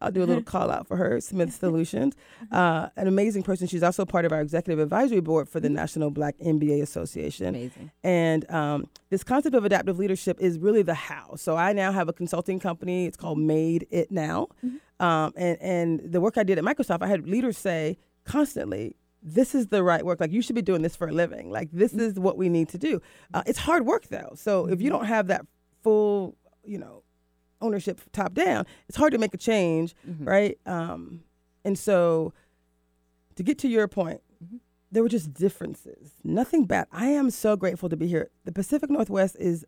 I'll 0.00 0.10
do 0.10 0.22
a 0.22 0.26
little 0.26 0.42
call 0.42 0.70
out 0.70 0.86
for 0.86 0.96
her, 0.96 1.20
Smith 1.20 1.52
Solutions. 1.54 2.14
Uh, 2.50 2.88
an 2.96 3.06
amazing 3.06 3.42
person. 3.42 3.66
She's 3.66 3.82
also 3.82 4.04
part 4.04 4.24
of 4.24 4.32
our 4.32 4.40
executive 4.40 4.78
advisory 4.78 5.20
board 5.20 5.48
for 5.48 5.60
the 5.60 5.68
National 5.68 6.10
Black 6.10 6.36
MBA 6.38 6.82
Association. 6.82 7.48
Amazing. 7.48 7.90
And 8.02 8.50
um, 8.50 8.88
this 9.10 9.22
concept 9.22 9.54
of 9.54 9.64
adaptive 9.64 9.98
leadership 9.98 10.38
is 10.40 10.58
really 10.58 10.82
the 10.82 10.94
how. 10.94 11.36
So 11.36 11.56
I 11.56 11.72
now 11.72 11.92
have 11.92 12.08
a 12.08 12.12
consulting 12.12 12.58
company. 12.58 13.06
It's 13.06 13.16
called 13.16 13.38
Made 13.38 13.86
It 13.90 14.10
Now. 14.10 14.48
Um, 15.00 15.32
and, 15.36 15.58
and 15.60 16.00
the 16.12 16.20
work 16.20 16.38
I 16.38 16.42
did 16.42 16.58
at 16.58 16.64
Microsoft, 16.64 17.02
I 17.02 17.08
had 17.08 17.28
leaders 17.28 17.58
say 17.58 17.98
constantly, 18.24 18.96
this 19.22 19.54
is 19.54 19.68
the 19.68 19.82
right 19.82 20.04
work. 20.04 20.20
Like, 20.20 20.32
you 20.32 20.42
should 20.42 20.56
be 20.56 20.62
doing 20.62 20.82
this 20.82 20.96
for 20.96 21.08
a 21.08 21.12
living. 21.12 21.50
Like, 21.50 21.70
this 21.72 21.92
is 21.92 22.18
what 22.18 22.36
we 22.36 22.48
need 22.48 22.68
to 22.70 22.78
do. 22.78 23.00
Uh, 23.32 23.42
it's 23.46 23.58
hard 23.58 23.86
work, 23.86 24.08
though. 24.08 24.32
So 24.36 24.66
if 24.66 24.82
you 24.82 24.90
don't 24.90 25.06
have 25.06 25.28
that 25.28 25.46
full, 25.82 26.36
you 26.64 26.78
know, 26.78 27.02
ownership 27.60 28.00
top 28.12 28.34
down, 28.34 28.66
it's 28.88 28.98
hard 28.98 29.12
to 29.12 29.18
make 29.18 29.34
a 29.34 29.38
change, 29.38 29.94
mm-hmm. 30.08 30.24
right? 30.24 30.58
Um, 30.66 31.22
and 31.64 31.78
so 31.78 32.32
to 33.36 33.42
get 33.42 33.58
to 33.60 33.68
your 33.68 33.88
point, 33.88 34.20
mm-hmm. 34.42 34.56
there 34.90 35.02
were 35.02 35.08
just 35.08 35.32
differences. 35.32 36.12
Nothing 36.24 36.64
bad. 36.64 36.86
I 36.92 37.06
am 37.06 37.30
so 37.30 37.56
grateful 37.56 37.88
to 37.88 37.96
be 37.96 38.06
here. 38.06 38.30
The 38.44 38.52
Pacific 38.52 38.90
Northwest 38.90 39.36
is 39.38 39.64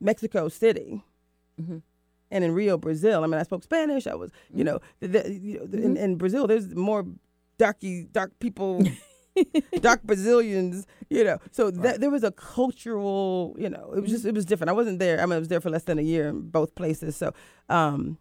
Mexico 0.00 0.48
City 0.48 1.04
and 2.32 2.42
in 2.42 2.52
Rio, 2.52 2.76
Brazil. 2.76 3.22
I 3.22 3.26
mean, 3.28 3.38
I 3.38 3.44
spoke 3.44 3.62
Spanish. 3.62 4.06
I 4.06 4.14
was, 4.14 4.30
you 4.52 4.64
know, 4.64 4.80
the, 5.00 5.38
you 5.40 5.60
know 5.60 5.66
the, 5.66 5.82
in, 5.82 5.96
in 5.96 6.16
Brazil, 6.16 6.46
there's 6.46 6.74
more 6.74 7.04
darky 7.58 8.08
dark 8.10 8.32
people 8.40 8.82
dark 9.80 10.02
Brazilians, 10.02 10.86
you 11.10 11.22
know. 11.22 11.38
So 11.52 11.70
right. 11.70 12.00
there 12.00 12.10
was 12.10 12.24
a 12.24 12.32
cultural, 12.32 13.54
you 13.58 13.68
know, 13.68 13.92
it 13.94 14.00
was 14.00 14.10
just 14.10 14.24
it 14.24 14.34
was 14.34 14.44
different. 14.44 14.70
I 14.70 14.72
wasn't 14.72 14.98
there. 14.98 15.20
I 15.20 15.26
mean, 15.26 15.34
I 15.34 15.38
was 15.38 15.48
there 15.48 15.60
for 15.60 15.70
less 15.70 15.84
than 15.84 15.98
a 15.98 16.02
year 16.02 16.28
in 16.28 16.40
both 16.50 16.74
places. 16.74 17.14
So 17.16 17.32
um, 17.68 18.18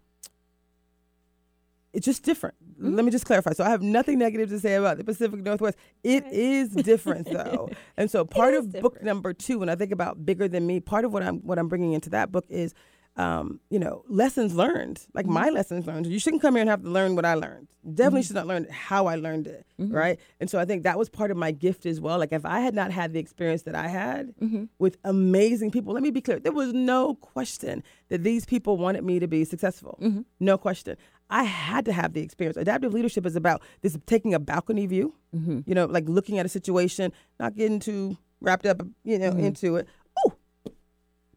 it's 1.94 2.06
just 2.06 2.24
different. 2.24 2.56
Mm-hmm. 2.64 2.96
Let 2.96 3.06
me 3.06 3.12
just 3.12 3.26
clarify. 3.26 3.54
So 3.54 3.64
I 3.64 3.70
have 3.70 3.82
nothing 3.82 4.20
negative 4.20 4.50
to 4.50 4.60
say 4.60 4.76
about 4.76 4.98
the 4.98 5.04
Pacific 5.04 5.42
Northwest. 5.42 5.78
It 6.04 6.26
is 6.28 6.70
different 6.70 7.30
though. 7.32 7.70
and 7.98 8.12
so 8.12 8.26
part 8.26 8.54
of 8.54 8.72
different. 8.72 8.84
book 8.84 9.04
number 9.04 9.34
2 9.34 9.60
when 9.60 9.70
I 9.70 9.76
think 9.76 9.92
about 9.92 10.26
bigger 10.26 10.48
than 10.48 10.68
me, 10.68 10.80
part 10.82 11.06
of 11.06 11.14
what 11.14 11.24
I'm 11.24 11.40
what 11.40 11.58
I'm 11.58 11.68
bringing 11.68 11.94
into 11.94 12.10
that 12.12 12.32
book 12.32 12.46
is 12.50 12.74
um, 13.18 13.60
you 13.70 13.78
know, 13.78 14.04
lessons 14.08 14.56
learned, 14.56 15.06
like 15.14 15.26
mm-hmm. 15.26 15.34
my 15.34 15.50
lessons 15.50 15.86
learned. 15.86 16.08
You 16.08 16.20
shouldn't 16.20 16.42
come 16.42 16.56
here 16.56 16.62
and 16.62 16.70
have 16.70 16.84
to 16.84 16.90
learn 16.90 17.16
what 17.16 17.26
I 17.26 17.34
learned. 17.34 17.68
Definitely 17.84 18.22
mm-hmm. 18.22 18.28
should 18.28 18.36
not 18.36 18.48
learn 18.48 18.68
how 18.70 19.08
I 19.08 19.16
learned 19.16 19.48
it, 19.48 19.66
mm-hmm. 19.80 19.94
right? 19.94 20.20
And 20.40 20.50
so 20.50 20.60
I 20.60 20.66
think 20.66 20.84
that 20.84 20.98
was 20.98 21.10
part 21.10 21.30
of 21.30 21.36
my 21.36 21.52
gift 21.52 21.86
as 21.86 22.00
well. 22.00 22.20
Like 22.20 22.32
if 22.32 22.46
I 22.46 22.62
had 22.62 22.74
not 22.74 22.92
had 22.92 23.12
the 23.12 23.20
experience 23.20 23.64
that 23.64 23.76
I 23.76 23.88
had 23.88 24.34
mm-hmm. 24.42 24.66
with 24.80 24.98
amazing 25.04 25.72
people, 25.72 25.94
let 25.94 26.04
me 26.04 26.12
be 26.12 26.22
clear, 26.22 26.40
there 26.40 26.54
was 26.54 26.74
no 26.74 27.16
question 27.16 27.84
that 28.10 28.24
these 28.24 28.46
people 28.46 28.78
wanted 28.78 29.04
me 29.04 29.20
to 29.20 29.28
be 29.28 29.44
successful. 29.44 30.00
Mm-hmm. 30.02 30.22
No 30.40 30.58
question. 30.58 30.96
I 31.30 31.44
had 31.44 31.86
to 31.86 31.94
have 31.94 32.14
the 32.14 32.22
experience. 32.22 32.58
Adaptive 32.58 32.94
leadership 32.94 33.26
is 33.26 33.36
about 33.36 33.62
this 33.82 33.98
taking 34.06 34.34
a 34.34 34.40
balcony 34.40 34.86
view, 34.86 35.16
mm-hmm. 35.36 35.62
you 35.66 35.76
know, 35.76 35.86
like 35.86 36.08
looking 36.08 36.40
at 36.40 36.46
a 36.46 36.50
situation, 36.50 37.12
not 37.40 37.56
getting 37.56 37.80
too 37.80 38.18
wrapped 38.42 38.66
up, 38.66 38.82
you 39.04 39.18
know, 39.18 39.32
into 39.32 39.78
it. 39.78 39.88
Oh, 40.26 40.34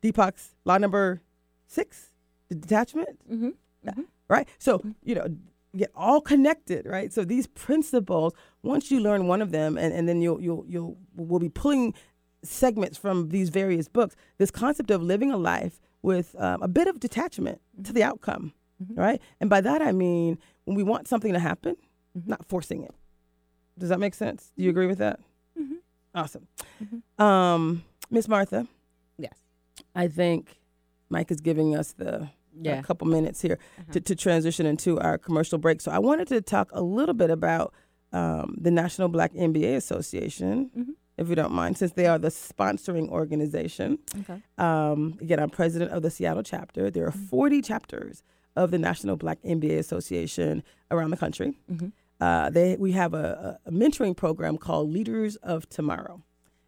Deepak's 0.02 0.54
law 0.64 0.78
number 0.78 1.22
six, 1.74 2.10
the 2.48 2.54
detachment. 2.54 3.18
Mm-hmm. 3.30 3.48
Mm-hmm. 3.88 4.02
Right? 4.28 4.48
So, 4.58 4.78
mm-hmm. 4.78 4.90
you 5.02 5.14
know, 5.14 5.26
get 5.76 5.90
all 5.94 6.20
connected, 6.20 6.86
right? 6.86 7.12
So 7.12 7.24
these 7.24 7.46
principles, 7.46 8.32
once 8.62 8.90
you 8.90 9.00
learn 9.00 9.26
one 9.26 9.42
of 9.42 9.50
them 9.50 9.76
and, 9.76 9.92
and 9.92 10.08
then 10.08 10.22
you'll 10.22 10.40
you'll 10.40 10.64
you'll 10.68 10.96
we'll 11.16 11.40
be 11.40 11.48
pulling 11.48 11.94
segments 12.42 12.96
from 12.98 13.30
these 13.30 13.48
various 13.48 13.88
books, 13.88 14.16
this 14.38 14.50
concept 14.50 14.90
of 14.90 15.02
living 15.02 15.30
a 15.30 15.36
life 15.36 15.80
with 16.02 16.36
um, 16.38 16.62
a 16.62 16.68
bit 16.68 16.86
of 16.86 17.00
detachment 17.00 17.60
to 17.82 17.92
the 17.92 18.02
outcome, 18.02 18.52
mm-hmm. 18.82 19.00
right? 19.00 19.20
And 19.40 19.50
by 19.50 19.60
that 19.60 19.82
I 19.82 19.92
mean 19.92 20.38
when 20.64 20.76
we 20.76 20.82
want 20.82 21.08
something 21.08 21.32
to 21.32 21.38
happen, 21.38 21.76
mm-hmm. 22.16 22.30
not 22.30 22.46
forcing 22.46 22.82
it. 22.82 22.94
Does 23.78 23.88
that 23.88 23.98
make 23.98 24.14
sense? 24.14 24.52
Do 24.56 24.64
you 24.64 24.70
agree 24.70 24.86
with 24.86 24.98
that? 24.98 25.18
Mm-hmm. 25.58 25.74
Awesome. 26.14 26.46
Um, 27.18 27.84
Miss 28.10 28.28
Martha. 28.28 28.68
Yes. 29.18 29.36
I 29.94 30.06
think 30.08 30.60
Mike 31.10 31.30
is 31.30 31.40
giving 31.40 31.76
us 31.76 31.92
the 31.92 32.28
yeah. 32.60 32.78
a 32.78 32.82
couple 32.82 33.06
minutes 33.06 33.40
here 33.40 33.58
uh-huh. 33.78 33.92
to, 33.92 34.00
to 34.00 34.14
transition 34.14 34.66
into 34.66 34.98
our 35.00 35.18
commercial 35.18 35.58
break. 35.58 35.80
So 35.80 35.90
I 35.90 35.98
wanted 35.98 36.28
to 36.28 36.40
talk 36.40 36.70
a 36.72 36.82
little 36.82 37.14
bit 37.14 37.30
about 37.30 37.72
um, 38.12 38.56
the 38.60 38.70
National 38.70 39.08
Black 39.08 39.32
MBA 39.32 39.76
Association, 39.76 40.70
mm-hmm. 40.76 40.92
if 41.18 41.28
you 41.28 41.34
don't 41.34 41.52
mind, 41.52 41.76
since 41.76 41.92
they 41.92 42.06
are 42.06 42.18
the 42.18 42.28
sponsoring 42.28 43.08
organization. 43.08 43.98
Okay. 44.20 44.40
Um, 44.56 45.18
again, 45.20 45.40
I'm 45.40 45.50
president 45.50 45.90
of 45.90 46.02
the 46.02 46.10
Seattle 46.10 46.44
chapter. 46.44 46.90
There 46.90 47.06
are 47.06 47.10
mm-hmm. 47.10 47.24
40 47.26 47.62
chapters 47.62 48.22
of 48.56 48.70
the 48.70 48.78
National 48.78 49.16
Black 49.16 49.42
MBA 49.42 49.78
Association 49.78 50.62
around 50.90 51.10
the 51.10 51.16
country. 51.16 51.54
Mm-hmm. 51.70 51.88
Uh, 52.20 52.50
they, 52.50 52.76
we 52.76 52.92
have 52.92 53.12
a, 53.12 53.58
a, 53.66 53.72
mentoring 53.72 54.16
program 54.16 54.56
called 54.56 54.90
Leaders 54.90 55.34
of 55.36 55.68
Tomorrow. 55.68 56.22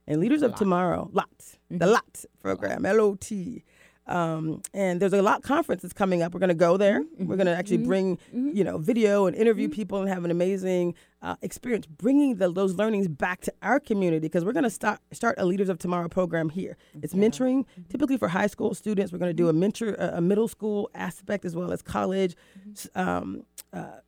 And 0.08 0.20
Leaders 0.20 0.42
of 0.42 0.54
Tomorrow, 0.54 1.10
LOT, 1.12 1.26
the 1.68 1.78
mm-hmm. 1.78 1.92
LOT 1.92 2.24
program, 2.40 2.86
L 2.86 3.00
O 3.00 3.14
T. 3.16 3.64
Um, 4.06 4.62
and 4.72 5.00
there's 5.00 5.12
a 5.12 5.22
lot 5.22 5.42
conference 5.42 5.82
that's 5.82 5.94
coming 5.94 6.22
up. 6.22 6.32
We're 6.32 6.40
going 6.40 6.48
to 6.48 6.54
go 6.54 6.76
there. 6.76 7.02
Mm-hmm. 7.02 7.26
We're 7.26 7.36
going 7.36 7.46
to 7.46 7.56
actually 7.56 7.78
mm-hmm. 7.78 7.86
bring, 7.88 8.16
mm-hmm. 8.16 8.50
you 8.56 8.62
know, 8.62 8.78
video 8.78 9.26
and 9.26 9.34
interview 9.34 9.66
mm-hmm. 9.66 9.74
people 9.74 10.00
and 10.00 10.08
have 10.08 10.24
an 10.24 10.30
amazing 10.30 10.94
uh, 11.22 11.34
experience, 11.42 11.86
bringing 11.86 12.36
the, 12.36 12.52
those 12.52 12.74
learnings 12.74 13.08
back 13.08 13.40
to 13.42 13.52
our 13.62 13.80
community 13.80 14.20
because 14.20 14.44
we're 14.44 14.52
going 14.52 14.64
to 14.64 14.70
start 14.70 15.00
start 15.12 15.34
a 15.38 15.44
Leaders 15.44 15.68
of 15.68 15.78
Tomorrow 15.78 16.08
program 16.08 16.48
here. 16.48 16.76
It's 17.02 17.14
mentoring, 17.14 17.64
mm-hmm. 17.64 17.82
typically 17.88 18.16
for 18.16 18.28
high 18.28 18.46
school 18.46 18.74
students. 18.74 19.12
We're 19.12 19.18
going 19.18 19.30
to 19.30 19.34
do 19.34 19.48
a 19.48 19.52
mentor, 19.52 19.94
a, 19.94 20.18
a, 20.18 20.20
middle 20.20 20.48
school 20.48 20.88
aspect 20.94 21.44
as 21.44 21.56
well 21.56 21.72
as 21.72 21.82
college. 21.82 22.36
Mm-hmm. 22.68 23.00
Um, 23.00 23.42
uh, 23.72 24.00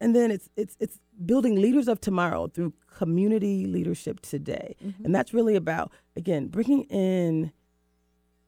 and 0.00 0.16
then 0.16 0.32
it's 0.32 0.50
it's 0.56 0.76
it's 0.80 0.98
building 1.24 1.60
leaders 1.60 1.86
of 1.86 2.00
tomorrow 2.00 2.48
through 2.48 2.72
community 2.96 3.66
leadership 3.66 4.18
today, 4.20 4.74
and 5.04 5.14
that's 5.14 5.32
really 5.32 5.54
about 5.54 5.92
again 6.16 6.48
bringing 6.48 6.82
in 6.84 7.52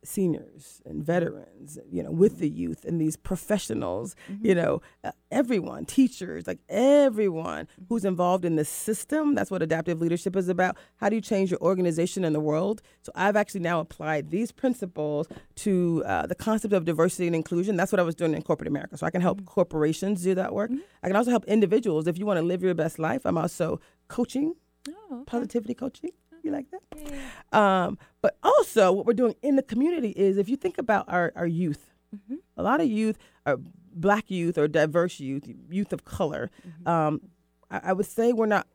seniors 0.05 0.83
and 0.85 1.05
veterans, 1.05 1.79
you 1.91 2.03
know, 2.03 2.11
with 2.11 2.39
the 2.39 2.49
youth 2.49 2.85
and 2.85 3.01
these 3.01 3.17
professionals, 3.17 4.15
mm-hmm. 4.31 4.47
you 4.47 4.55
know, 4.55 4.81
uh, 5.03 5.11
everyone, 5.31 5.85
teachers, 5.85 6.47
like 6.47 6.59
everyone 6.69 7.67
who's 7.89 8.05
involved 8.05 8.45
in 8.45 8.57
the 8.57 8.65
system. 8.65 9.35
That's 9.35 9.51
what 9.51 9.63
adaptive 9.63 10.01
leadership 10.01 10.37
is 10.37 10.49
about. 10.49 10.77
How 10.97 11.09
do 11.09 11.17
you 11.17 11.23
change 11.23 11.51
your 11.51 11.61
organization 11.61 12.25
and 12.25 12.35
the 12.35 12.41
world? 12.41 12.83
So 13.03 13.13
I've 13.15 13.37
actually 13.37 13.61
now 13.61 13.81
applied 13.81 14.31
these 14.31 14.53
principles 14.53 15.27
to 15.57 16.03
uh, 16.07 16.27
the 16.27 16.35
concept 16.35 16.75
of 16.75 16.85
diversity 16.85 17.27
and 17.27 17.37
inclusion. 17.37 17.77
That's 17.77 17.93
what 17.93 18.01
I 18.01 18.05
was 18.05 18.15
doing 18.15 18.35
in 18.35 18.43
corporate 18.43 18.69
America. 18.69 18.97
So 18.97 19.07
I 19.07 19.11
can 19.11 19.21
help 19.21 19.39
mm-hmm. 19.39 19.47
corporations 19.47 20.23
do 20.23 20.35
that 20.35 20.53
work. 20.53 20.71
Mm-hmm. 20.71 20.81
I 21.03 21.09
can 21.09 21.17
also 21.17 21.31
help 21.31 21.45
individuals. 21.47 22.07
If 22.07 22.19
you 22.19 22.27
want 22.27 22.39
to 22.39 22.43
live 22.43 22.63
your 22.63 22.75
best 22.75 22.99
life, 22.99 23.23
I'm 23.25 23.39
also 23.39 23.81
coaching, 24.09 24.55
oh, 24.89 24.93
okay. 25.13 25.25
positivity 25.27 25.75
coaching. 25.75 26.11
You 26.45 26.51
like 26.51 26.67
that? 26.71 26.83
Yeah. 26.95 27.87
Um, 27.87 27.99
but 28.21 28.37
also, 28.43 28.93
what 28.93 29.07
we're 29.07 29.15
doing 29.15 29.35
in 29.43 29.57
the 29.57 29.63
community 29.63 30.11
is 30.11 30.37
if 30.37 30.49
you 30.49 30.57
think 30.57 30.77
about 30.77 31.07
our, 31.09 31.33
our 31.35 31.47
youth, 31.47 31.91
mm-hmm. 32.15 32.35
a 32.59 32.63
lot 32.63 32.83
of 32.83 32.87
youth 32.87 33.17
are 33.47 33.59
black 33.95 34.31
youth 34.31 34.59
or 34.59 34.69
diverse 34.69 35.19
youth, 35.19 35.49
youth 35.71 35.93
of 35.93 36.05
color. 36.05 36.51
Mm-hmm. 36.69 36.89
Um, 36.89 37.21
I, 37.71 37.81
I, 37.85 37.93
would 37.95 38.05
say 38.05 38.35
we're 38.35 38.45
not 38.45 38.67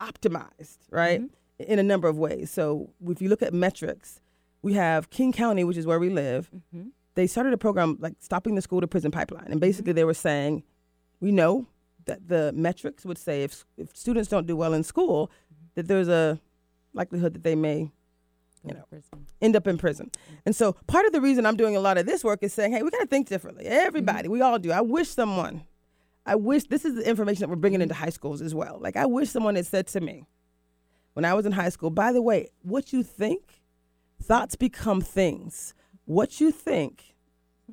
optimized, 0.00 0.78
right, 0.90 1.22
mm-hmm. 1.22 1.72
in 1.72 1.80
a 1.80 1.82
number 1.82 2.06
of 2.06 2.18
ways. 2.18 2.52
So 2.52 2.90
if 3.08 3.20
you 3.20 3.28
look 3.28 3.42
at 3.42 3.52
metrics, 3.52 4.20
we 4.62 4.74
have 4.74 5.10
King 5.10 5.32
County, 5.32 5.64
which 5.64 5.76
is 5.76 5.86
where 5.86 5.98
we 5.98 6.08
live. 6.08 6.50
Mm-hmm. 6.54 6.90
They 7.14 7.26
started 7.26 7.52
a 7.52 7.58
program 7.58 7.96
like 7.98 8.14
stopping 8.20 8.54
the 8.54 8.62
school 8.62 8.80
to 8.80 8.86
prison 8.86 9.10
pipeline. 9.10 9.48
And 9.48 9.60
basically, 9.60 9.90
mm-hmm. 9.90 9.96
they 9.96 10.04
were 10.04 10.14
saying, 10.14 10.62
we 11.20 11.32
know 11.32 11.66
that 12.04 12.28
the 12.28 12.52
metrics 12.54 13.04
would 13.04 13.18
say 13.18 13.42
if, 13.42 13.64
if 13.76 13.96
students 13.96 14.28
don't 14.28 14.46
do 14.46 14.54
well 14.54 14.72
in 14.72 14.84
school, 14.84 15.32
that 15.74 15.88
there's 15.88 16.08
a 16.08 16.40
likelihood 16.96 17.34
that 17.34 17.44
they 17.44 17.54
may 17.54 17.92
you 18.66 18.74
know, 18.74 18.84
end 19.40 19.54
up 19.54 19.66
in 19.68 19.78
prison. 19.78 20.10
And 20.44 20.54
so 20.54 20.72
part 20.86 21.06
of 21.06 21.12
the 21.12 21.20
reason 21.20 21.46
I'm 21.46 21.56
doing 21.56 21.76
a 21.76 21.80
lot 21.80 21.98
of 21.98 22.06
this 22.06 22.24
work 22.24 22.42
is 22.42 22.52
saying, 22.52 22.72
hey, 22.72 22.82
we 22.82 22.90
got 22.90 23.00
to 23.00 23.06
think 23.06 23.28
differently. 23.28 23.66
Everybody, 23.66 24.24
mm-hmm. 24.24 24.32
we 24.32 24.40
all 24.40 24.58
do. 24.58 24.72
I 24.72 24.80
wish 24.80 25.08
someone, 25.08 25.62
I 26.24 26.34
wish 26.34 26.64
this 26.64 26.84
is 26.84 26.96
the 26.96 27.08
information 27.08 27.42
that 27.42 27.48
we're 27.48 27.56
bringing 27.56 27.80
into 27.80 27.94
high 27.94 28.10
schools 28.10 28.42
as 28.42 28.54
well. 28.54 28.78
Like, 28.80 28.96
I 28.96 29.06
wish 29.06 29.30
someone 29.30 29.54
had 29.54 29.66
said 29.66 29.86
to 29.88 30.00
me 30.00 30.26
when 31.14 31.24
I 31.24 31.34
was 31.34 31.46
in 31.46 31.52
high 31.52 31.68
school, 31.68 31.90
by 31.90 32.12
the 32.12 32.22
way, 32.22 32.48
what 32.62 32.92
you 32.92 33.04
think, 33.04 33.62
thoughts 34.20 34.56
become 34.56 35.00
things. 35.00 35.72
What 36.04 36.40
you 36.40 36.50
think 36.50 37.14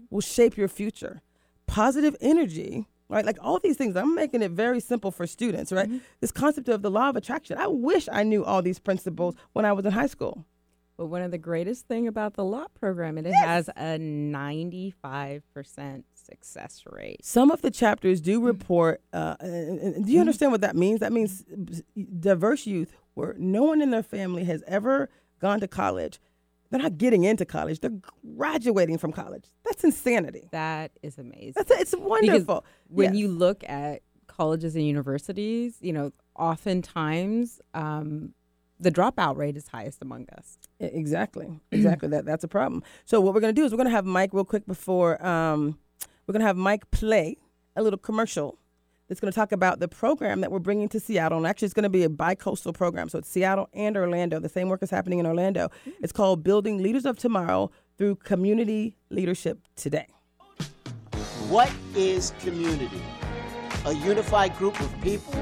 will 0.10 0.22
shape 0.22 0.58
your 0.58 0.68
future. 0.68 1.22
Positive 1.66 2.16
energy 2.22 2.88
right? 3.10 3.26
Like 3.26 3.38
all 3.42 3.60
these 3.60 3.78
things, 3.78 3.96
I'm 3.96 4.16
making 4.16 4.42
it 4.42 4.52
very 4.52 4.80
simple 4.80 5.12
for 5.12 5.28
students, 5.28 5.72
right? 5.72 5.88
Mm-hmm. 5.88 5.98
This 6.22 6.32
concept 6.32 6.70
of 6.70 6.82
the 6.82 6.92
law 6.92 7.10
of 7.10 7.16
attraction. 7.16 7.58
I 7.58 7.68
wish 7.68 8.08
I 8.12 8.24
knew 8.24 8.44
all 8.44 8.62
these 8.62 8.80
principles 8.80 9.36
when 9.54 9.66
I 9.66 9.74
was 9.74 9.86
in 9.86 9.92
high 9.92 10.08
school. 10.08 10.46
But 10.98 11.08
one 11.08 11.24
of 11.24 11.32
the 11.32 11.40
greatest 11.40 11.88
thing 11.88 12.08
about 12.08 12.36
the 12.36 12.44
law 12.44 12.66
program, 12.80 13.18
is 13.18 13.26
it 13.26 13.30
yes. 13.30 13.46
has 13.46 13.70
a 13.70 13.98
95% 13.98 16.04
success 16.14 16.84
rate. 16.86 17.26
Some 17.26 17.50
of 17.50 17.62
the 17.62 17.72
chapters 17.72 18.22
do 18.22 18.38
mm-hmm. 18.38 18.48
report. 18.48 19.02
Uh, 19.12 19.36
do 19.40 19.48
you 19.48 19.52
mm-hmm. 19.52 20.20
understand 20.20 20.52
what 20.52 20.62
that 20.62 20.76
means? 20.76 21.00
That 21.00 21.12
means 21.12 21.44
diverse 22.20 22.68
youth 22.68 22.92
where 23.16 23.36
no 23.38 23.64
one 23.64 23.82
in 23.82 23.90
their 23.90 24.04
family 24.04 24.44
has 24.46 24.64
ever 24.68 25.10
gone 25.40 25.60
to 25.60 25.68
college 25.68 26.20
they're 26.74 26.82
not 26.82 26.98
getting 26.98 27.24
into 27.24 27.46
college. 27.46 27.82
They're 27.82 27.92
graduating 28.36 28.98
from 28.98 29.12
college. 29.12 29.46
That's 29.64 29.84
insanity. 29.84 30.50
That 30.54 30.90
is 31.04 31.20
amazing. 31.20 31.54
That's 31.56 31.70
it's 31.70 31.96
wonderful. 31.96 32.40
Because 32.40 32.64
when 32.88 33.14
yes. 33.14 33.22
you 33.22 33.28
look 33.28 33.64
at 33.70 34.02
colleges 34.26 34.76
and 34.76 34.84
universities, 34.84 35.78
you 35.82 35.94
know, 35.94 36.12
oftentimes 36.36 37.62
um, 37.76 38.34
the 38.80 38.92
dropout 38.92 39.38
rate 39.38 39.56
is 39.56 39.68
highest 39.68 40.02
among 40.02 40.26
us. 40.36 40.58
Exactly. 40.80 41.62
Exactly. 41.72 42.10
that 42.10 42.26
that's 42.26 42.44
a 42.44 42.48
problem. 42.48 42.82
So 43.06 43.22
what 43.22 43.36
we're 43.36 43.42
going 43.42 43.54
to 43.54 43.62
do 43.62 43.66
is 43.66 43.72
we're 43.72 43.78
going 43.78 43.86
to 43.90 43.96
have 43.96 44.06
Mike 44.06 44.32
real 44.34 44.44
quick 44.44 44.66
before 44.66 45.24
um, 45.24 45.78
we're 46.26 46.34
going 46.34 46.42
to 46.42 46.48
have 46.48 46.58
Mike 46.58 46.90
play 46.90 47.38
a 47.76 47.84
little 47.84 48.00
commercial 48.00 48.58
that's 49.14 49.22
going 49.22 49.32
to 49.32 49.36
talk 49.36 49.52
about 49.52 49.80
the 49.80 49.88
program 49.88 50.42
that 50.42 50.52
we're 50.52 50.58
bringing 50.58 50.90
to 50.90 51.00
Seattle. 51.00 51.38
And 51.38 51.46
actually, 51.46 51.68
it's 51.68 51.74
going 51.76 51.84
to 51.84 51.90
be 51.90 52.04
a 52.04 52.10
bi 52.10 52.34
coastal 52.34 52.74
program. 52.74 53.10
So 53.10 53.20
it's 53.20 53.30
Seattle 53.30 53.70
and 53.72 53.96
Orlando. 53.96 54.40
The 54.40 54.50
same 54.50 54.70
work 54.70 54.82
is 54.82 54.90
happening 54.90 55.20
in 55.20 55.28
Orlando. 55.28 55.70
Mm. 55.88 55.94
It's 56.02 56.12
called 56.12 56.44
Building 56.44 56.82
Leaders 56.82 57.06
of 57.06 57.20
Tomorrow 57.20 57.70
Through 57.96 58.16
Community 58.16 58.96
Leadership 59.12 59.60
Today. 59.76 60.08
What 61.48 61.72
is 61.96 62.34
community? 62.40 63.04
A 63.86 63.94
unified 63.94 64.58
group 64.58 64.80
of 64.80 64.92
people? 65.02 65.36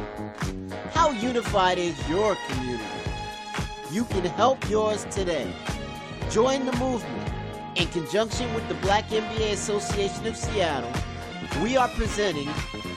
How 0.91 1.11
unified 1.11 1.77
is 1.77 1.97
your 2.09 2.35
community? 2.49 2.83
You 3.89 4.03
can 4.03 4.25
help 4.25 4.69
yours 4.69 5.05
today. 5.11 5.49
Join 6.29 6.65
the 6.65 6.73
movement. 6.73 7.31
In 7.77 7.87
conjunction 7.87 8.53
with 8.53 8.67
the 8.67 8.75
Black 8.75 9.07
MBA 9.07 9.53
Association 9.53 10.27
of 10.27 10.35
Seattle, 10.35 10.91
we 11.59 11.75
are 11.77 11.87
presenting 11.89 12.49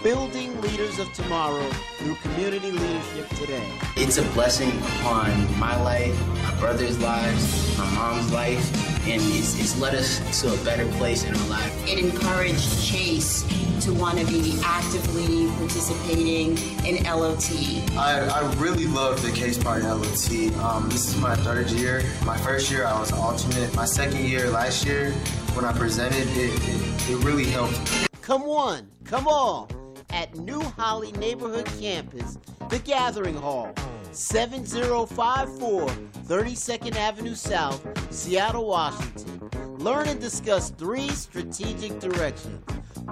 building 0.02 0.58
leaders 0.60 0.98
of 0.98 1.12
tomorrow 1.12 1.68
through 1.96 2.14
community 2.16 2.70
leadership 2.70 3.28
today. 3.30 3.66
It's 3.96 4.18
a 4.18 4.22
blessing 4.32 4.70
upon 4.78 5.58
my 5.58 5.80
life, 5.82 6.14
my 6.42 6.54
brother's 6.60 6.98
lives, 7.00 7.76
my 7.78 7.90
mom's 7.94 8.32
life, 8.32 9.06
and 9.06 9.20
it's, 9.22 9.58
it's 9.58 9.78
led 9.80 9.94
us 9.94 10.40
to 10.42 10.52
a 10.52 10.64
better 10.64 10.86
place 10.98 11.24
in 11.24 11.34
our 11.34 11.48
life. 11.48 11.88
It 11.88 11.98
encouraged 11.98 12.82
Chase 12.82 13.42
to 13.84 13.92
want 13.92 14.18
to 14.18 14.26
be 14.26 14.58
actively 14.64 15.48
participating 15.58 16.56
in 16.86 17.02
LOT. 17.04 17.50
I, 17.98 18.28
I 18.28 18.54
really 18.54 18.86
love 18.86 19.20
the 19.22 19.32
Case 19.32 19.62
Part 19.62 19.82
LOT. 19.82 20.54
Um, 20.62 20.88
this 20.88 21.08
is 21.08 21.16
my 21.20 21.34
third 21.36 21.70
year. 21.70 22.02
My 22.24 22.36
first 22.38 22.70
year 22.70 22.86
I 22.86 22.98
was 22.98 23.12
alternate. 23.12 23.74
My 23.74 23.84
second 23.84 24.24
year 24.24 24.48
last 24.50 24.86
year 24.86 25.10
when 25.54 25.64
I 25.64 25.72
presented, 25.72 26.26
it, 26.36 26.52
it, 26.68 27.10
it 27.10 27.24
really 27.24 27.44
helped. 27.44 28.08
Come 28.24 28.46
one, 28.46 28.88
come 29.04 29.28
all 29.28 29.68
at 30.08 30.32
NewHolly 30.32 31.14
Neighborhood 31.18 31.66
Campus, 31.78 32.38
the 32.70 32.78
Gathering 32.78 33.34
Hall, 33.36 33.70
7054 34.12 35.88
32nd 35.88 36.96
Avenue 36.96 37.34
South, 37.34 37.86
Seattle, 38.10 38.66
Washington. 38.66 39.50
Learn 39.76 40.08
and 40.08 40.18
discuss 40.18 40.70
three 40.70 41.10
strategic 41.10 42.00
directions 42.00 42.64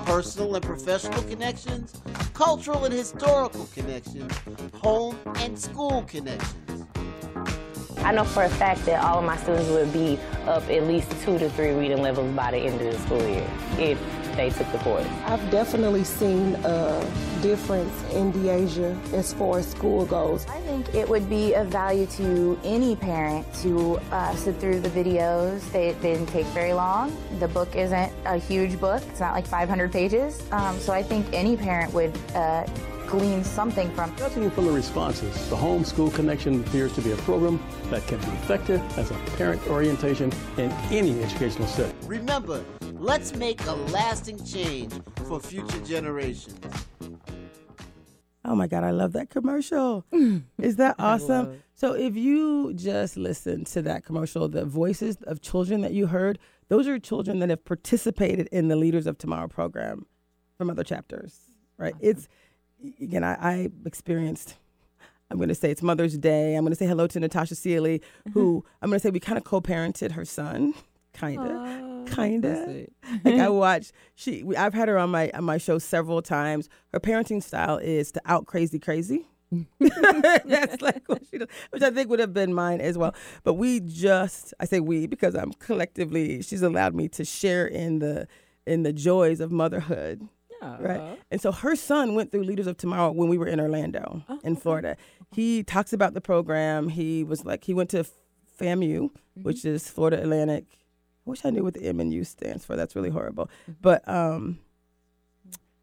personal 0.06 0.54
and 0.54 0.64
professional 0.64 1.22
connections, 1.24 2.00
cultural 2.32 2.86
and 2.86 2.94
historical 2.94 3.68
connections, 3.74 4.32
home 4.76 5.18
and 5.36 5.58
school 5.58 6.04
connections. 6.04 6.86
I 7.98 8.12
know 8.12 8.24
for 8.24 8.44
a 8.44 8.48
fact 8.48 8.86
that 8.86 9.04
all 9.04 9.18
of 9.18 9.26
my 9.26 9.36
students 9.36 9.68
would 9.68 9.92
be 9.92 10.18
up 10.46 10.62
at 10.70 10.84
least 10.88 11.10
two 11.20 11.38
to 11.38 11.50
three 11.50 11.72
reading 11.72 12.00
levels 12.00 12.34
by 12.34 12.52
the 12.52 12.56
end 12.56 12.80
of 12.80 12.92
the 12.92 12.98
school 13.00 13.28
year 13.28 13.46
if 13.78 14.21
they 14.36 14.50
took 14.50 14.70
the 14.72 14.78
course. 14.78 15.06
I've 15.26 15.50
definitely 15.50 16.04
seen 16.04 16.54
a 16.64 17.10
difference 17.42 17.92
in 18.12 18.32
DeAsia 18.32 19.12
as 19.12 19.32
far 19.34 19.58
as 19.58 19.70
school 19.70 20.06
goes. 20.06 20.46
I 20.46 20.60
think 20.60 20.94
it 20.94 21.08
would 21.08 21.28
be 21.28 21.54
of 21.54 21.68
value 21.68 22.06
to 22.18 22.58
any 22.64 22.96
parent 22.96 23.46
to 23.62 23.98
uh, 24.10 24.34
sit 24.36 24.56
through 24.56 24.80
the 24.80 24.90
videos. 24.90 25.60
They, 25.72 25.92
they, 25.92 26.12
didn't 26.12 26.28
take 26.28 26.46
very 26.48 26.72
long. 26.72 27.16
The 27.38 27.48
book 27.48 27.74
isn't 27.74 28.12
a 28.26 28.36
huge 28.36 28.78
book. 28.78 29.02
It's 29.08 29.20
not 29.20 29.34
like 29.34 29.46
500 29.46 29.90
pages. 29.90 30.42
Um, 30.52 30.78
so 30.78 30.92
I 30.92 31.02
think 31.02 31.26
any 31.32 31.56
parent 31.56 31.92
would 31.94 32.16
uh, 32.34 32.66
glean 33.06 33.44
something 33.44 33.90
from. 33.94 34.14
Judging 34.16 34.50
full 34.50 34.68
of 34.68 34.74
responses, 34.74 35.34
the 35.50 35.56
Homeschool 35.56 36.14
Connection 36.14 36.60
appears 36.60 36.94
to 36.94 37.02
be 37.02 37.12
a 37.12 37.16
program 37.16 37.62
that 37.90 38.06
can 38.06 38.18
be 38.18 38.26
effective 38.26 38.80
as 38.98 39.10
a 39.10 39.14
parent 39.36 39.66
orientation 39.68 40.32
in 40.56 40.70
any 40.90 41.22
educational 41.22 41.68
setting. 41.68 41.94
Remember, 42.06 42.64
let's 43.02 43.34
make 43.34 43.60
a 43.66 43.72
lasting 43.72 44.42
change 44.44 44.92
for 45.26 45.40
future 45.40 45.80
generations. 45.80 46.58
Oh 48.44 48.54
my 48.54 48.66
God, 48.66 48.84
I 48.84 48.90
love 48.90 49.12
that 49.12 49.28
commercial. 49.28 50.04
Is 50.58 50.76
that 50.76 50.96
awesome? 50.98 51.62
So, 51.74 51.94
if 51.94 52.16
you 52.16 52.72
just 52.74 53.16
listen 53.16 53.64
to 53.66 53.82
that 53.82 54.04
commercial, 54.04 54.48
the 54.48 54.64
voices 54.64 55.16
of 55.22 55.40
children 55.40 55.80
that 55.80 55.92
you 55.92 56.06
heard, 56.06 56.38
those 56.68 56.86
are 56.86 56.98
children 56.98 57.40
that 57.40 57.50
have 57.50 57.64
participated 57.64 58.48
in 58.52 58.68
the 58.68 58.76
Leaders 58.76 59.06
of 59.06 59.18
Tomorrow 59.18 59.48
program 59.48 60.06
from 60.56 60.70
other 60.70 60.84
chapters, 60.84 61.40
right? 61.76 61.94
Awesome. 61.94 62.08
It's 62.08 62.28
again, 63.00 63.24
I, 63.24 63.34
I 63.34 63.70
experienced 63.84 64.56
I'm 65.30 65.38
going 65.38 65.48
to 65.48 65.54
say 65.54 65.70
it's 65.70 65.82
Mother's 65.82 66.18
Day. 66.18 66.56
I'm 66.56 66.62
going 66.62 66.72
to 66.72 66.76
say 66.76 66.86
hello 66.86 67.06
to 67.06 67.18
Natasha 67.18 67.54
Sealy, 67.54 68.02
who 68.34 68.64
I'm 68.82 68.90
going 68.90 69.00
to 69.00 69.02
say 69.02 69.10
we 69.10 69.18
kind 69.18 69.38
of 69.38 69.44
co-parented 69.44 70.12
her 70.12 70.26
son, 70.26 70.74
kind 71.14 71.38
of, 71.40 71.91
kind 72.06 72.44
of. 72.44 72.68
like 73.24 73.34
I 73.34 73.48
watch 73.50 73.92
she. 74.14 74.44
I've 74.56 74.74
had 74.74 74.88
her 74.88 74.98
on 74.98 75.10
my 75.10 75.30
on 75.34 75.44
my 75.44 75.58
show 75.58 75.78
several 75.78 76.22
times. 76.22 76.68
Her 76.92 77.00
parenting 77.00 77.42
style 77.42 77.78
is 77.78 78.12
to 78.12 78.22
out 78.24 78.46
crazy 78.46 78.78
crazy. 78.78 79.26
That's 79.80 80.80
like 80.80 81.06
what 81.08 81.22
she 81.30 81.38
does, 81.38 81.48
which 81.70 81.82
I 81.82 81.90
think 81.90 82.08
would 82.08 82.20
have 82.20 82.32
been 82.32 82.54
mine 82.54 82.80
as 82.80 82.96
well. 82.96 83.14
But 83.44 83.54
we 83.54 83.80
just, 83.80 84.54
I 84.58 84.64
say 84.64 84.80
we 84.80 85.06
because 85.06 85.34
I'm 85.34 85.52
collectively. 85.54 86.40
She's 86.42 86.62
allowed 86.62 86.94
me 86.94 87.08
to 87.08 87.24
share 87.24 87.66
in 87.66 87.98
the 87.98 88.28
in 88.66 88.82
the 88.82 88.92
joys 88.92 89.40
of 89.40 89.52
motherhood 89.52 90.26
Right. 90.62 91.18
And 91.30 91.40
so 91.40 91.52
her 91.52 91.76
son 91.76 92.14
went 92.14 92.30
through 92.30 92.44
Leaders 92.44 92.66
of 92.66 92.76
Tomorrow 92.76 93.12
when 93.12 93.28
we 93.28 93.38
were 93.38 93.46
in 93.46 93.60
Orlando, 93.60 94.22
oh, 94.28 94.38
in 94.44 94.56
Florida. 94.56 94.96
He 95.32 95.62
talks 95.62 95.92
about 95.92 96.14
the 96.14 96.20
program. 96.20 96.88
He 96.88 97.24
was 97.24 97.44
like, 97.44 97.64
he 97.64 97.74
went 97.74 97.90
to 97.90 98.04
FAMU, 98.60 99.00
mm-hmm. 99.00 99.42
which 99.42 99.64
is 99.64 99.88
Florida 99.88 100.20
Atlantic. 100.20 100.64
I 101.26 101.30
wish 101.30 101.44
I 101.44 101.50
knew 101.50 101.62
what 101.62 101.74
the 101.74 101.84
M 101.84 102.00
and 102.00 102.12
U 102.12 102.24
stands 102.24 102.64
for. 102.64 102.76
That's 102.76 102.96
really 102.96 103.10
horrible. 103.10 103.46
Mm-hmm. 103.62 103.72
But 103.80 104.08
um, 104.08 104.58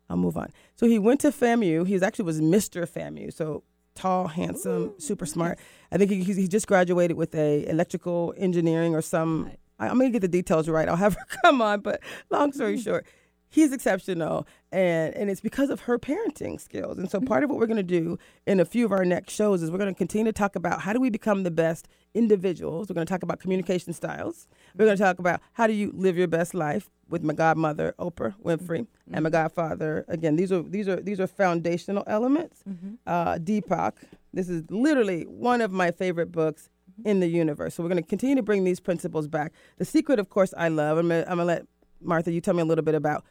I'll 0.10 0.18
move 0.18 0.38
on. 0.38 0.52
So 0.76 0.88
he 0.88 1.00
went 1.00 1.22
to 1.22 1.30
FAMU. 1.30 1.88
He 1.88 2.02
actually 2.02 2.26
was 2.26 2.42
Mr. 2.42 2.88
FAMU. 2.88 3.32
So 3.32 3.64
tall, 3.96 4.28
handsome, 4.28 4.84
Ooh, 4.84 4.96
super 4.98 5.26
nice. 5.26 5.34
smart. 5.34 5.60
I 5.92 5.98
think 5.98 6.12
he, 6.12 6.24
he 6.24 6.48
just 6.48 6.68
graduated 6.68 7.16
with 7.16 7.36
a 7.36 7.68
electrical 7.68 8.34
engineering 8.38 8.96
or 8.96 9.02
some. 9.02 9.52
I, 9.78 9.88
I'm 9.88 9.98
gonna 9.98 10.10
get 10.10 10.22
the 10.22 10.28
details 10.28 10.68
right. 10.68 10.90
I'll 10.90 10.96
have 10.96 11.16
her 11.16 11.26
come 11.44 11.62
on. 11.62 11.82
But 11.82 12.02
long 12.30 12.52
story 12.52 12.76
mm-hmm. 12.76 12.82
short, 12.82 13.06
he's 13.50 13.74
exceptional 13.74 14.48
and 14.72 15.14
and 15.16 15.30
it's 15.30 15.42
because 15.42 15.70
of 15.70 15.82
her 15.82 15.98
parenting 15.98 16.60
skills. 16.60 16.98
And 16.98 17.10
so 17.10 17.18
mm-hmm. 17.18 17.28
part 17.28 17.44
of 17.44 17.50
what 17.50 17.60
we're 17.60 17.66
going 17.66 17.78
to 17.78 17.84
do 17.84 18.18
in 18.46 18.60
a 18.60 18.66
few 18.66 18.86
of 18.86 18.92
our 18.92 19.04
next 19.04 19.34
shows 19.34 19.62
is 19.62 19.72
we're 19.72 19.80
going 19.80 19.94
to 19.94 19.98
continue 19.98 20.26
to 20.26 20.38
talk 20.38 20.56
about 20.56 20.82
how 20.82 20.94
do 20.94 21.00
we 21.00 21.10
become 21.10 21.44
the 21.44 21.52
best 21.52 21.88
individuals. 22.14 22.90
We're 22.90 22.96
going 22.96 23.08
to 23.08 23.12
talk 23.12 23.24
about 23.24 23.40
communication 23.40 23.94
styles. 23.94 24.48
We're 24.76 24.86
going 24.86 24.98
to 24.98 25.04
talk 25.04 25.20
about 25.20 25.42
how 25.54 25.68
do 25.68 25.74
you 25.74 25.92
live 25.96 26.18
your 26.18 26.28
best 26.28 26.54
life 26.54 26.90
with 27.10 27.24
my 27.24 27.34
godmother 27.34 27.96
oprah 28.00 28.36
winfrey 28.44 28.82
mm-hmm. 28.82 29.14
and 29.14 29.24
my 29.24 29.30
godfather. 29.30 30.06
Again 30.08 30.36
these 30.36 30.52
are 30.52 30.62
these 30.62 30.88
are 30.88 30.98
these 30.98 31.20
are 31.20 31.28
foundational 31.28 32.04
elements. 32.08 32.64
Mm-hmm. 32.70 32.94
uh, 33.08 33.36
deepak 33.36 33.94
this 34.32 34.48
is 34.48 34.64
literally 34.70 35.24
one 35.24 35.62
of 35.62 35.72
my 35.72 35.90
favorite 35.90 36.32
books 36.32 36.70
in 37.06 37.20
the 37.20 37.28
universe. 37.28 37.76
So 37.76 37.84
we're 37.84 37.90
going 37.90 38.04
to 38.04 38.08
continue 38.08 38.36
to 38.36 38.44
bring 38.44 38.64
these 38.64 38.80
principles 38.80 39.28
back. 39.28 39.54
The 39.78 39.86
secret 39.86 40.20
of 40.20 40.30
course 40.30 40.54
i 40.58 40.68
love. 40.68 40.98
I'm 41.00 41.08
going 41.08 41.26
to 41.26 41.46
let 41.46 41.66
martha 42.02 42.32
you 42.32 42.42
tell 42.42 42.54
me 42.54 42.62
a 42.62 42.66
little 42.66 42.84
bit 42.84 42.96
about 42.96 43.26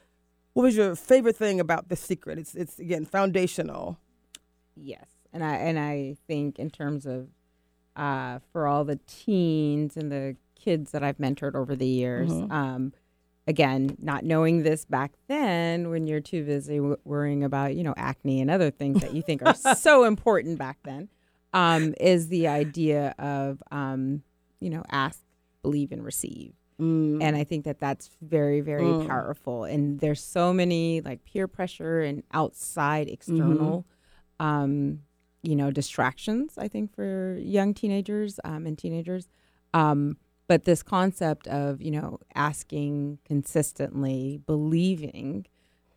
what 0.59 0.65
was 0.65 0.77
your 0.77 0.97
favorite 0.97 1.37
thing 1.37 1.61
about 1.61 1.89
the 1.89 1.95
secret? 1.95 2.37
It's 2.37 2.57
it's 2.57 2.81
again 2.81 3.05
foundational. 3.05 3.97
Yes, 4.75 5.07
and 5.33 5.45
I 5.45 5.55
and 5.55 5.79
I 5.79 6.17
think 6.27 6.59
in 6.59 6.69
terms 6.69 7.07
of 7.07 7.29
uh, 7.95 8.41
for 8.53 8.67
all 8.67 8.85
the 8.85 8.99
teens 9.07 9.97
and 9.97 10.11
the 10.11 10.35
kids 10.57 10.91
that 10.91 11.05
I've 11.05 11.19
mentored 11.19 11.55
over 11.55 11.77
the 11.77 11.87
years. 11.87 12.33
Mm-hmm. 12.33 12.51
Um, 12.51 12.93
again, 13.47 13.97
not 14.01 14.25
knowing 14.25 14.65
this 14.65 14.85
back 14.85 15.13
then, 15.29 15.91
when 15.91 16.09
you're 16.09 16.19
too 16.19 16.45
busy 16.45 16.79
w- 16.79 16.99
worrying 17.05 17.45
about 17.45 17.77
you 17.77 17.85
know 17.85 17.95
acne 17.97 18.41
and 18.41 18.51
other 18.51 18.73
things 18.73 19.01
that 19.01 19.15
you 19.15 19.23
think 19.23 19.43
are 19.43 19.55
so 19.77 20.03
important 20.03 20.59
back 20.59 20.79
then, 20.83 21.09
um, 21.55 21.95
is 22.01 22.27
the 22.27 22.49
idea 22.49 23.15
of 23.21 23.63
um, 23.71 24.25
you 24.59 24.71
know 24.71 24.83
ask, 24.91 25.21
believe, 25.63 25.93
and 25.93 26.05
receive. 26.05 26.53
Mm. 26.81 27.23
And 27.23 27.37
I 27.37 27.45
think 27.45 27.65
that 27.65 27.81
that's 27.81 28.11
very, 28.23 28.61
very 28.61 28.85
mm. 28.85 29.07
powerful. 29.09 29.65
And 29.65 29.99
there's 30.01 30.23
so 30.23 30.53
many 30.53 31.01
like 31.01 31.25
peer 31.25 31.49
pressure 31.49 32.01
and 32.01 32.23
outside 32.33 33.09
external, 33.09 33.85
mm-hmm. 34.41 34.47
um, 34.47 35.01
you 35.43 35.57
know, 35.57 35.71
distractions, 35.71 36.55
I 36.57 36.69
think, 36.69 36.95
for 36.95 37.37
young 37.41 37.75
teenagers 37.75 38.39
um, 38.45 38.67
and 38.67 38.79
teenagers. 38.79 39.29
Um, 39.75 40.19
but 40.47 40.65
this 40.65 40.83
concept 40.83 41.47
of, 41.49 41.83
you 41.83 41.91
know, 41.91 42.21
asking 42.35 43.19
consistently, 43.25 44.41
believing 44.47 45.47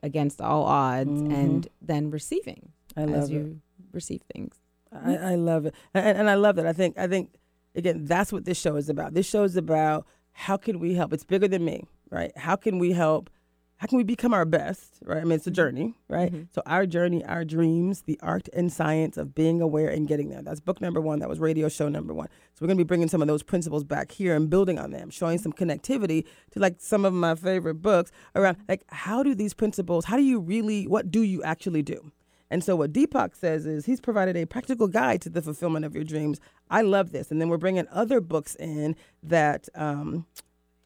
against 0.04 0.42
all 0.42 0.64
odds, 0.64 1.10
mm-hmm. 1.10 1.32
and 1.32 1.68
then 1.82 2.10
receiving 2.10 2.72
I 2.98 3.06
love 3.06 3.24
as 3.24 3.32
you 3.32 3.62
receive 3.94 4.22
things. 4.34 4.56
I, 4.92 5.16
I 5.16 5.36
love 5.36 5.68
it. 5.68 5.76
And, 5.94 6.18
and 6.20 6.30
I 6.30 6.36
love 6.36 6.58
that. 6.58 6.66
I 6.66 6.74
think, 6.74 6.98
I 6.98 7.08
think, 7.08 7.36
again, 7.76 8.06
that's 8.06 8.34
what 8.34 8.46
this 8.46 8.60
show 8.60 8.76
is 8.76 8.90
about. 8.90 9.14
This 9.14 9.30
show 9.30 9.44
is 9.44 9.56
about 9.56 10.06
how 10.34 10.58
can 10.58 10.80
we 10.80 10.94
help? 10.94 11.14
It's 11.14 11.24
bigger 11.24 11.48
than 11.48 11.64
me, 11.64 11.86
right? 12.10 12.36
How 12.38 12.56
can 12.56 12.80
we 12.80 12.92
help? 12.92 13.30
How 13.78 13.88
can 13.88 13.98
we 13.98 14.04
become 14.04 14.32
our 14.32 14.46
best, 14.46 15.00
right? 15.04 15.22
I 15.22 15.24
mean, 15.24 15.32
it's 15.32 15.48
a 15.48 15.50
mm-hmm. 15.50 15.56
journey, 15.56 15.96
right? 16.08 16.32
Mm-hmm. 16.32 16.44
So, 16.52 16.62
our 16.68 16.86
journey, 16.86 17.26
our 17.26 17.44
dreams, 17.44 18.04
the 18.04 18.20
art 18.22 18.48
and 18.54 18.72
science 18.72 19.18
of 19.18 19.34
being 19.34 19.60
aware 19.60 19.90
and 19.90 20.08
getting 20.08 20.30
there. 20.30 20.44
That's 20.44 20.60
book 20.60 20.82
number 20.82 21.02
one. 21.02 21.18
That 21.18 21.30
was 21.30 21.40
radio 21.40 21.68
show 21.68 21.90
number 21.90 22.14
one. 22.14 22.28
So, 22.54 22.60
we're 22.62 22.68
going 22.68 22.78
to 22.78 22.84
be 22.84 22.88
bringing 22.88 23.08
some 23.08 23.24
of 23.24 23.28
those 23.28 23.42
principles 23.42 23.84
back 23.84 24.12
here 24.12 24.36
and 24.36 24.52
building 24.52 24.78
on 24.78 24.92
them, 24.92 25.10
showing 25.10 25.40
some 25.40 25.52
connectivity 25.52 26.26
to 26.52 26.60
like 26.60 26.76
some 26.78 27.06
of 27.06 27.14
my 27.14 27.34
favorite 27.34 27.82
books 27.82 28.12
around 28.36 28.58
like 28.70 28.84
how 28.90 29.24
do 29.24 29.34
these 29.34 29.56
principles, 29.56 30.06
how 30.06 30.16
do 30.16 30.24
you 30.24 30.40
really, 30.40 30.86
what 30.86 31.10
do 31.10 31.24
you 31.24 31.42
actually 31.42 31.82
do? 31.82 32.12
And 32.52 32.64
so 32.64 32.76
what 32.76 32.92
Deepak 32.92 33.34
says 33.34 33.66
is 33.66 33.86
he's 33.86 34.02
provided 34.02 34.36
a 34.36 34.46
practical 34.46 34.88
guide 34.88 35.22
to 35.22 35.30
the 35.30 35.42
fulfillment 35.42 35.86
of 35.86 35.96
your 35.96 36.04
dreams. 36.04 36.40
I 36.70 36.82
love 36.82 37.14
this. 37.14 37.32
And 37.32 37.40
then 37.40 37.48
we're 37.48 37.58
bringing 37.58 37.88
other 37.90 38.20
books 38.20 38.56
in 38.56 38.98
that, 39.24 39.70
um, 39.74 40.28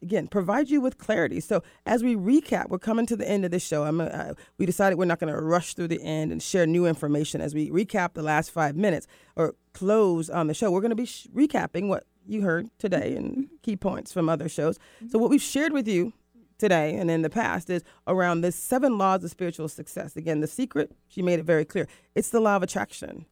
again, 0.00 0.28
provide 0.28 0.70
you 0.70 0.80
with 0.80 0.96
clarity. 0.96 1.40
So 1.40 1.64
as 1.84 2.04
we 2.04 2.14
recap, 2.14 2.68
we're 2.68 2.78
coming 2.78 3.04
to 3.06 3.16
the 3.16 3.28
end 3.28 3.44
of 3.44 3.50
this 3.50 3.66
show. 3.66 3.82
I'm, 3.82 4.00
uh, 4.00 4.34
we 4.58 4.64
decided 4.64 4.96
we're 4.96 5.06
not 5.06 5.18
going 5.18 5.34
to 5.34 5.40
rush 5.40 5.74
through 5.74 5.88
the 5.88 6.02
end 6.02 6.30
and 6.30 6.40
share 6.40 6.66
new 6.66 6.86
information 6.86 7.40
as 7.40 7.52
we 7.52 7.68
recap 7.70 8.14
the 8.14 8.22
last 8.22 8.52
five 8.52 8.76
minutes 8.76 9.08
or 9.34 9.56
close 9.72 10.30
on 10.30 10.46
the 10.46 10.54
show. 10.54 10.70
We're 10.70 10.80
going 10.80 10.90
to 10.90 10.96
be 10.96 11.06
sh- 11.06 11.26
recapping 11.34 11.88
what 11.88 12.04
you 12.28 12.42
heard 12.42 12.70
today 12.78 13.16
and 13.16 13.48
key 13.62 13.76
points 13.76 14.12
from 14.12 14.28
other 14.28 14.48
shows. 14.48 14.78
So 15.08 15.18
what 15.18 15.30
we've 15.30 15.42
shared 15.42 15.72
with 15.72 15.88
you 15.88 16.12
today 16.58 16.94
and 16.96 17.10
in 17.10 17.22
the 17.22 17.30
past 17.30 17.70
is 17.70 17.82
around 18.06 18.40
the 18.40 18.52
seven 18.52 18.98
laws 18.98 19.24
of 19.24 19.30
spiritual 19.30 19.68
success. 19.68 20.16
Again, 20.16 20.40
the 20.40 20.46
secret, 20.46 20.92
she 21.08 21.22
made 21.22 21.38
it 21.38 21.44
very 21.44 21.64
clear. 21.64 21.86
It's 22.14 22.30
the 22.30 22.40
law 22.40 22.56
of 22.56 22.62
attraction. 22.62 23.26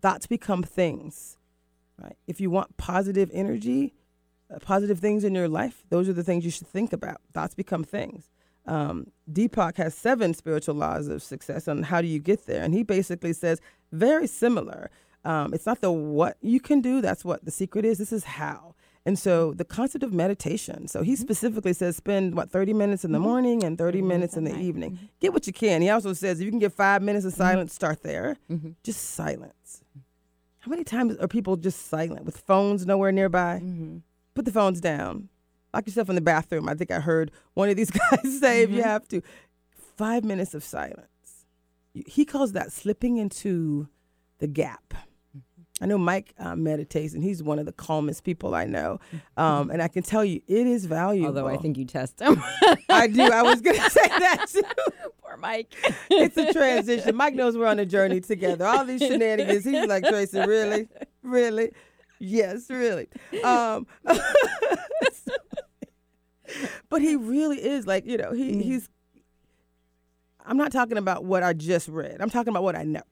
Thoughts 0.00 0.26
become 0.26 0.62
things. 0.62 1.36
Right? 1.98 2.16
If 2.26 2.40
you 2.40 2.50
want 2.50 2.76
positive 2.76 3.30
energy, 3.32 3.94
uh, 4.54 4.58
positive 4.58 4.98
things 4.98 5.24
in 5.24 5.34
your 5.34 5.48
life, 5.48 5.84
those 5.88 6.08
are 6.08 6.12
the 6.12 6.22
things 6.22 6.44
you 6.44 6.50
should 6.50 6.66
think 6.66 6.92
about. 6.92 7.20
Thoughts 7.32 7.54
become 7.54 7.84
things. 7.84 8.28
Um, 8.66 9.08
Deepak 9.30 9.76
has 9.76 9.94
seven 9.94 10.34
spiritual 10.34 10.74
laws 10.74 11.08
of 11.08 11.22
success 11.22 11.68
on 11.68 11.84
how 11.84 12.00
do 12.00 12.08
you 12.08 12.18
get 12.18 12.46
there, 12.46 12.62
and 12.62 12.74
he 12.74 12.82
basically 12.82 13.32
says 13.32 13.60
very 13.92 14.26
similar. 14.26 14.90
Um, 15.24 15.54
it's 15.54 15.66
not 15.66 15.80
the 15.80 15.90
what 15.90 16.36
you 16.40 16.60
can 16.60 16.80
do; 16.80 17.00
that's 17.00 17.24
what 17.24 17.44
the 17.44 17.50
secret 17.50 17.84
is. 17.84 17.98
This 17.98 18.12
is 18.12 18.24
how. 18.24 18.74
And 19.06 19.16
so 19.18 19.54
the 19.54 19.64
concept 19.64 20.02
of 20.02 20.12
meditation. 20.12 20.88
So 20.88 21.02
he 21.02 21.14
specifically 21.16 21.72
says 21.72 21.96
spend 21.96 22.34
what 22.34 22.50
30 22.50 22.74
minutes 22.74 23.04
in 23.04 23.12
the 23.12 23.20
morning 23.20 23.62
and 23.64 23.78
30 23.78 24.02
minutes 24.02 24.36
in 24.36 24.42
the 24.44 24.58
evening. 24.58 24.98
Get 25.20 25.32
what 25.32 25.46
you 25.46 25.52
can. 25.52 25.80
He 25.80 25.88
also 25.88 26.12
says 26.12 26.40
if 26.40 26.44
you 26.44 26.50
can 26.50 26.58
get 26.58 26.72
five 26.72 27.02
minutes 27.02 27.24
of 27.24 27.32
silence, 27.32 27.72
start 27.72 28.02
there. 28.02 28.36
Just 28.82 29.10
silence. 29.14 29.84
How 30.58 30.70
many 30.70 30.82
times 30.82 31.16
are 31.18 31.28
people 31.28 31.56
just 31.56 31.86
silent 31.86 32.24
with 32.24 32.36
phones 32.38 32.84
nowhere 32.84 33.12
nearby? 33.12 33.62
Put 34.34 34.44
the 34.44 34.52
phones 34.52 34.80
down. 34.80 35.28
Lock 35.72 35.86
yourself 35.86 36.08
in 36.08 36.16
the 36.16 36.20
bathroom. 36.20 36.68
I 36.68 36.74
think 36.74 36.90
I 36.90 36.98
heard 37.00 37.30
one 37.54 37.68
of 37.68 37.76
these 37.76 37.90
guys 38.10 38.40
say 38.40 38.62
if 38.62 38.70
you 38.70 38.82
have 38.82 39.06
to. 39.08 39.22
Five 39.96 40.24
minutes 40.24 40.52
of 40.52 40.64
silence. 40.64 41.06
He 41.94 42.24
calls 42.24 42.52
that 42.52 42.72
slipping 42.72 43.18
into 43.18 43.88
the 44.38 44.48
gap. 44.48 44.94
I 45.80 45.86
know 45.86 45.98
Mike 45.98 46.32
uh, 46.38 46.56
meditates, 46.56 47.12
and 47.12 47.22
he's 47.22 47.42
one 47.42 47.58
of 47.58 47.66
the 47.66 47.72
calmest 47.72 48.24
people 48.24 48.54
I 48.54 48.64
know. 48.64 48.98
Um, 49.36 49.70
and 49.70 49.82
I 49.82 49.88
can 49.88 50.02
tell 50.02 50.24
you, 50.24 50.40
it 50.46 50.66
is 50.66 50.86
valuable. 50.86 51.28
Although 51.28 51.48
I 51.48 51.58
think 51.58 51.76
you 51.76 51.84
test 51.84 52.20
him. 52.20 52.42
I 52.88 53.06
do. 53.06 53.22
I 53.22 53.42
was 53.42 53.60
going 53.60 53.76
to 53.80 53.90
say 53.90 54.08
that 54.08 54.46
too. 54.48 54.62
Poor 55.22 55.36
Mike. 55.36 55.74
it's 56.10 56.36
a 56.38 56.50
transition. 56.52 57.14
Mike 57.14 57.34
knows 57.34 57.58
we're 57.58 57.66
on 57.66 57.78
a 57.78 57.84
journey 57.84 58.20
together. 58.20 58.64
All 58.64 58.86
these 58.86 59.00
shenanigans. 59.06 59.64
He's 59.64 59.86
like, 59.86 60.04
Tracy, 60.04 60.40
really? 60.40 60.88
Really? 61.22 61.72
Yes, 62.18 62.70
really. 62.70 63.08
Um, 63.44 63.86
but 66.88 67.02
he 67.02 67.16
really 67.16 67.62
is 67.62 67.86
like, 67.86 68.06
you 68.06 68.16
know, 68.16 68.32
he, 68.32 68.62
he's. 68.62 68.88
I'm 70.46 70.56
not 70.56 70.72
talking 70.72 70.96
about 70.96 71.24
what 71.24 71.42
I 71.42 71.52
just 71.52 71.88
read. 71.88 72.16
I'm 72.20 72.30
talking 72.30 72.48
about 72.48 72.62
what 72.62 72.76
I 72.76 72.84
know. 72.84 73.02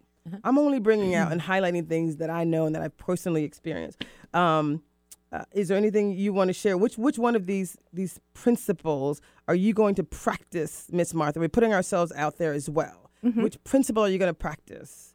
I'm 0.43 0.59
only 0.59 0.79
bringing 0.81 1.15
out 1.15 1.33
and 1.33 1.41
highlighting 1.41 1.89
things 1.89 2.17
that 2.17 2.31
I 2.31 2.45
know 2.45 2.67
and 2.67 2.75
that 2.75 2.83
I've 2.83 2.97
personally 2.97 3.45
experienced. 3.45 4.05
Um, 4.33 4.83
uh, 5.33 5.45
is 5.53 5.69
there 5.69 5.77
anything 5.77 6.13
you 6.13 6.33
want 6.33 6.49
to 6.49 6.53
share? 6.55 6.79
Which 6.79 6.97
which 6.97 7.19
one 7.19 7.35
of 7.37 7.47
these 7.47 7.77
these 7.93 8.21
principles 8.35 9.21
are 9.49 9.55
you 9.55 9.73
going 9.75 9.95
to 9.97 10.05
practice, 10.05 10.87
Miss 10.93 11.13
Martha? 11.13 11.41
We're 11.41 11.49
putting 11.49 11.75
ourselves 11.75 12.13
out 12.17 12.39
there 12.39 12.53
as 12.53 12.71
well. 12.71 13.11
Which 13.23 13.63
principle 13.65 14.03
are 14.05 14.09
you 14.09 14.19
going 14.19 14.31
to 14.31 14.35
practice 14.39 15.15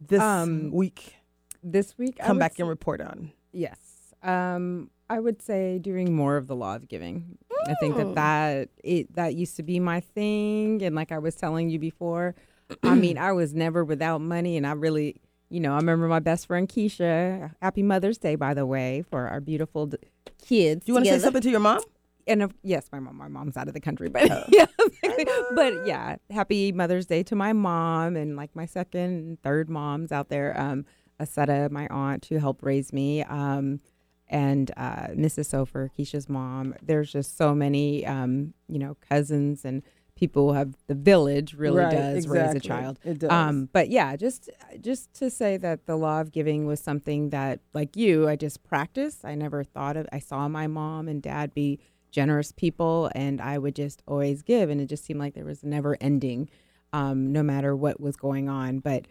this 0.00 0.20
Um, 0.20 0.70
week? 0.70 1.16
This 1.62 1.98
week, 1.98 2.18
Come 2.18 2.38
back 2.38 2.58
and 2.60 2.68
report 2.68 3.00
on. 3.00 3.32
Yes. 3.52 3.78
Um, 4.22 4.90
I 5.10 5.18
would 5.18 5.42
say 5.42 5.78
doing 5.80 6.14
more 6.14 6.36
of 6.36 6.46
the 6.46 6.54
law 6.56 6.76
of 6.76 6.88
giving. 6.88 7.36
I 7.66 7.74
think 7.74 7.96
that 7.96 8.14
that 8.14 8.68
it 8.84 9.14
that 9.14 9.34
used 9.34 9.56
to 9.56 9.62
be 9.62 9.78
my 9.80 10.00
thing, 10.00 10.82
and 10.82 10.94
like 10.94 11.12
I 11.12 11.18
was 11.18 11.34
telling 11.34 11.68
you 11.68 11.78
before, 11.78 12.34
I 12.82 12.94
mean, 12.94 13.18
I 13.18 13.32
was 13.32 13.54
never 13.54 13.84
without 13.84 14.20
money, 14.20 14.56
and 14.56 14.66
I 14.66 14.72
really, 14.72 15.16
you 15.48 15.60
know, 15.60 15.72
I 15.72 15.76
remember 15.76 16.08
my 16.08 16.20
best 16.20 16.46
friend 16.46 16.68
Keisha. 16.68 17.52
Happy 17.60 17.82
Mother's 17.82 18.18
Day, 18.18 18.34
by 18.34 18.54
the 18.54 18.66
way, 18.66 19.04
for 19.10 19.28
our 19.28 19.40
beautiful 19.40 19.86
d- 19.86 19.98
kids. 20.46 20.84
Do 20.86 20.90
you 20.90 20.94
want 20.94 21.06
to 21.06 21.12
say 21.12 21.18
something 21.18 21.42
to 21.42 21.50
your 21.50 21.60
mom? 21.60 21.80
And 22.26 22.42
of, 22.42 22.54
yes, 22.62 22.88
my 22.92 23.00
mom. 23.00 23.16
My 23.16 23.28
mom's 23.28 23.56
out 23.56 23.68
of 23.68 23.74
the 23.74 23.80
country, 23.80 24.08
but 24.08 24.28
yeah, 24.48 24.66
but 25.54 25.86
yeah, 25.86 26.16
happy 26.30 26.70
Mother's 26.72 27.06
Day 27.06 27.22
to 27.24 27.34
my 27.34 27.52
mom 27.52 28.16
and 28.16 28.36
like 28.36 28.54
my 28.54 28.66
second 28.66 29.00
and 29.00 29.42
third 29.42 29.68
moms 29.68 30.12
out 30.12 30.28
there. 30.28 30.58
Um, 30.58 30.84
Asetta, 31.20 31.70
my 31.70 31.86
aunt, 31.88 32.26
who 32.26 32.38
helped 32.38 32.62
raise 32.62 32.92
me, 32.92 33.22
um, 33.24 33.80
and 34.28 34.70
uh, 34.76 35.08
Mrs. 35.08 35.50
Sofer, 35.50 35.90
Keisha's 35.96 36.28
mom. 36.28 36.74
There's 36.82 37.12
just 37.12 37.36
so 37.36 37.54
many, 37.54 38.06
um, 38.06 38.54
you 38.68 38.78
know, 38.78 38.96
cousins 39.08 39.64
and 39.64 39.82
people 40.22 40.52
have 40.52 40.76
the 40.86 40.94
village 40.94 41.52
really 41.52 41.78
Right, 41.78 41.90
does 41.90 42.28
raise 42.28 42.54
a 42.54 42.60
child. 42.60 42.96
It 43.02 43.18
does. 43.18 43.32
Um, 43.32 43.68
but 43.72 43.90
yeah, 43.90 44.14
just 44.14 44.48
just 44.80 45.12
to 45.14 45.28
say 45.28 45.56
that 45.56 45.86
the 45.86 45.96
law 45.96 46.20
of 46.20 46.30
giving 46.30 46.64
was 46.64 46.78
something 46.78 47.30
that, 47.30 47.58
like 47.74 47.96
you, 47.96 48.28
I 48.28 48.36
just 48.36 48.62
practiced. 48.62 49.24
I 49.24 49.34
never 49.34 49.64
thought 49.64 49.96
of. 49.96 50.06
I 50.12 50.20
saw 50.20 50.46
my 50.46 50.68
mom 50.68 51.08
and 51.08 51.20
dad 51.20 51.52
be 51.54 51.80
generous 52.12 52.52
people, 52.52 53.10
and 53.16 53.40
I 53.40 53.58
would 53.58 53.74
just 53.74 54.00
always 54.06 54.42
give, 54.42 54.70
and 54.70 54.80
it 54.80 54.86
just 54.86 55.04
seemed 55.04 55.18
like 55.18 55.34
there 55.34 55.44
was 55.44 55.64
never 55.64 55.96
ending, 56.00 56.48
um, 56.92 57.32
no 57.32 57.42
matter 57.42 57.74
what 57.74 58.00
was 58.00 58.14
going 58.14 58.48
on. 58.48 58.78
But 58.78 59.06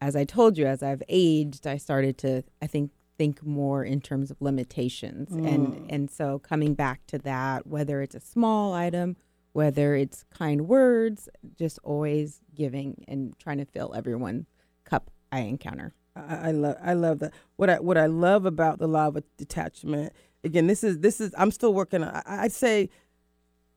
as 0.00 0.14
I 0.14 0.22
told 0.22 0.56
you, 0.56 0.66
as 0.66 0.80
I've 0.80 1.02
aged, 1.08 1.66
I 1.66 1.76
started 1.76 2.18
to, 2.18 2.44
I 2.60 2.68
think, 2.68 2.92
think 3.18 3.44
more 3.44 3.82
in 3.82 4.00
terms 4.00 4.30
of 4.30 4.40
limitations, 4.40 5.32
and 5.32 5.90
and 5.90 6.08
so 6.08 6.38
coming 6.38 6.74
back 6.74 7.04
to 7.08 7.18
that, 7.18 7.66
whether 7.66 8.00
it's 8.00 8.14
a 8.14 8.20
small 8.20 8.74
item 8.74 9.16
whether 9.52 9.94
it's 9.94 10.24
kind 10.36 10.66
words, 10.68 11.28
just 11.58 11.78
always 11.82 12.40
giving 12.54 13.04
and 13.08 13.38
trying 13.38 13.58
to 13.58 13.64
fill 13.64 13.94
everyone 13.94 14.46
cup 14.84 15.10
I 15.30 15.40
encounter. 15.40 15.94
I, 16.16 16.48
I 16.48 16.50
love 16.52 16.76
I 16.82 16.92
love 16.94 17.18
that. 17.20 17.32
What 17.56 17.70
I 17.70 17.80
what 17.80 17.96
I 17.98 18.06
love 18.06 18.44
about 18.46 18.78
the 18.78 18.86
law 18.88 19.08
of 19.08 19.22
detachment. 19.36 20.12
Again, 20.44 20.66
this 20.66 20.82
is 20.84 20.98
this 21.00 21.20
is 21.20 21.34
I'm 21.38 21.50
still 21.50 21.72
working 21.74 22.02
on. 22.02 22.14
I, 22.26 22.44
I'd 22.44 22.52
say 22.52 22.90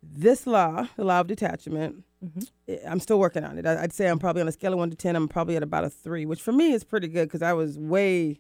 this 0.04 0.46
law, 0.46 0.88
the 0.98 1.04
law 1.06 1.20
of 1.22 1.28
detachment. 1.28 2.04
Mm-hmm. 2.24 2.40
I- 2.72 2.92
I'm 2.92 3.00
still 3.00 3.20
working 3.20 3.44
on 3.44 3.58
it. 3.58 3.66
I, 3.66 3.84
I'd 3.84 3.94
say 3.94 4.08
I'm 4.08 4.20
probably 4.20 4.42
on 4.42 4.48
a 4.48 4.52
scale 4.52 4.74
of 4.74 4.80
one 4.80 4.90
to 4.90 4.96
ten. 4.96 5.16
I'm 5.16 5.28
probably 5.28 5.56
at 5.56 5.64
about 5.64 5.84
a 5.86 5.90
three, 5.90 6.26
which 6.26 6.42
for 6.42 6.52
me 6.52 6.74
is 6.74 6.84
pretty 6.84 7.08
good 7.08 7.28
because 7.28 7.42
I 7.42 7.54
was 7.54 7.78
way, 7.80 8.40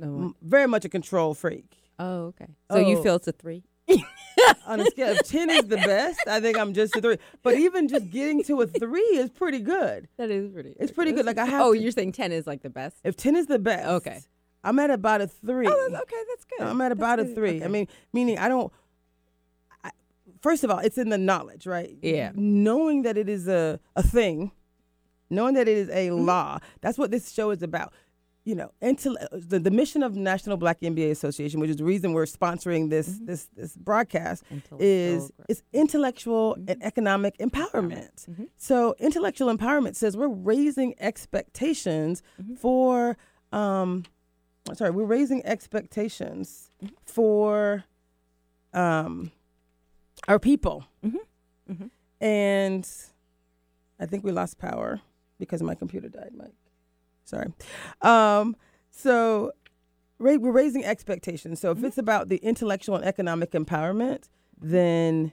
m- 0.00 0.34
very 0.42 0.66
much 0.66 0.84
a 0.84 0.88
control 0.88 1.34
freak. 1.34 1.76
Oh, 1.98 2.26
okay. 2.26 2.48
So 2.70 2.78
you 2.78 2.98
Oh. 2.98 3.02
feel 3.02 3.14
it's 3.16 3.28
a 3.28 3.32
three? 3.32 3.62
on 4.66 4.80
a 4.80 4.84
scale 4.86 5.12
of 5.18 5.26
10 5.26 5.50
is 5.50 5.64
the 5.64 5.76
best 5.76 6.20
i 6.28 6.40
think 6.40 6.58
i'm 6.58 6.72
just 6.74 6.94
a 6.96 7.00
three 7.00 7.16
but 7.42 7.54
even 7.54 7.88
just 7.88 8.10
getting 8.10 8.42
to 8.44 8.60
a 8.60 8.66
three 8.66 9.00
is 9.00 9.30
pretty 9.30 9.60
good 9.60 10.08
That 10.18 10.30
is 10.30 10.50
pretty. 10.52 10.74
it's 10.78 10.92
pretty 10.92 11.12
good 11.12 11.24
like 11.24 11.38
i 11.38 11.46
have 11.46 11.62
Oh, 11.66 11.72
to- 11.72 11.78
you're 11.80 11.92
saying 11.92 12.12
ten 12.12 12.32
is 12.32 12.46
like 12.46 12.62
the 12.62 12.70
best? 12.70 12.96
if 13.04 13.16
10 13.16 13.36
is 13.36 13.46
the 13.46 13.58
best 13.58 13.86
Okay. 13.86 14.20
i'm 14.64 14.78
at 14.78 14.90
about 14.90 15.20
a 15.22 15.26
three 15.26 15.66
Oh, 15.68 15.88
that's, 15.90 16.02
okay, 16.02 16.22
that's 16.28 16.44
good. 16.44 16.66
i'm 16.66 16.80
at 16.80 16.88
That's 16.90 16.98
about 16.98 17.20
a 17.20 17.24
good. 17.24 17.34
three 17.34 17.62
i 17.64 17.68
mean 17.68 17.88
meaning 18.12 18.38
i 18.38 18.48
don't 18.48 18.72
I, 19.84 19.90
first 20.42 20.64
of 20.64 20.70
all 20.70 20.78
it's 20.80 20.98
in 20.98 21.08
the 21.08 21.18
knowledge 21.18 21.66
right 21.66 21.96
Yeah. 22.02 22.32
knowing 22.34 23.02
that 23.02 23.16
it 23.16 23.28
is 23.28 23.48
a, 23.48 23.80
a 23.94 24.02
thing 24.02 24.52
knowing 25.30 25.54
that 25.54 25.66
it 25.66 25.76
is 25.78 25.88
a 25.88 26.08
Mm-hmm. 26.08 26.26
law 26.26 26.58
that's 26.82 26.98
what 26.98 27.10
this 27.10 27.32
show 27.32 27.50
is 27.50 27.62
about 27.62 27.92
you 28.46 28.54
know, 28.54 28.70
intel- 28.80 29.16
the, 29.32 29.58
the 29.58 29.70
mission 29.72 30.02
of 30.04 30.14
National 30.14 30.56
Black 30.56 30.80
MBA 30.80 31.10
Association, 31.10 31.58
which 31.60 31.68
is 31.70 31.76
the 31.76 31.84
reason 31.84 32.12
we're 32.14 32.24
sponsoring 32.26 32.88
this 32.88 33.08
Mm-hmm. 33.08 33.26
this 33.26 33.48
this 33.56 33.76
broadcast, 33.76 34.44
is 34.78 35.32
it's 35.50 35.62
intellectual 35.72 36.54
Mm-hmm. 36.54 36.70
and 36.70 36.82
economic 36.84 37.36
empowerment. 37.38 38.16
So 38.56 38.94
intellectual 38.98 39.54
empowerment 39.54 39.96
says 39.96 40.16
we're 40.16 40.28
raising 40.28 40.94
expectations 41.00 42.22
Mm-hmm. 42.40 42.54
for 42.54 43.16
um, 43.52 44.04
sorry, 44.74 44.92
we're 44.92 45.04
raising 45.18 45.44
expectations 45.44 46.70
Mm-hmm. 46.82 46.94
for 47.04 47.84
um, 48.72 49.32
our 50.28 50.38
people, 50.38 50.84
Mm-hmm. 51.04 51.86
and 52.20 52.88
I 53.98 54.06
think 54.06 54.22
we 54.24 54.30
lost 54.32 54.58
power 54.58 55.00
because 55.38 55.62
my 55.62 55.74
computer 55.74 56.08
died, 56.08 56.32
Mike. 56.36 56.54
Sorry. 57.26 57.52
Um, 58.00 58.56
so 58.90 59.52
ra- 60.18 60.36
we're 60.36 60.52
raising 60.52 60.84
expectations. 60.84 61.60
So 61.60 61.70
if 61.72 61.84
it's 61.84 61.98
about 61.98 62.28
the 62.28 62.36
intellectual 62.38 62.96
and 62.96 63.04
economic 63.04 63.52
empowerment, 63.52 64.28
then 64.58 65.32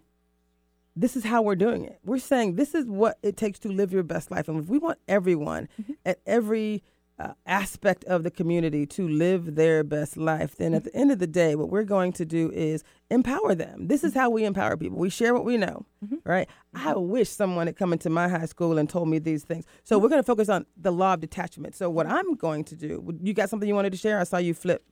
this 0.96 1.16
is 1.16 1.24
how 1.24 1.42
we're 1.42 1.56
doing 1.56 1.86
it. 1.86 2.00
We're 2.04 2.20
saying 2.20 2.56
this 2.56 2.76
is 2.76 2.86
what 2.86 3.18
it 3.24 3.38
takes 3.38 3.60
to 3.60 3.70
live 3.70 3.94
your 3.94 4.04
best 4.04 4.32
life. 4.32 4.48
And 4.48 4.60
if 4.60 4.68
we 4.68 4.78
want 4.78 5.00
everyone 5.08 5.70
at 6.06 6.20
every 6.26 6.84
uh, 7.24 7.34
aspect 7.46 8.04
of 8.06 8.24
the 8.24 8.32
community 8.32 8.86
to 8.86 9.08
live 9.08 9.56
their 9.56 9.84
best 9.84 10.18
life, 10.18 10.56
then 10.58 10.74
at 10.74 10.84
the 10.84 10.96
end 10.96 11.12
of 11.12 11.20
the 11.20 11.28
day, 11.28 11.56
what 11.56 11.70
we're 11.70 11.84
going 11.84 12.12
to 12.14 12.26
do 12.26 12.52
is 12.52 12.84
empower 13.10 13.56
them. 13.56 13.88
This 13.88 14.04
is 14.04 14.14
how 14.14 14.30
we 14.30 14.44
empower 14.44 14.76
people. 14.76 14.98
We 14.98 15.10
share 15.10 15.34
what 15.34 15.46
we 15.46 15.58
know, 15.58 15.86
right? 16.26 16.50
I 16.74 16.94
wish 16.96 17.30
someone 17.30 17.68
had 17.68 17.78
come 17.78 17.94
into 17.94 18.10
my 18.10 18.28
high 18.28 18.46
school 18.46 18.78
and 18.78 18.90
told 18.90 19.08
me 19.08 19.20
these 19.20 19.44
things. 19.44 19.66
So 19.84 19.98
we're 19.98 20.10
going 20.10 20.22
to 20.22 20.26
focus 20.26 20.50
on 20.50 20.66
the 20.76 20.92
law 20.92 21.14
of 21.14 21.22
detachment. 21.22 21.76
So 21.76 21.90
what 21.90 22.08
I'm 22.08 22.36
going 22.36 22.64
to 22.66 22.76
do, 22.76 23.18
you 23.22 23.34
got 23.34 23.50
something 23.50 23.68
you 23.68 23.76
wanted 23.76 23.94
to 23.94 23.98
share? 23.98 24.20
I 24.20 24.24
saw 24.24 24.38
you 24.38 24.54
flip. 24.54 24.84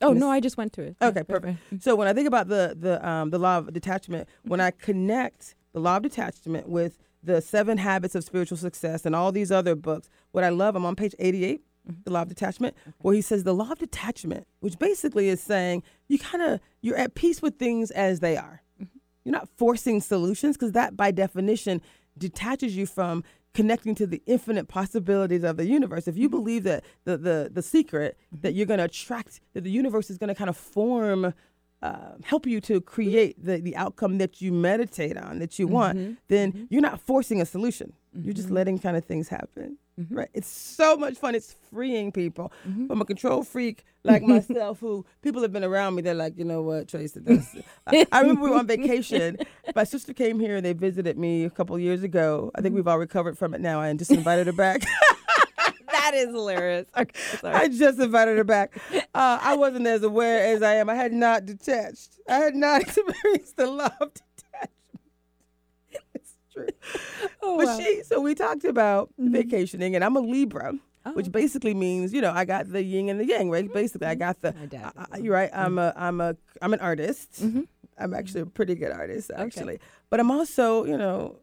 Oh 0.00 0.12
no, 0.12 0.30
I 0.30 0.40
just 0.40 0.56
went 0.56 0.72
to 0.74 0.82
it. 0.82 0.96
Okay, 1.00 1.22
perfect. 1.22 1.58
So 1.80 1.96
when 1.96 2.08
I 2.08 2.12
think 2.12 2.28
about 2.28 2.48
the 2.48 2.76
the 2.78 3.06
um, 3.08 3.30
the 3.30 3.38
law 3.38 3.58
of 3.58 3.72
detachment, 3.72 4.28
when 4.42 4.60
I 4.60 4.70
connect 4.70 5.54
the 5.72 5.80
law 5.80 5.96
of 5.96 6.02
detachment 6.02 6.68
with 6.68 6.98
the 7.24 7.40
Seven 7.40 7.78
Habits 7.78 8.14
of 8.14 8.24
Spiritual 8.24 8.56
Success 8.56 9.06
and 9.06 9.14
all 9.14 9.32
these 9.32 9.50
other 9.50 9.74
books, 9.74 10.08
what 10.32 10.44
I 10.44 10.50
love, 10.50 10.76
I'm 10.76 10.84
on 10.84 10.96
page 10.96 11.14
88, 11.18 11.60
mm-hmm. 11.60 12.00
the 12.04 12.10
law 12.10 12.22
of 12.22 12.28
detachment, 12.28 12.76
where 12.98 13.14
he 13.14 13.22
says 13.22 13.44
the 13.44 13.54
law 13.54 13.72
of 13.72 13.78
detachment, 13.78 14.46
which 14.60 14.78
basically 14.78 15.28
is 15.28 15.40
saying 15.40 15.82
you 16.08 16.18
kind 16.18 16.42
of 16.42 16.60
you're 16.80 16.96
at 16.96 17.14
peace 17.14 17.42
with 17.42 17.58
things 17.58 17.90
as 17.90 18.20
they 18.20 18.36
are. 18.36 18.62
Mm-hmm. 18.80 18.98
You're 19.24 19.32
not 19.32 19.48
forcing 19.56 20.00
solutions 20.00 20.56
because 20.56 20.72
that, 20.72 20.96
by 20.96 21.10
definition, 21.10 21.80
detaches 22.18 22.76
you 22.76 22.86
from 22.86 23.24
connecting 23.54 23.94
to 23.94 24.06
the 24.06 24.20
infinite 24.26 24.66
possibilities 24.68 25.44
of 25.44 25.56
the 25.56 25.66
universe. 25.66 26.08
If 26.08 26.16
you 26.16 26.28
mm-hmm. 26.28 26.38
believe 26.38 26.64
that 26.64 26.84
the 27.04 27.16
the, 27.16 27.50
the 27.52 27.62
secret 27.62 28.18
that 28.40 28.54
you're 28.54 28.66
going 28.66 28.78
to 28.78 28.84
attract, 28.84 29.40
that 29.54 29.64
the 29.64 29.70
universe 29.70 30.10
is 30.10 30.18
going 30.18 30.28
to 30.28 30.34
kind 30.34 30.50
of 30.50 30.56
form. 30.56 31.34
Uh, 31.84 32.14
help 32.22 32.46
you 32.46 32.62
to 32.62 32.80
create 32.80 33.36
the, 33.44 33.58
the 33.58 33.76
outcome 33.76 34.16
that 34.16 34.40
you 34.40 34.50
meditate 34.50 35.18
on 35.18 35.38
that 35.38 35.58
you 35.58 35.66
want 35.68 35.98
mm-hmm. 35.98 36.14
then 36.28 36.50
mm-hmm. 36.50 36.64
you're 36.70 36.80
not 36.80 36.98
forcing 36.98 37.42
a 37.42 37.44
solution. 37.44 37.92
You're 38.14 38.32
just 38.32 38.46
mm-hmm. 38.46 38.54
letting 38.54 38.78
kind 38.78 38.96
of 38.96 39.04
things 39.04 39.28
happen. 39.28 39.76
Right? 40.10 40.30
It's 40.32 40.48
so 40.48 40.96
much 40.96 41.18
fun. 41.18 41.34
It's 41.34 41.54
freeing 41.70 42.10
people. 42.10 42.52
From 42.88 43.02
a 43.02 43.04
control 43.04 43.44
freak 43.44 43.84
like 44.02 44.22
myself 44.36 44.80
who 44.80 45.04
people 45.20 45.42
have 45.42 45.52
been 45.52 45.64
around 45.64 45.94
me 45.94 46.02
they're 46.02 46.14
like 46.14 46.38
you 46.38 46.44
know 46.44 46.62
what 46.62 46.88
tracy 46.88 47.20
I, 47.86 48.06
I 48.12 48.20
remember 48.20 48.42
we 48.44 48.50
were 48.50 48.56
on 48.56 48.66
vacation. 48.66 49.36
My 49.76 49.84
sister 49.84 50.14
came 50.14 50.40
here 50.40 50.56
and 50.56 50.64
they 50.64 50.72
visited 50.72 51.18
me 51.18 51.44
a 51.44 51.50
couple 51.50 51.78
years 51.78 52.02
ago. 52.02 52.50
I 52.54 52.62
think 52.62 52.74
we've 52.74 52.88
all 52.88 52.98
recovered 52.98 53.36
from 53.36 53.52
it 53.52 53.60
now. 53.60 53.82
And 53.82 53.98
just 53.98 54.10
invited 54.10 54.46
her 54.46 54.54
back 54.54 54.82
that 55.94 56.12
is 56.14 56.26
hilarious. 56.28 56.86
Okay, 56.96 57.20
sorry. 57.40 57.54
I 57.54 57.68
just 57.68 57.98
invited 57.98 58.36
her 58.36 58.44
back. 58.44 58.76
Uh, 58.92 59.38
I 59.40 59.56
wasn't 59.56 59.86
as 59.86 60.02
aware 60.02 60.54
as 60.54 60.62
I 60.62 60.74
am. 60.74 60.88
I 60.90 60.94
had 60.94 61.12
not 61.12 61.46
detached. 61.46 62.18
I 62.28 62.36
had 62.36 62.54
not 62.54 62.82
experienced 62.86 63.56
the 63.56 63.66
love 63.66 63.90
detachment. 63.98 64.70
It's 66.14 66.34
true. 66.52 66.68
Oh, 67.42 67.56
but 67.58 67.66
wow. 67.66 67.78
she, 67.78 68.02
so 68.04 68.20
we 68.20 68.34
talked 68.34 68.64
about 68.64 69.10
vacationing, 69.18 69.94
and 69.94 70.04
I'm 70.04 70.16
a 70.16 70.20
Libra. 70.20 70.74
Oh, 71.06 71.12
Which 71.12 71.30
basically 71.30 71.74
means, 71.74 72.14
you 72.14 72.22
know, 72.22 72.32
I 72.32 72.44
got 72.46 72.70
the 72.72 72.82
yin 72.82 73.10
and 73.10 73.20
the 73.20 73.26
yang, 73.26 73.50
right? 73.50 73.70
Basically, 73.72 74.06
I 74.06 74.14
got 74.14 74.40
the. 74.40 74.54
I- 75.12 75.18
you're 75.18 75.34
right. 75.34 75.50
I'm 75.52 75.78
a. 75.78 75.92
I'm 75.96 76.20
a. 76.20 76.34
I'm 76.62 76.72
an 76.72 76.80
artist. 76.80 77.42
Mhm. 77.42 77.66
I'm 77.98 78.14
actually 78.14 78.40
a 78.40 78.46
pretty 78.46 78.74
good 78.74 78.90
artist, 78.90 79.30
actually. 79.36 79.78
But 80.10 80.18
I'm 80.18 80.30
also, 80.30 80.84
you 80.84 80.96
know, 80.96 81.36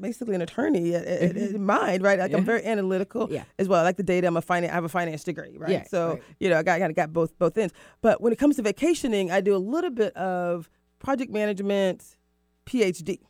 basically 0.00 0.34
an 0.34 0.42
attorney 0.42 0.94
at, 0.94 1.04
at, 1.04 1.22
at- 1.22 1.36
in 1.36 1.64
mind, 1.64 2.02
right? 2.02 2.18
Like 2.18 2.32
I'm 2.34 2.44
very 2.44 2.64
analytical 2.64 3.28
Yeah. 3.30 3.44
as 3.58 3.68
well. 3.68 3.80
I 3.80 3.84
like 3.84 3.96
the 3.96 4.02
data. 4.02 4.26
I'm 4.26 4.36
a 4.36 4.42
finance. 4.42 4.70
I 4.72 4.74
have 4.74 4.84
a 4.84 4.88
finance 4.88 5.24
degree, 5.24 5.56
right? 5.58 5.70
Yeah, 5.70 5.84
so 5.84 6.10
right. 6.10 6.22
you 6.40 6.48
know, 6.50 6.58
I 6.58 6.62
got 6.62 6.78
kind 6.80 6.90
of 6.90 6.96
got 6.96 7.12
both 7.12 7.38
both 7.38 7.56
ends. 7.58 7.72
But 8.02 8.20
when 8.20 8.32
it 8.32 8.38
comes 8.38 8.56
to 8.56 8.62
vacationing, 8.62 9.30
I 9.30 9.40
do 9.40 9.54
a 9.54 9.58
little 9.58 9.90
bit 9.90 10.14
of 10.16 10.68
project 10.98 11.32
management, 11.32 12.16
PhD. 12.66 13.20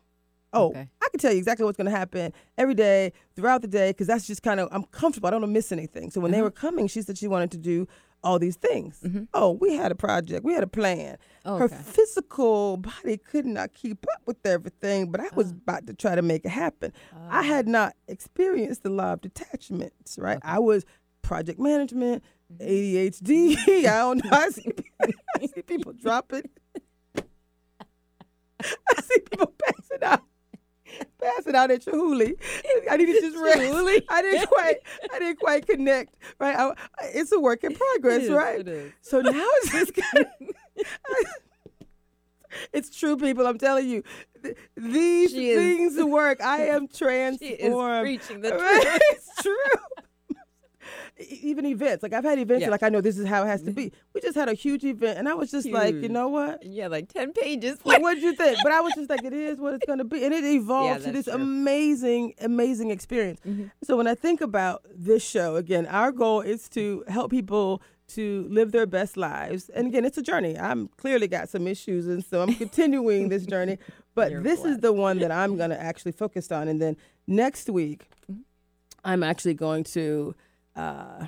Oh, 0.52 0.68
Okay. 0.70 0.88
I 1.02 1.08
can 1.10 1.20
tell 1.20 1.32
you 1.32 1.38
exactly 1.38 1.64
what's 1.64 1.76
going 1.76 1.90
to 1.90 1.96
happen 1.96 2.32
every 2.56 2.74
day 2.74 3.12
throughout 3.34 3.62
the 3.62 3.68
day 3.68 3.90
because 3.90 4.06
that's 4.06 4.26
just 4.26 4.42
kind 4.42 4.58
of 4.60 4.68
I'm 4.72 4.84
comfortable. 4.84 5.26
I 5.26 5.30
don't 5.30 5.40
want 5.42 5.50
to 5.50 5.54
miss 5.54 5.72
anything. 5.72 6.10
So 6.10 6.20
when 6.20 6.30
Uh-huh. 6.30 6.38
they 6.38 6.42
were 6.42 6.50
coming, 6.50 6.86
she 6.88 7.02
said 7.02 7.18
she 7.18 7.28
wanted 7.28 7.50
to 7.52 7.58
do 7.58 7.86
all 8.26 8.38
these 8.38 8.56
things. 8.56 9.00
Mm-hmm. 9.04 9.24
Oh, 9.34 9.52
we 9.52 9.74
had 9.74 9.92
a 9.92 9.94
project. 9.94 10.44
We 10.44 10.52
had 10.52 10.62
a 10.64 10.66
plan. 10.68 11.16
Her 11.44 11.64
Okay. 11.64 11.76
physical 11.82 12.76
body 12.76 13.16
could 13.18 13.46
not 13.46 13.72
keep 13.72 14.04
up 14.14 14.22
with 14.26 14.44
everything, 14.44 15.10
but 15.12 15.20
I 15.20 15.28
was 15.34 15.52
Ah. 15.52 15.56
about 15.62 15.86
to 15.86 15.94
try 15.94 16.14
to 16.16 16.22
make 16.22 16.44
it 16.44 16.50
happen. 16.50 16.92
I 17.30 17.42
had 17.42 17.68
not 17.68 17.94
experienced 18.08 18.82
the 18.82 18.90
law 18.90 19.12
of 19.14 19.20
detachments, 19.20 20.18
right? 20.18 20.38
I 20.42 20.58
was 20.58 20.84
project 21.22 21.58
management, 21.60 22.22
Mm-hmm. 22.52 22.64
ADHD. 22.68 23.56
I 23.88 23.98
don't 23.98 24.24
know. 24.24 24.30
I 24.30 24.48
see, 24.50 24.70
I 25.36 25.46
see 25.46 25.62
people 25.62 25.92
dropping. 25.92 26.48
I 28.62 29.00
see 29.02 29.20
people 29.30 29.52
passing 29.64 30.02
out. 30.02 30.22
Passing 31.22 31.54
out 31.54 31.70
at 31.70 31.82
Chihuly. 31.84 32.36
I 32.90 32.96
need 32.96 33.06
to 33.06 33.12
just 33.20 33.36
rest. 33.36 33.58
Chihuly? 33.58 34.02
I 34.08 34.22
didn't 34.22 34.48
quite. 34.48 34.76
I 35.12 35.18
didn't 35.18 35.38
quite 35.40 35.66
connect. 35.66 36.14
Right. 36.38 36.56
I, 36.56 36.72
it's 37.14 37.32
a 37.32 37.40
work 37.40 37.64
in 37.64 37.74
progress. 37.92 38.22
is, 38.24 38.30
right. 38.30 38.60
it 38.60 38.68
is. 38.68 38.92
So 39.02 39.20
now 39.20 39.32
it's 39.62 39.72
just 39.72 39.94
kind 39.94 40.26
of. 40.26 40.54
It's 42.72 42.96
true, 42.96 43.16
people. 43.16 43.46
I'm 43.46 43.58
telling 43.58 43.88
you, 43.88 44.02
Th- 44.42 44.56
these 44.76 45.30
She 45.30 45.50
is- 45.50 45.58
things 45.58 46.04
work. 46.04 46.40
I 46.40 46.66
am 46.68 46.88
transformed. 46.88 47.38
She 47.40 47.48
is 47.48 48.00
preaching 48.02 48.40
the 48.40 48.50
Right? 48.54 48.82
truth. 48.82 49.00
it's 49.10 49.42
true. 49.42 50.04
Even 51.18 51.64
events, 51.64 52.02
like 52.02 52.12
I've 52.12 52.24
had 52.24 52.38
events, 52.38 52.60
Yeah. 52.62 52.68
like 52.70 52.82
I 52.82 52.90
know 52.90 53.00
this 53.00 53.16
is 53.16 53.26
how 53.26 53.42
it 53.42 53.46
has 53.46 53.62
to 53.62 53.70
be. 53.70 53.90
We 54.12 54.20
just 54.20 54.34
had 54.34 54.50
a 54.50 54.54
huge 54.54 54.84
event, 54.84 55.18
and 55.18 55.26
I 55.28 55.34
was 55.34 55.50
just 55.50 55.66
like, 55.70 55.94
you 55.94 56.10
know 56.10 56.28
what? 56.28 56.62
Yeah, 56.62 56.88
like 56.88 57.08
ten 57.10 57.32
pages. 57.32 57.78
Like, 57.84 58.02
what'd 58.02 58.22
you 58.22 58.34
think? 58.34 58.58
But 58.62 58.72
I 58.72 58.80
was 58.80 58.92
just 58.94 59.08
like, 59.08 59.24
it 59.30 59.32
is 59.32 59.58
what 59.58 59.72
it's 59.74 59.86
going 59.86 59.98
to 59.98 60.04
be. 60.04 60.22
And 60.24 60.34
it 60.34 60.44
evolved 60.44 61.04
to 61.04 61.12
this 61.12 61.24
true. 61.24 61.34
amazing, 61.34 62.34
amazing 62.40 62.90
experience. 62.90 63.40
Mm-hmm. 63.46 63.68
So 63.82 63.96
when 63.96 64.06
I 64.06 64.14
think 64.14 64.42
about 64.42 64.82
this 64.94 65.24
show, 65.26 65.56
again, 65.56 65.86
our 65.86 66.12
goal 66.12 66.42
is 66.42 66.68
to 66.70 67.02
help 67.08 67.30
people 67.30 67.80
to 68.08 68.46
live 68.50 68.70
their 68.72 68.86
best 68.86 69.16
lives. 69.16 69.68
And 69.70 69.86
again, 69.88 70.04
it's 70.04 70.18
a 70.18 70.22
journey. 70.22 70.56
I'm 70.58 70.88
clearly 70.98 71.28
got 71.28 71.48
some 71.48 71.66
issues, 71.66 72.06
and 72.06 72.22
so 72.24 72.42
I'm 72.42 72.54
continuing 72.54 73.30
this 73.30 73.46
journey. 73.46 73.78
But 74.14 74.30
You're 74.30 74.42
this 74.42 74.64
is 74.64 74.78
the 74.78 74.94
one 74.94 75.18
that 75.18 75.30
I'm 75.30 75.56
going 75.60 75.68
to 75.70 75.78
actually 75.80 76.12
focus 76.12 76.50
on. 76.50 76.68
And 76.68 76.80
then 76.80 76.96
next 77.26 77.68
week, 77.70 78.08
Mm-hmm. 78.30 78.40
I'm 79.04 79.22
actually 79.22 79.54
going 79.54 79.84
to 79.84 80.34
uh, 80.76 81.26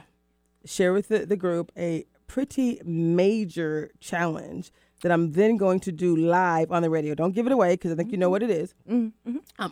share 0.64 0.92
with 0.92 1.08
the, 1.08 1.26
the 1.26 1.36
group 1.36 1.72
a 1.76 2.04
pretty 2.26 2.80
major 2.84 3.90
challenge 4.00 4.70
that 5.02 5.12
I'm 5.12 5.32
then 5.32 5.56
going 5.56 5.80
to 5.80 5.92
do 5.92 6.14
live 6.16 6.72
on 6.72 6.82
the 6.82 6.90
radio. 6.90 7.14
Don't 7.14 7.32
give 7.32 7.46
it 7.46 7.52
away 7.52 7.74
because 7.74 7.92
I 7.92 7.94
think 7.94 8.10
you 8.10 8.18
know 8.18 8.30
what 8.30 8.42
it 8.42 8.50
is. 8.50 8.74
Um, 8.88 9.12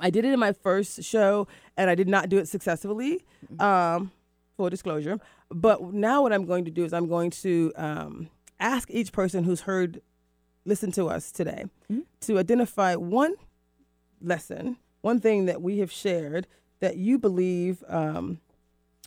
I 0.01 0.09
did 0.11 0.25
it 0.25 0.33
in 0.33 0.39
my 0.39 0.53
first 0.53 1.03
show 1.03 1.49
and 1.77 1.91
I 1.91 1.95
did 1.95 2.09
not 2.09 2.29
do 2.29 2.39
it 2.39 2.49
successfully. 2.49 3.25
Um, 3.59 4.13
full 4.57 4.71
disclosure. 4.71 5.19
But 5.51 5.83
now 5.93 6.23
what 6.23 6.33
I'm 6.33 6.47
going 6.47 6.65
to 6.65 6.71
do 6.71 6.85
is 6.85 6.93
I'm 6.93 7.09
going 7.09 7.31
to 7.31 7.73
um, 7.77 8.29
ask 8.61 8.89
each 8.91 9.13
person 9.13 9.45
who's 9.45 9.63
heard, 9.63 10.01
listen 10.65 10.93
to 10.93 11.09
us 11.09 11.31
today, 11.33 11.67
to 12.21 12.39
identify 12.39 12.95
one 12.95 13.35
lesson, 14.23 14.77
one 15.03 15.21
thing 15.21 15.47
that 15.47 15.61
we 15.61 15.79
have 15.79 15.91
shared 15.93 16.47
that 16.81 16.97
you 16.97 17.19
believe 17.19 17.83
um, 17.89 18.39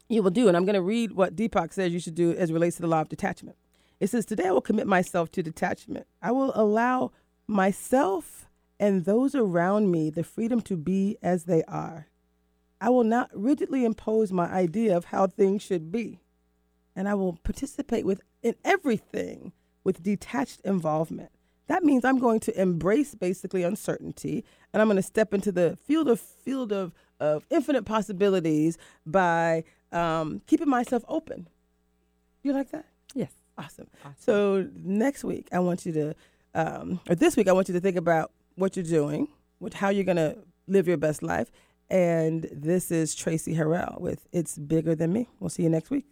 you 0.10 0.22
will 0.22 0.32
do. 0.32 0.47
And 0.47 0.57
I'm 0.57 0.66
going 0.66 0.74
to 0.76 0.82
read 0.82 1.14
what 1.14 1.36
Deepak 1.36 1.72
says 1.72 1.93
you 1.93 1.99
should 1.99 2.16
do 2.16 2.34
as 2.34 2.51
relates 2.51 2.76
to 2.78 2.82
the 2.82 2.88
law 2.88 3.01
of 3.01 3.10
detachment. 3.10 3.57
It 3.99 4.10
says, 4.10 4.26
Today 4.26 4.47
I 4.47 4.51
will 4.51 4.62
commit 4.62 4.88
myself 4.88 5.32
to 5.32 5.43
detachment. 5.43 6.07
I 6.22 6.32
will 6.32 6.51
allow 6.55 7.12
myself 7.47 8.47
and 8.80 9.05
those 9.05 9.36
around 9.36 9.91
me 9.91 10.10
the 10.10 10.24
freedom 10.24 10.62
to 10.62 10.78
be 10.78 11.18
as 11.22 11.43
they 11.43 11.64
are. 11.64 12.07
I 12.82 12.89
will 12.89 13.03
not 13.03 13.30
rigidly 13.34 13.84
impose 13.84 14.32
my 14.32 14.45
idea 14.45 14.95
of 14.95 15.05
how 15.05 15.28
things 15.28 15.62
should 15.62 15.91
be. 15.91 16.22
And 16.95 17.07
I 17.07 17.14
will 17.14 17.34
participate 17.43 18.05
with 18.05 18.22
in 18.41 18.55
everything 18.64 19.51
with 19.84 20.01
detached 20.01 20.62
involvement. 20.62 21.32
That 21.68 21.84
means 21.84 22.03
I'm 22.03 22.20
going 22.20 22.39
to 22.41 22.60
embrace 22.62 23.14
basically 23.16 23.64
uncertainty 23.64 24.43
and 24.74 24.82
I'm 24.82 24.88
going 24.88 24.95
to 24.95 25.03
step 25.03 25.34
into 25.34 25.51
the 25.51 25.78
field 25.86 26.07
of 26.07 26.20
field 26.20 26.72
of, 26.72 26.93
of 27.20 27.45
infinite 27.49 27.86
possibilities 27.86 28.78
by 29.05 29.66
um, 29.92 30.42
keeping 30.48 30.70
myself 30.70 31.04
open. 31.08 31.48
You 32.44 32.54
like 32.54 32.72
that? 32.72 32.86
Yes. 33.14 33.32
Awesome. 33.58 33.88
So 34.18 34.70
next 34.74 35.26
week, 35.26 35.50
I 35.52 35.60
want 35.60 35.86
you 35.86 35.92
to, 35.92 36.16
um, 36.56 37.02
or 37.10 37.16
this 37.16 37.36
week, 37.36 37.50
I 37.50 37.52
want 37.52 37.68
you 37.68 37.74
to 37.74 37.82
think 37.82 37.98
about 37.98 38.32
what 38.56 38.78
you're 38.78 38.86
doing, 38.86 39.28
what, 39.58 39.74
how 39.74 39.90
you're 39.90 40.06
going 40.06 40.16
to 40.16 40.38
live 40.68 40.88
your 40.88 40.96
best 40.96 41.22
life. 41.22 41.52
And 41.90 42.48
this 42.54 42.90
is 42.90 43.16
Tracy 43.16 43.56
Harrell 43.56 44.00
with 44.00 44.28
It's 44.32 44.58
Bigger 44.58 44.96
Than 44.96 45.12
Me. 45.12 45.28
We'll 45.40 45.50
see 45.50 45.64
you 45.64 45.70
next 45.70 45.90
week. 45.90 46.06